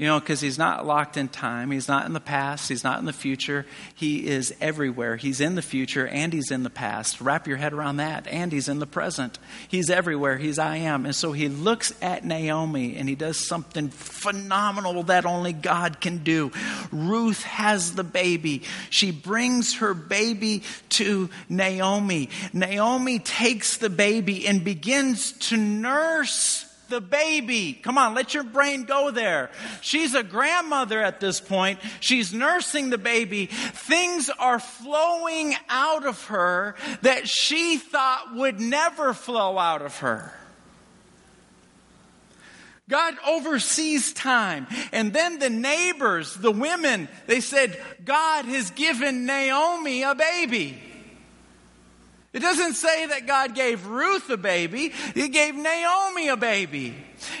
You 0.00 0.06
know, 0.06 0.18
because 0.18 0.40
he's 0.40 0.56
not 0.56 0.86
locked 0.86 1.18
in 1.18 1.28
time. 1.28 1.70
He's 1.70 1.86
not 1.86 2.06
in 2.06 2.14
the 2.14 2.20
past. 2.20 2.70
He's 2.70 2.82
not 2.82 3.00
in 3.00 3.04
the 3.04 3.12
future. 3.12 3.66
He 3.94 4.26
is 4.26 4.54
everywhere. 4.58 5.16
He's 5.16 5.42
in 5.42 5.56
the 5.56 5.62
future 5.62 6.08
and 6.08 6.32
he's 6.32 6.50
in 6.50 6.62
the 6.62 6.70
past. 6.70 7.20
Wrap 7.20 7.46
your 7.46 7.58
head 7.58 7.74
around 7.74 7.98
that. 7.98 8.26
And 8.26 8.50
he's 8.50 8.70
in 8.70 8.78
the 8.78 8.86
present. 8.86 9.38
He's 9.68 9.90
everywhere. 9.90 10.38
He's 10.38 10.58
I 10.58 10.76
am. 10.76 11.04
And 11.04 11.14
so 11.14 11.32
he 11.32 11.50
looks 11.50 11.92
at 12.00 12.24
Naomi 12.24 12.96
and 12.96 13.10
he 13.10 13.14
does 13.14 13.46
something 13.46 13.90
phenomenal 13.90 15.02
that 15.02 15.26
only 15.26 15.52
God 15.52 16.00
can 16.00 16.24
do. 16.24 16.50
Ruth 16.90 17.42
has 17.42 17.94
the 17.94 18.02
baby. 18.02 18.62
She 18.88 19.10
brings 19.10 19.74
her 19.74 19.92
baby 19.92 20.62
to 20.90 21.28
Naomi. 21.50 22.30
Naomi 22.54 23.18
takes 23.18 23.76
the 23.76 23.90
baby 23.90 24.46
and 24.46 24.64
begins 24.64 25.32
to 25.50 25.58
nurse 25.58 26.64
the 26.90 27.00
baby. 27.00 27.72
Come 27.72 27.96
on, 27.96 28.14
let 28.14 28.34
your 28.34 28.42
brain 28.42 28.84
go 28.84 29.10
there. 29.10 29.50
She's 29.80 30.14
a 30.14 30.22
grandmother 30.22 31.00
at 31.00 31.20
this 31.20 31.40
point. 31.40 31.78
She's 32.00 32.34
nursing 32.34 32.90
the 32.90 32.98
baby. 32.98 33.46
Things 33.46 34.28
are 34.38 34.58
flowing 34.58 35.54
out 35.68 36.04
of 36.04 36.24
her 36.26 36.74
that 37.02 37.28
she 37.28 37.78
thought 37.78 38.34
would 38.34 38.60
never 38.60 39.14
flow 39.14 39.58
out 39.58 39.82
of 39.82 39.98
her. 39.98 40.32
God 42.90 43.14
oversees 43.26 44.12
time. 44.12 44.66
And 44.92 45.12
then 45.12 45.38
the 45.38 45.48
neighbors, 45.48 46.34
the 46.34 46.50
women, 46.50 47.08
they 47.28 47.40
said, 47.40 47.80
God 48.04 48.46
has 48.46 48.72
given 48.72 49.26
Naomi 49.26 50.02
a 50.02 50.14
baby. 50.14 50.76
It 52.32 52.40
doesn't 52.40 52.74
say 52.74 53.06
that 53.06 53.26
God 53.26 53.56
gave 53.56 53.86
Ruth 53.86 54.30
a 54.30 54.36
baby, 54.36 54.92
He 55.14 55.28
gave 55.28 55.56
Naomi 55.56 56.28
a 56.28 56.36
baby. 56.36 56.94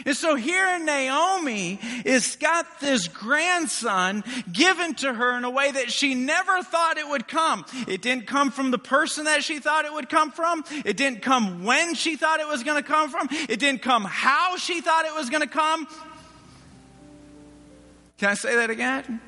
And 0.04 0.16
so 0.16 0.34
here 0.34 0.78
Naomi 0.78 1.78
is 2.04 2.36
got 2.36 2.80
this 2.80 3.06
grandson 3.06 4.24
given 4.52 4.94
to 4.96 5.14
her 5.14 5.38
in 5.38 5.44
a 5.44 5.50
way 5.50 5.70
that 5.70 5.90
she 5.90 6.14
never 6.14 6.62
thought 6.62 6.98
it 6.98 7.08
would 7.08 7.28
come. 7.28 7.64
It 7.86 8.02
didn't 8.02 8.26
come 8.26 8.50
from 8.50 8.72
the 8.72 8.78
person 8.78 9.24
that 9.24 9.44
she 9.44 9.58
thought 9.60 9.84
it 9.84 9.92
would 9.92 10.08
come 10.08 10.32
from. 10.32 10.64
It 10.84 10.96
didn't 10.96 11.22
come 11.22 11.64
when 11.64 11.94
she 11.94 12.16
thought 12.16 12.40
it 12.40 12.48
was 12.48 12.62
going 12.64 12.82
to 12.82 12.86
come 12.86 13.10
from. 13.10 13.28
It 13.30 13.60
didn't 13.60 13.82
come 13.82 14.04
how 14.04 14.56
she 14.56 14.80
thought 14.80 15.06
it 15.06 15.14
was 15.14 15.30
going 15.30 15.42
to 15.42 15.48
come. 15.48 15.86
Can 18.18 18.28
I 18.28 18.34
say 18.34 18.56
that 18.56 18.68
again? 18.68 19.20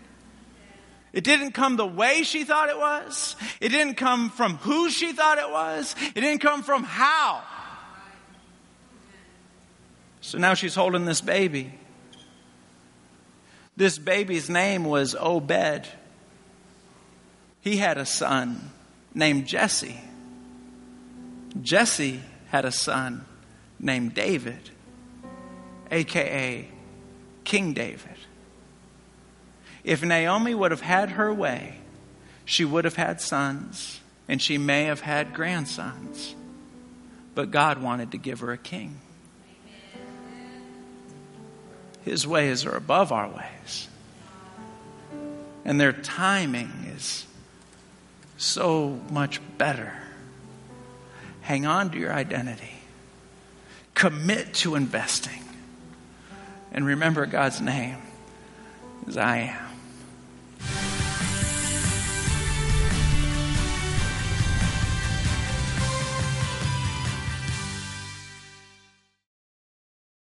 It 1.13 1.25
didn't 1.25 1.53
come 1.53 1.77
the 1.77 1.87
way 1.87 2.23
she 2.23 2.45
thought 2.45 2.71
it 2.71 2.79
was. 2.79 3.37
It 3.61 3.69
didn't 3.69 3.97
come 3.97 4.31
from 4.31 4.57
who 4.57 4.91
she 4.91 5.13
thought 5.13 5.39
it 5.39 5.51
was. 5.51 5.95
It 6.15 6.21
didn't 6.21 6.41
come 6.41 6.63
from 6.63 6.85
how. 6.85 7.43
So 10.23 10.39
now 10.39 10.55
she's 10.55 10.75
holding 10.75 11.05
this 11.05 11.21
baby. 11.21 11.73
This 13.77 13.99
baby's 13.99 14.49
name 14.49 14.85
was 14.85 15.15
Obed. 15.15 15.87
He 17.61 17.77
had 17.77 17.99
a 17.99 18.07
son 18.07 18.71
named 19.15 19.47
Jesse. 19.47 20.01
Jesse 21.61 22.21
had 22.49 22.65
a 22.65 22.73
son 22.73 23.25
named 23.79 24.15
David, 24.15 24.71
aka 25.91 26.69
King 27.45 27.73
David. 27.73 28.17
If 29.85 30.03
Naomi 30.03 30.55
would 30.55 30.71
have 30.71 30.81
had 30.81 31.11
her 31.11 31.33
way, 31.33 31.77
she 32.45 32.65
would 32.65 32.85
have 32.85 32.97
had 32.97 33.21
sons, 33.21 34.01
and 34.29 34.41
she 34.41 34.59
may 34.59 34.85
have 34.85 35.01
had 35.01 35.35
grandsons. 35.35 36.35
But 37.35 37.51
God 37.51 37.83
wanted 37.83 38.13
to 38.13 38.19
give 38.19 38.41
her 38.41 38.53
a 38.53 38.59
king. 38.59 39.01
His 42.05 42.27
ways 42.27 42.67
are 42.67 42.77
above 42.77 43.13
our 43.13 43.29
ways. 43.29 43.89
And 45.65 45.81
their 45.81 45.93
timing 45.93 46.71
is 46.97 47.27
so 48.37 49.01
much 49.11 49.41
better. 49.57 49.93
Hang 51.43 51.67
on 51.67 51.91
to 51.91 51.99
your 51.99 52.13
identity, 52.13 52.75
commit 53.95 54.55
to 54.55 54.75
investing, 54.75 55.43
and 56.73 56.85
remember 56.85 57.27
God's 57.27 57.61
name 57.61 57.99
is 59.07 59.17
I 59.17 59.39
am. 59.39 59.72